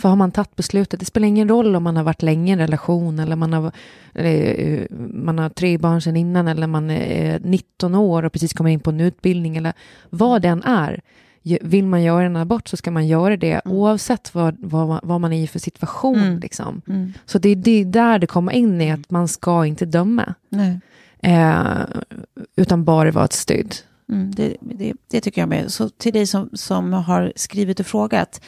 För 0.00 0.08
har 0.08 0.16
man 0.16 0.30
tagit 0.30 0.56
beslutet, 0.56 1.00
det 1.00 1.06
spelar 1.06 1.28
ingen 1.28 1.48
roll 1.48 1.76
om 1.76 1.82
man 1.82 1.96
har 1.96 2.04
varit 2.04 2.22
länge 2.22 2.50
i 2.50 2.52
en 2.52 2.58
relation 2.58 3.18
eller 3.18 3.36
man 3.36 3.52
har, 3.52 3.72
eller, 4.14 4.60
eh, 4.60 4.96
man 4.98 5.38
har 5.38 5.48
tre 5.48 5.78
barn 5.78 6.02
sedan 6.02 6.16
innan 6.16 6.48
eller 6.48 6.66
man 6.66 6.90
är 6.90 7.40
19 7.40 7.94
år 7.94 8.22
och 8.22 8.32
precis 8.32 8.52
kommer 8.52 8.70
in 8.70 8.80
på 8.80 8.90
en 8.90 9.00
utbildning 9.00 9.56
eller 9.56 9.72
vad 10.10 10.42
den 10.42 10.62
är. 10.62 11.00
Vill 11.60 11.86
man 11.86 12.02
göra 12.02 12.26
en 12.26 12.36
abort 12.36 12.68
så 12.68 12.76
ska 12.76 12.90
man 12.90 13.06
göra 13.06 13.36
det 13.36 13.60
oavsett 13.64 14.34
vad, 14.34 14.56
vad, 14.58 15.00
vad 15.02 15.20
man 15.20 15.32
är 15.32 15.42
i 15.42 15.46
för 15.46 15.58
situation. 15.58 16.18
Mm. 16.18 16.40
Liksom. 16.40 16.82
Mm. 16.88 17.12
Så 17.26 17.38
det 17.38 17.48
är 17.48 17.56
det 17.56 17.70
är 17.70 17.84
där 17.84 18.18
det 18.18 18.26
kommer 18.26 18.52
in 18.52 18.80
i 18.80 18.90
att 18.90 19.10
man 19.10 19.28
ska 19.28 19.66
inte 19.66 19.86
döma. 19.86 20.34
Eh, 21.22 21.84
utan 22.56 22.84
bara 22.84 23.10
vara 23.10 23.24
ett 23.24 23.32
stöd. 23.32 23.74
Mm, 24.12 24.30
det, 24.30 24.56
det, 24.60 24.92
det 25.10 25.20
tycker 25.20 25.42
jag 25.42 25.48
med. 25.48 25.72
Så 25.72 25.88
till 25.88 26.12
dig 26.12 26.26
som, 26.26 26.50
som 26.52 26.92
har 26.92 27.32
skrivit 27.36 27.80
och 27.80 27.86
frågat. 27.86 28.40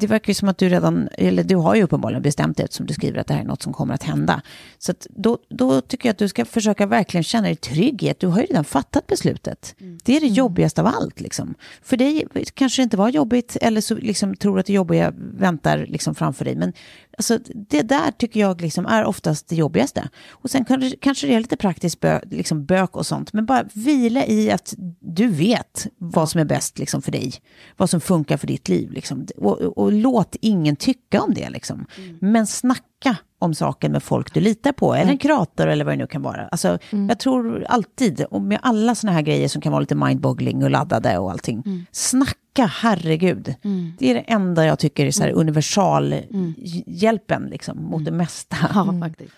Det 0.00 0.06
verkar 0.06 0.30
ju 0.30 0.34
som 0.34 0.48
att 0.48 0.58
du 0.58 0.68
redan, 0.68 1.08
eller 1.12 1.44
du 1.44 1.56
har 1.56 1.74
ju 1.74 1.82
uppenbarligen 1.82 2.22
bestämt 2.22 2.56
dig 2.56 2.64
eftersom 2.64 2.86
du 2.86 2.94
skriver 2.94 3.20
att 3.20 3.26
det 3.26 3.34
här 3.34 3.40
är 3.40 3.44
något 3.44 3.62
som 3.62 3.72
kommer 3.72 3.94
att 3.94 4.02
hända. 4.02 4.42
Så 4.78 4.92
att 4.92 5.06
då, 5.10 5.38
då 5.48 5.80
tycker 5.80 6.08
jag 6.08 6.12
att 6.12 6.18
du 6.18 6.28
ska 6.28 6.44
försöka 6.44 6.86
verkligen 6.86 7.24
känna 7.24 7.46
dig 7.46 7.56
trygg 7.56 8.02
i 8.02 8.10
att 8.10 8.20
du 8.20 8.26
har 8.26 8.40
ju 8.40 8.46
redan 8.46 8.64
fattat 8.64 9.06
beslutet. 9.06 9.74
Det 9.78 10.16
är 10.16 10.20
det 10.20 10.26
jobbigaste 10.26 10.80
av 10.80 10.86
allt. 10.86 11.20
Liksom. 11.20 11.54
För 11.82 11.96
dig 11.96 12.26
kanske 12.54 12.82
det 12.82 12.84
inte 12.84 12.96
var 12.96 13.08
jobbigt 13.08 13.56
eller 13.60 13.80
så 13.80 13.94
liksom 13.94 14.36
tror 14.36 14.58
att 14.58 14.66
det 14.66 14.72
jobbiga 14.72 15.12
väntar 15.16 15.86
liksom 15.88 16.14
framför 16.14 16.44
dig. 16.44 16.56
Men 16.56 16.72
alltså, 17.18 17.38
det 17.54 17.82
där 17.82 18.10
tycker 18.10 18.40
jag 18.40 18.60
liksom 18.60 18.86
är 18.86 19.04
oftast 19.04 19.48
det 19.48 19.56
jobbigaste. 19.56 20.08
Och 20.30 20.50
sen 20.50 20.64
kanske, 20.64 20.96
kanske 20.96 21.26
det 21.26 21.34
är 21.34 21.40
lite 21.40 21.56
praktiskt 21.56 22.00
bö, 22.00 22.20
liksom 22.30 22.64
bök 22.64 22.96
och 22.96 23.06
sånt. 23.06 23.32
Men 23.32 23.46
bara 23.46 23.64
vila 23.72 24.26
i 24.26 24.50
att 24.50 24.74
du 25.00 25.26
vet 25.26 25.86
vad 25.98 26.30
som 26.30 26.40
är 26.40 26.44
bäst 26.44 26.78
liksom, 26.78 27.02
för 27.02 27.12
dig. 27.12 27.34
Vad 27.76 27.90
som 27.90 28.00
funkar 28.00 28.36
för 28.36 28.46
ditt 28.46 28.68
liv. 28.68 28.92
Liksom. 28.92 29.26
Och, 29.36 29.60
och 29.60 29.87
låt 29.92 30.36
ingen 30.40 30.76
tycka 30.76 31.22
om 31.22 31.34
det. 31.34 31.50
Liksom. 31.50 31.86
Men 32.20 32.46
snacka 32.46 33.16
om 33.38 33.54
saken 33.54 33.92
med 33.92 34.02
folk 34.02 34.34
du 34.34 34.40
litar 34.40 34.72
på. 34.72 34.94
Eller 34.94 35.12
en 35.12 35.18
kurator 35.18 35.66
eller 35.66 35.84
vad 35.84 35.92
det 35.94 35.98
nu 35.98 36.06
kan 36.06 36.22
vara. 36.22 36.48
Alltså, 36.48 36.78
Jag 37.08 37.18
tror 37.18 37.64
alltid, 37.68 38.24
och 38.30 38.42
med 38.42 38.58
alla 38.62 38.94
såna 38.94 39.12
här 39.12 39.22
grejer 39.22 39.48
som 39.48 39.62
kan 39.62 39.72
vara 39.72 39.80
lite 39.80 39.94
mindboggling 39.94 40.64
och 40.64 40.70
laddade 40.70 41.18
och 41.18 41.30
allting. 41.30 41.86
Snacka, 41.92 42.66
herregud. 42.66 43.54
Det 43.98 44.10
är 44.10 44.14
det 44.14 44.20
enda 44.20 44.66
jag 44.66 44.78
tycker 44.78 45.06
är 45.06 45.10
så 45.10 45.22
här 45.22 45.32
universalhjälpen 45.32 47.46
liksom, 47.50 47.82
mot 47.84 48.04
det 48.04 48.10
mesta. 48.10 48.56
Ja, 48.74 48.94
faktiskt. 49.00 49.32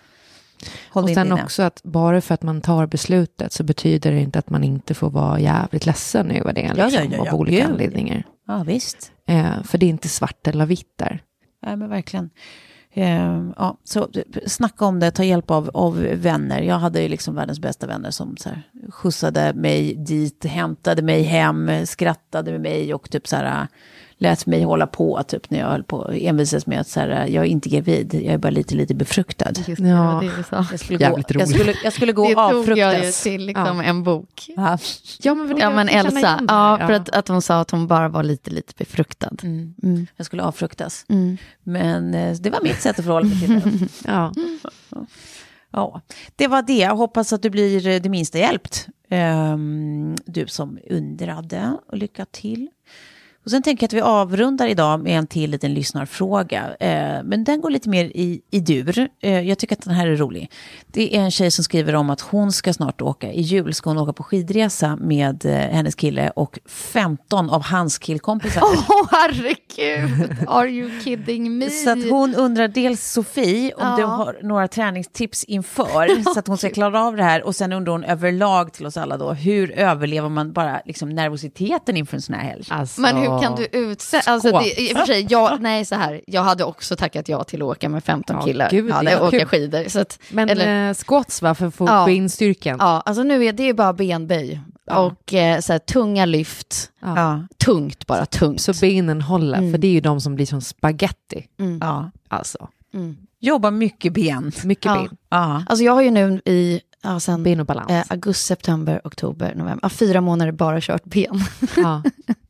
Håll 0.91 1.03
och 1.03 1.09
sen 1.09 1.27
inne. 1.27 1.43
också 1.43 1.63
att 1.63 1.83
bara 1.83 2.21
för 2.21 2.33
att 2.33 2.43
man 2.43 2.61
tar 2.61 2.85
beslutet 2.87 3.53
så 3.53 3.63
betyder 3.63 4.11
det 4.11 4.19
inte 4.19 4.39
att 4.39 4.49
man 4.49 4.63
inte 4.63 4.93
får 4.93 5.09
vara 5.09 5.39
jävligt 5.39 5.85
ledsen 5.85 6.31
över 6.31 6.53
det. 6.53 6.61
Ja, 6.61 6.73
Liksom, 6.85 7.03
ja, 7.11 7.17
ja, 7.17 7.23
ja. 7.25 7.31
Av 7.31 7.39
olika 7.39 7.67
anledningar. 7.67 8.23
Ja, 8.51 8.63
visst. 8.63 9.11
Eh, 9.27 9.63
för 9.63 9.77
det 9.77 9.85
är 9.85 9.89
inte 9.89 10.09
svart 10.09 10.47
eller 10.47 10.65
vitt 10.65 10.97
där. 10.97 11.23
Ja, 11.61 11.75
men 11.75 11.89
verkligen. 11.89 12.29
Eh, 12.93 13.49
ja, 13.57 13.77
så 13.83 14.09
snacka 14.47 14.85
om 14.85 14.99
det, 14.99 15.11
ta 15.11 15.23
hjälp 15.23 15.51
av, 15.51 15.71
av 15.73 15.97
vänner. 15.99 16.61
Jag 16.61 16.79
hade 16.79 17.01
ju 17.01 17.07
liksom 17.07 17.35
världens 17.35 17.59
bästa 17.59 17.87
vänner 17.87 18.11
som 18.11 18.37
så 18.37 18.49
här, 18.49 18.61
skjutsade 18.89 19.53
mig 19.53 19.95
dit, 19.95 20.45
hämtade 20.45 21.01
mig 21.01 21.21
hem, 21.23 21.85
skrattade 21.85 22.51
med 22.51 22.61
mig 22.61 22.93
och 22.93 23.09
typ 23.09 23.27
så 23.27 23.35
här, 23.35 23.67
lät 24.21 24.45
mig 24.45 24.63
hålla 24.63 24.87
på, 24.87 25.23
typ 25.27 25.49
när 25.49 25.59
jag 25.59 25.67
höll 25.69 25.83
på 25.83 26.11
envisas 26.11 26.65
med 26.67 26.79
att 26.81 26.87
så 26.87 26.99
här, 26.99 27.09
jag 27.27 27.45
är 27.45 27.49
inte 27.49 27.69
gravid, 27.69 28.13
jag 28.13 28.23
är 28.33 28.37
bara 28.37 28.49
lite, 28.49 28.75
lite 28.75 28.95
befruktad. 28.95 29.51
Just 29.67 29.81
det, 29.81 29.87
Ja. 29.89 30.19
det 30.21 30.27
det. 30.27 30.67
Jag 30.71 30.79
skulle, 30.79 30.97
gå, 30.97 31.03
Jävligt 31.03 31.31
jag 31.31 31.49
skulle, 31.49 31.73
jag 31.83 31.93
skulle 31.93 32.11
gå 32.11 32.27
Det 32.27 32.35
och 32.35 32.51
tog 32.65 32.67
jag 32.69 32.77
ju 32.77 32.83
avfruktas. 32.85 33.23
till 33.23 33.45
liksom 33.45 33.79
en 33.79 34.03
bok. 34.03 34.45
Ja. 34.55 34.77
Ja, 35.21 35.33
men, 35.35 35.57
Ja 35.57 35.69
men 35.69 35.89
Elsa, 35.89 36.39
ja, 36.47 36.79
för 36.87 36.93
att, 36.93 37.09
att 37.09 37.27
hon 37.27 37.41
sa 37.41 37.59
att 37.59 37.71
hon 37.71 37.87
bara 37.87 38.07
var 38.09 38.23
lite, 38.23 38.51
lite 38.51 38.73
befruktad. 38.77 39.35
Mm. 39.43 39.73
Mm. 39.83 40.07
Jag 40.17 40.25
skulle 40.25 40.43
avfruktas. 40.43 41.05
Mm. 41.09 41.37
Men 41.63 42.13
eh, 42.13 42.33
det 42.35 42.49
var 42.49 42.61
mitt 42.63 42.81
sätt 42.81 42.99
att 42.99 43.05
förhålla 43.05 43.27
mig 43.27 43.39
till 43.39 43.59
det. 43.59 43.87
Ja. 44.05 44.33
Ja, 45.73 46.01
det 46.35 46.47
var 46.47 46.61
det. 46.61 46.77
Jag 46.77 46.95
hoppas 46.95 47.33
att 47.33 47.41
du 47.41 47.49
blir 47.49 47.99
det 47.99 48.09
minsta 48.09 48.37
hjälpt. 48.37 48.87
Ehm, 49.09 50.15
du 50.25 50.47
som 50.47 50.79
undrade. 50.89 51.77
Och 51.87 51.97
lycka 51.97 52.25
till. 52.31 52.67
Och 53.45 53.51
sen 53.51 53.61
tänker 53.63 53.83
jag 53.83 53.87
att 53.87 53.93
vi 53.93 54.01
avrundar 54.01 54.67
idag 54.67 54.99
med 54.99 55.17
en 55.17 55.27
till 55.27 55.51
liten 55.51 55.73
lyssnarfråga. 55.73 56.63
Eh, 56.79 57.23
men 57.23 57.43
den 57.43 57.61
går 57.61 57.69
lite 57.69 57.89
mer 57.89 58.05
i, 58.05 58.41
i 58.51 58.59
dur. 58.59 59.09
Eh, 59.21 59.39
jag 59.39 59.57
tycker 59.57 59.75
att 59.75 59.81
den 59.85 59.93
här 59.93 60.07
är 60.07 60.15
rolig. 60.15 60.51
Det 60.87 61.15
är 61.15 61.21
en 61.21 61.31
tjej 61.31 61.51
som 61.51 61.63
skriver 61.63 61.95
om 61.95 62.09
att 62.09 62.21
hon 62.21 62.51
ska 62.51 62.73
snart 62.73 63.01
åka, 63.01 63.31
i 63.31 63.41
jul 63.41 63.73
ska 63.73 63.89
hon 63.89 63.97
åka 63.97 64.13
på 64.13 64.23
skidresa 64.23 64.95
med 64.95 65.45
eh, 65.45 65.51
hennes 65.51 65.95
kille 65.95 66.29
och 66.35 66.59
15 66.69 67.49
av 67.49 67.63
hans 67.63 67.97
killkompisar. 67.97 68.61
Åh 68.63 69.07
herregud, 69.11 70.37
are 70.47 70.69
you 70.69 70.99
kidding 71.03 71.57
me? 71.57 71.69
Så 71.69 71.89
att 71.89 72.09
hon 72.09 72.35
undrar 72.35 72.67
dels 72.67 73.11
Sofie 73.11 73.73
om 73.73 73.87
Ja. 73.87 73.95
du 73.97 74.03
har 74.03 74.39
några 74.43 74.67
träningstips 74.67 75.43
inför 75.43 76.23
så 76.33 76.39
att 76.39 76.47
hon 76.47 76.57
ska 76.57 76.69
klara 76.69 77.03
av 77.03 77.15
det 77.15 77.23
här 77.23 77.43
och 77.43 77.55
sen 77.55 77.73
undrar 77.73 77.91
hon 77.91 78.03
överlag 78.03 78.73
till 78.73 78.85
oss 78.85 78.97
alla 78.97 79.17
då 79.17 79.33
hur 79.33 79.71
överlever 79.71 80.29
man 80.29 80.53
bara 80.53 80.81
liksom 80.85 81.09
nervositeten 81.09 81.97
inför 81.97 82.17
en 82.17 82.21
sån 82.21 82.35
här 82.35 82.43
helg? 82.43 82.63
Alltså, 82.69 83.01
Men 83.01 83.30
hur 83.35 83.41
kan 83.41 83.55
du 83.55 83.65
utsätta... 83.71 84.31
Alltså, 84.31 84.51
det, 84.59 84.81
I 84.81 84.93
och 84.93 84.97
för 84.97 85.05
sig, 85.05 85.27
jag, 85.29 85.61
nej 85.61 85.85
så 85.85 85.95
här, 85.95 86.21
jag 86.27 86.41
hade 86.43 86.63
också 86.63 86.95
tackat 86.95 87.29
ja 87.29 87.43
till 87.43 87.61
att 87.61 87.67
åka 87.67 87.89
med 87.89 88.03
15 88.03 88.35
Ja, 88.39 88.45
killar. 88.45 88.69
gud, 88.71 88.89
ja, 88.89 89.19
var 89.19 89.27
åka 89.27 89.39
kul. 89.39 89.47
skidor. 89.47 89.89
Så 89.89 89.99
att, 89.99 90.19
Men 90.29 90.49
eller, 90.49 90.89
eh, 90.89 90.93
squats 90.93 91.41
va, 91.41 91.55
för 91.55 91.65
att 91.67 91.75
få 91.75 91.85
Ja. 91.85 92.09
in 92.09 92.29
styrkan? 92.29 92.77
ja, 92.79 93.01
alltså 93.05 93.23
nu 93.23 93.45
är 93.45 93.53
det 93.53 93.69
är 93.69 93.73
bara 93.73 93.93
benböj. 93.93 94.59
Ja. 94.85 94.99
Och 94.99 95.33
eh, 95.33 95.59
så 95.59 95.71
här, 95.71 95.79
tunga 95.79 96.25
lyft. 96.25 96.91
Ja. 97.01 97.13
Ja, 97.19 97.43
Tungt, 97.65 98.07
bara 98.07 98.25
tungt. 98.25 98.61
Så 98.61 98.73
benen 98.81 99.21
håller, 99.21 99.57
Mm. 99.57 99.71
för 99.71 99.77
det 99.77 99.87
är 99.87 99.91
ju 99.91 100.01
de 100.01 100.21
som 100.21 100.35
blir 100.35 100.45
som 100.45 100.61
spaghetti. 100.61 101.47
Mm. 101.59 101.77
ja. 101.81 102.11
Alltså, 102.27 102.67
Mm. 102.93 103.17
Jobba 103.39 103.71
mycket 103.71 104.13
ben. 104.13 104.51
mycket 104.63 104.85
Ja. 104.85 104.93
ben. 104.95 105.17
Ja. 105.29 105.63
Alltså 105.69 105.83
jag 105.83 105.93
har 105.93 106.01
ju 106.01 106.11
nu 106.11 106.41
i 106.45 106.81
ja, 107.03 107.19
sen, 107.19 107.43
Ben 107.43 107.59
och 107.59 107.65
balans. 107.65 107.91
eh, 107.91 108.03
augusti, 108.09 108.43
september, 108.47 109.01
oktober, 109.03 109.53
november, 109.55 109.79
ja, 109.81 109.89
fyra 109.89 110.21
månader 110.21 110.51
bara 110.51 110.81
kört 110.81 111.03
ben. 111.03 111.43
Ja. 111.77 112.03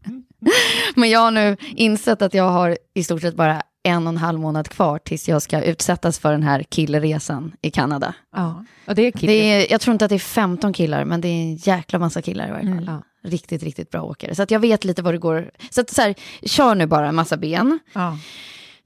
Men 0.96 1.10
jag 1.10 1.20
har 1.20 1.32
nu 1.32 1.58
insett 1.76 2.22
att 2.22 2.34
jag 2.34 2.50
har 2.50 2.78
i 2.94 3.04
stort 3.04 3.22
sett 3.22 3.36
bara 3.36 3.62
en 3.84 4.08
och 4.08 4.14
en 4.14 4.18
halv 4.18 4.40
månad 4.40 4.70
kvar 4.70 5.00
tills 5.00 5.30
jag 5.30 5.42
ska 5.42 5.62
utsättas 5.64 6.20
för 6.20 6.32
den 6.32 6.44
här 6.44 6.64
killeresan 6.70 7.52
i 7.62 7.72
Kanada. 7.72 8.14
Ja. 8.36 8.66
Och 8.88 8.96
det 8.96 9.02
är. 9.02 9.12
Det 9.28 9.32
är, 9.34 9.72
jag 9.72 9.82
tror 9.82 9.92
inte 9.94 10.06
att 10.06 10.10
det 10.10 10.16
är 10.16 10.20
15 10.20 10.74
killar, 10.74 11.06
men 11.06 11.22
det 11.22 11.28
är 11.28 11.42
en 11.42 11.56
jäkla 11.56 12.00
massa 12.00 12.22
killar 12.22 12.48
i 12.48 12.52
varje 12.52 12.76
fall. 12.76 12.86
Ja. 12.88 13.30
Riktigt, 13.30 13.64
riktigt 13.64 13.90
bra 13.90 14.02
åkare. 14.02 14.36
Så 14.36 14.44
att 14.44 14.52
jag 14.52 14.60
vet 14.60 14.84
lite 14.86 15.02
vad 15.02 15.14
det 15.14 15.18
går. 15.18 15.52
Så 15.70 15.82
att 15.82 15.90
så 15.90 16.02
här, 16.02 16.16
kör 16.46 16.76
nu 16.76 16.86
bara 16.86 17.08
en 17.08 17.16
massa 17.16 17.38
ben. 17.38 17.80
Ja. 17.94 18.18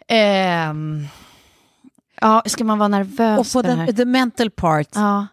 Ehm, 0.08 1.08
ja, 2.22 2.44
ska 2.46 2.64
man 2.64 2.78
vara 2.78 2.88
nervös 2.88 3.40
Och 3.56 3.62
på 3.62 3.68
det 3.68 3.74
här? 3.76 3.92
the, 3.92 4.06
mental 4.06 4.50
part, 4.52 4.88
Ja, 4.96 5.28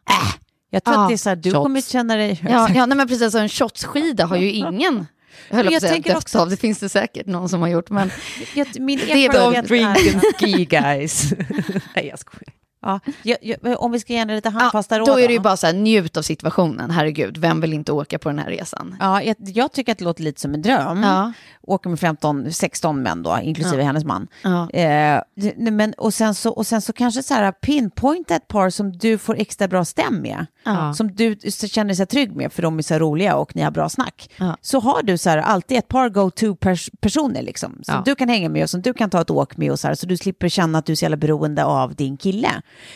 jag 0.71 0.85
tror 0.85 0.97
Ja. 0.97 1.03
att 1.03 1.09
det 1.09 1.15
är 1.15 1.17
så 1.17 1.29
här, 1.29 1.37
du 1.37 1.51
Shots. 1.51 1.63
kommer 1.63 1.81
känna 1.81 2.17
dig... 2.17 2.41
ja, 2.51 2.69
ja 2.75 2.87
nej, 2.87 2.97
men 2.97 3.09
precis. 3.09 3.23
Alltså 3.23 3.39
en 3.39 3.49
shotsskida 3.49 4.27
har 4.27 4.37
ju 4.37 4.51
ingen 4.53 5.07
jag 5.49 5.57
höll 5.57 5.65
Men 5.65 5.71
på 5.71 5.73
jag 5.73 5.77
att 5.77 5.83
säga 5.83 5.93
tänker 5.93 6.11
dött 6.11 6.23
också 6.23 6.39
av, 6.39 6.51
det 6.51 6.57
finns 6.57 6.79
det 6.79 6.89
säkert 6.89 7.27
någon 7.27 7.49
som 7.49 7.61
har 7.61 7.69
gjort, 7.69 7.91
men 7.91 8.11
Jag, 8.55 8.81
min 8.81 8.99
Det 9.07 9.13
är 9.13 9.29
erfarenhet 9.29 9.69
Drink 9.69 10.15
and 10.15 10.23
ski 10.41 10.65
guys. 10.65 11.33
Nej 11.95 12.07
jag 12.07 12.19
skojar. 12.19 12.62
Ja, 12.83 13.01
jag, 13.23 13.39
jag, 13.43 13.83
om 13.83 13.93
vi 13.93 14.01
ska 14.01 14.13
ge 14.13 14.25
lite 14.25 14.49
handfasta 14.49 14.99
råd 14.99 15.09
då 15.09 15.19
är 15.21 15.29
det 15.29 15.35
ju 15.35 15.41
bara 15.41 15.57
så 15.57 15.67
här, 15.67 15.75
njut 15.75 16.17
av 16.17 16.23
situationen, 16.23 16.91
herregud, 16.91 17.37
vem 17.37 17.61
vill 17.61 17.73
inte 17.73 17.93
åka 17.93 18.19
på 18.19 18.29
den 18.29 18.39
här 18.39 18.47
resan? 18.51 18.97
Ja, 19.01 19.23
jag, 19.23 19.37
jag 19.39 19.73
tycker 19.73 19.93
att 19.93 19.99
det 19.99 20.05
låter 20.05 20.23
lite 20.23 20.41
som 20.41 20.55
en 20.55 20.63
dröm. 20.63 21.03
Ja, 21.03 21.33
Åker 21.67 21.91
med 21.91 22.01
15, 22.01 22.53
16 22.53 23.03
män 23.03 23.23
då, 23.23 23.39
inklusive 23.43 23.83
hennes 23.83 24.05
man. 24.05 24.27
ja. 24.43 24.71
Eh, 24.71 25.21
men, 25.57 25.93
och, 25.99 26.15
sen 26.15 26.35
så, 26.35 26.51
och 26.51 26.67
sen 26.67 26.81
så 26.83 26.93
kanske 26.93 27.23
så 27.23 27.35
här 27.35 27.53
pinpointa 27.53 28.35
ett 28.37 28.49
par 28.49 28.71
som 28.71 28.93
du 28.93 29.19
får 29.19 29.37
extra 29.39 29.69
bra 29.69 29.85
stäm 29.85 30.23
med. 30.23 30.47
Ja. 30.65 30.95
Som 30.95 31.15
du 31.15 31.37
känner 31.69 31.95
sig 31.95 32.07
trygg 32.07 32.37
med 32.37 32.53
för 32.53 32.63
de 32.63 32.79
är 32.79 32.83
så 32.83 32.99
roliga 32.99 33.37
och 33.37 33.57
ni 33.57 33.63
har 33.63 33.71
bra 33.71 33.89
snack. 33.89 34.31
Ja. 34.37 34.57
Så 34.61 34.81
har 34.81 35.03
du 35.03 35.19
så 35.19 35.31
här 35.31 35.39
alltid 35.39 35.79
ett 35.79 35.89
par 35.89 36.09
go-to-personer 36.09 37.43
liksom. 37.43 37.73
Som 37.83 37.95
Ja. 37.95 38.03
du 38.05 38.15
kan 38.15 38.29
hänga 38.29 38.49
med 38.49 38.63
och 38.63 38.71
som 38.71 38.83
du 38.83 38.95
kan 38.95 39.11
ta 39.11 39.21
ett 39.21 39.31
åk 39.31 39.57
med 39.57 39.71
och 39.73 39.79
så 39.81 39.89
här. 39.89 39.95
Så 39.95 40.07
du 40.07 40.17
slipper 40.17 40.49
känna 40.49 40.79
att 40.79 40.87
du 40.87 40.93
är 40.93 40.97
så 40.97 41.05
jävla 41.05 41.17
beroende 41.17 41.65
av 41.65 41.95
din 41.95 42.17
kille. 42.17 42.49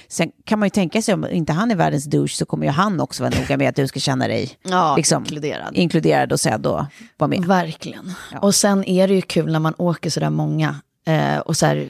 Sen 0.09 0.31
kan 0.45 0.59
man 0.59 0.67
ju 0.67 0.71
tänka 0.71 1.03
sig 1.03 1.15
om 1.15 1.27
inte 1.27 1.53
han 1.53 1.71
är 1.71 1.77
världens 1.77 2.05
douche 2.05 2.29
så 2.29 2.47
kommer 2.47 2.67
ju 2.67 2.73
han 2.73 3.01
också 3.01 3.23
vara 3.23 3.35
noga 3.41 3.57
med 3.57 3.69
att 3.69 3.77
du 3.77 3.89
ska 3.89 4.01
känna 4.01 4.29
dig 4.29 4.51
ja 4.63 4.97
liksom, 4.97 5.23
inkluderad. 5.23 5.77
inkluderad 5.77 6.33
och 6.33 6.41
sedd 6.41 6.67
och 6.67 6.85
vara 7.17 7.29
med. 7.29 7.45
Verkligen. 7.45 8.13
Ja. 8.33 8.39
Och 8.39 8.55
sen 8.55 8.85
är 8.85 9.09
det 9.09 9.15
ju 9.15 9.23
kul 9.23 9.53
när 9.53 9.61
man 9.61 9.75
åker 9.79 10.11
sådär 10.11 10.31
många 10.31 10.77
eh, 11.07 11.39
och 11.39 11.57
så 11.57 11.67
här, 11.67 11.89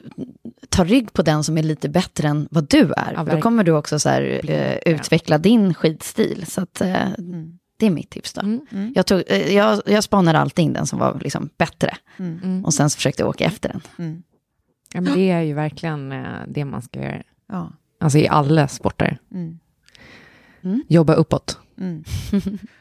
ta 0.69 0.85
rygg 0.85 1.13
på 1.13 1.23
den 1.23 1.45
som 1.45 1.59
är 1.59 1.63
lite 1.63 1.89
bättre 1.89 2.29
än 2.29 2.49
vad 2.51 2.69
du 2.69 2.93
är. 2.97 3.25
För 3.25 3.37
då 3.37 3.41
kommer 3.41 3.65
du 3.65 3.73
också 3.73 3.99
så 3.99 4.09
här, 4.09 4.51
eh, 4.51 4.95
utveckla 4.95 5.39
din 5.39 5.75
skidstil. 5.75 6.45
Så 6.49 6.61
att, 6.61 6.81
eh, 6.81 7.09
det 7.79 7.87
är 7.87 7.91
mitt 7.91 8.11
tips 8.11 8.33
då. 8.33 8.41
Mm. 8.41 8.93
Jag, 8.95 9.07
tog, 9.07 9.23
eh, 9.27 9.55
jag, 9.55 9.83
jag 9.87 10.05
spanade 10.05 10.39
alltid 10.39 10.65
in 10.65 10.73
den 10.73 10.87
som 10.87 10.99
var 10.99 11.19
liksom 11.23 11.49
bättre. 11.59 11.97
Mm. 12.17 12.65
Och 12.65 12.75
sen 12.75 12.91
så 12.91 12.97
försökte 12.97 13.23
jag 13.23 13.29
åka 13.29 13.45
efter 13.45 13.69
den. 13.69 13.81
Mm. 13.99 14.23
Ja, 14.95 15.01
men 15.01 15.15
det 15.15 15.31
är 15.31 15.41
ju 15.41 15.55
verkligen 15.55 16.13
eh, 16.13 16.25
det 16.49 16.65
man 16.65 16.83
ska 16.83 17.01
göra. 17.01 17.23
Ja. 17.53 17.73
Alltså 18.01 18.19
i 18.19 18.29
alla 18.29 18.69
sporter. 18.69 19.19
Mm. 19.35 19.59
Jobba 20.89 21.15
uppåt. 21.15 21.59
Mm. 21.81 22.05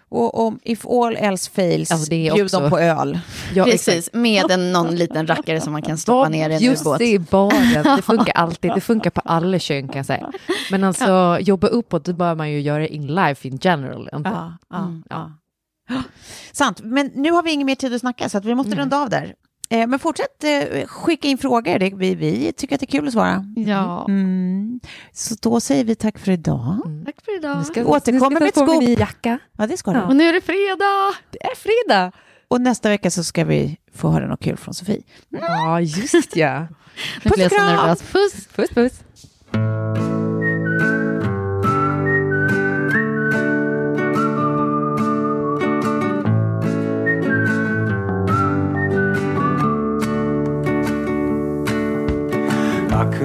och 0.10 0.46
om 0.48 0.60
if 0.64 0.86
all 0.86 1.16
else 1.16 1.52
fails, 1.52 1.92
Alltså, 1.92 2.10
det 2.10 2.28
är 2.28 2.34
bjud 2.34 2.46
också- 2.46 2.60
dem 2.60 2.70
på 2.70 2.80
öl. 2.80 3.20
Ja, 3.54 3.64
Precis, 3.66 4.10
med 4.14 4.52
en, 4.52 4.72
någon 4.72 4.96
liten 4.96 5.28
rackare 5.28 5.62
som 5.62 5.74
man 5.74 5.82
kan 5.82 5.98
stoppa 5.98 6.30
ner 6.30 6.50
i 6.50 6.54
en 6.54 6.62
Just 6.62 6.82
ubåt. 6.82 7.00
det, 7.00 7.06
i 7.12 7.20
baren. 7.20 7.96
Det 7.96 8.02
funkar 8.02 8.34
alltid. 8.36 8.72
Det 8.76 8.82
funkar 8.82 9.10
på 9.10 9.22
alla 9.26 9.60
kön 9.60 9.88
kan 9.88 9.98
jag 9.98 10.06
säga. 10.06 10.32
Men 10.72 10.84
alltså 10.84 11.38
jobba 11.42 11.68
uppåt, 11.68 12.06
det 12.06 12.14
bör 12.14 12.36
man 12.36 12.52
ju 12.52 12.62
göra 12.62 12.88
in 12.88 13.08
life 13.08 13.48
in 13.48 13.58
general. 13.62 14.10
Inte? 14.14 14.30
Ja, 14.30 14.58
ja, 14.70 14.78
Mm. 14.86 15.04
ja. 15.10 15.32
Sant, 16.52 16.82
men 16.84 17.12
nu 17.16 17.32
har 17.32 17.44
vi 17.44 17.52
ingen 17.52 17.66
mer 17.66 17.76
tid 17.76 17.94
att 17.94 18.00
snacka 18.02 18.30
så 18.30 18.38
att 18.38 18.46
vi 18.46 18.56
måste 18.56 18.72
Mm. 18.72 18.80
runda 18.80 18.98
av 18.98 19.10
där. 19.10 19.36
Eh, 19.70 19.88
men 19.88 20.00
fortsätt 20.00 20.44
eh, 20.44 20.86
skicka 20.88 21.28
in 21.28 21.38
frågor, 21.38 21.80
det, 21.80 21.90
vi, 21.96 22.16
vi 22.16 22.54
tycker 22.54 22.76
att 22.76 22.80
det 22.80 22.86
är 22.86 22.92
kul 23.00 23.08
att 23.08 23.14
svara. 23.14 23.46
Ja, 23.56 24.06
Mm. 24.10 24.80
Så 25.14 25.36
då 25.42 25.60
säger 25.60 25.84
vi 25.84 25.96
tack 25.96 26.20
för 26.20 26.32
idag. 26.32 26.78
tack 27.06 27.16
för 27.26 27.38
idag. 27.38 27.58
Nu 27.58 27.64
ska, 27.64 27.84
nu 28.12 28.20
ska 28.20 28.30
med 28.30 28.42
ett 28.42 28.56
skop. 28.56 28.80
min 28.80 28.94
jacka. 29.00 29.40
Ja, 29.58 29.68
det 29.68 29.78
ska 29.78 29.92
du. 29.92 29.98
Ja. 30.00 30.06
Och 30.06 30.16
nu 30.16 30.24
är 30.24 30.34
det 30.34 30.42
fredag! 30.42 31.16
Det 31.32 31.44
är 31.44 31.56
fredag. 31.56 32.12
Och 32.48 32.62
nästa 32.62 32.90
vecka 32.90 33.12
så 33.12 33.24
ska 33.24 33.44
vi 33.46 33.78
få 33.94 34.10
höra 34.10 34.28
något 34.28 34.44
kul 34.44 34.58
från 34.58 34.74
Sofie. 34.74 35.02
Ja, 35.30 35.82
just 35.82 36.36
ja. 36.36 36.68
Puss 37.24 37.46
och 37.46 37.52
kram! 37.52 37.96
Puss! 37.96 38.48
Puss, 38.56 38.70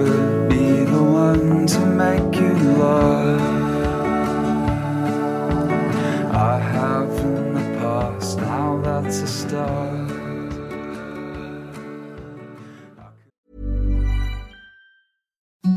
could 0.05 0.49
be 0.49 0.83
the 0.83 1.03
one 1.03 1.67
to 1.67 1.79
make 1.85 2.35
you. 2.35 2.51
I 6.33 6.57
have 6.57 7.09
in 7.19 7.53
the 7.53 7.79
past, 7.79 8.37
now 8.37 8.81
that's 8.81 9.21
a 9.21 9.27
start. 9.27 10.11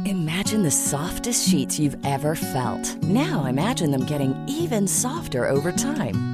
Imagine 0.07 0.63
the 0.63 0.71
softest 0.71 1.49
sheets 1.49 1.79
you've 1.79 1.97
ever 2.05 2.35
felt. 2.35 2.97
Now 3.03 3.45
imagine 3.45 3.91
them 3.91 4.07
getting 4.07 4.35
even 4.49 4.87
softer 4.87 5.47
over 5.47 5.73
time. 5.73 6.34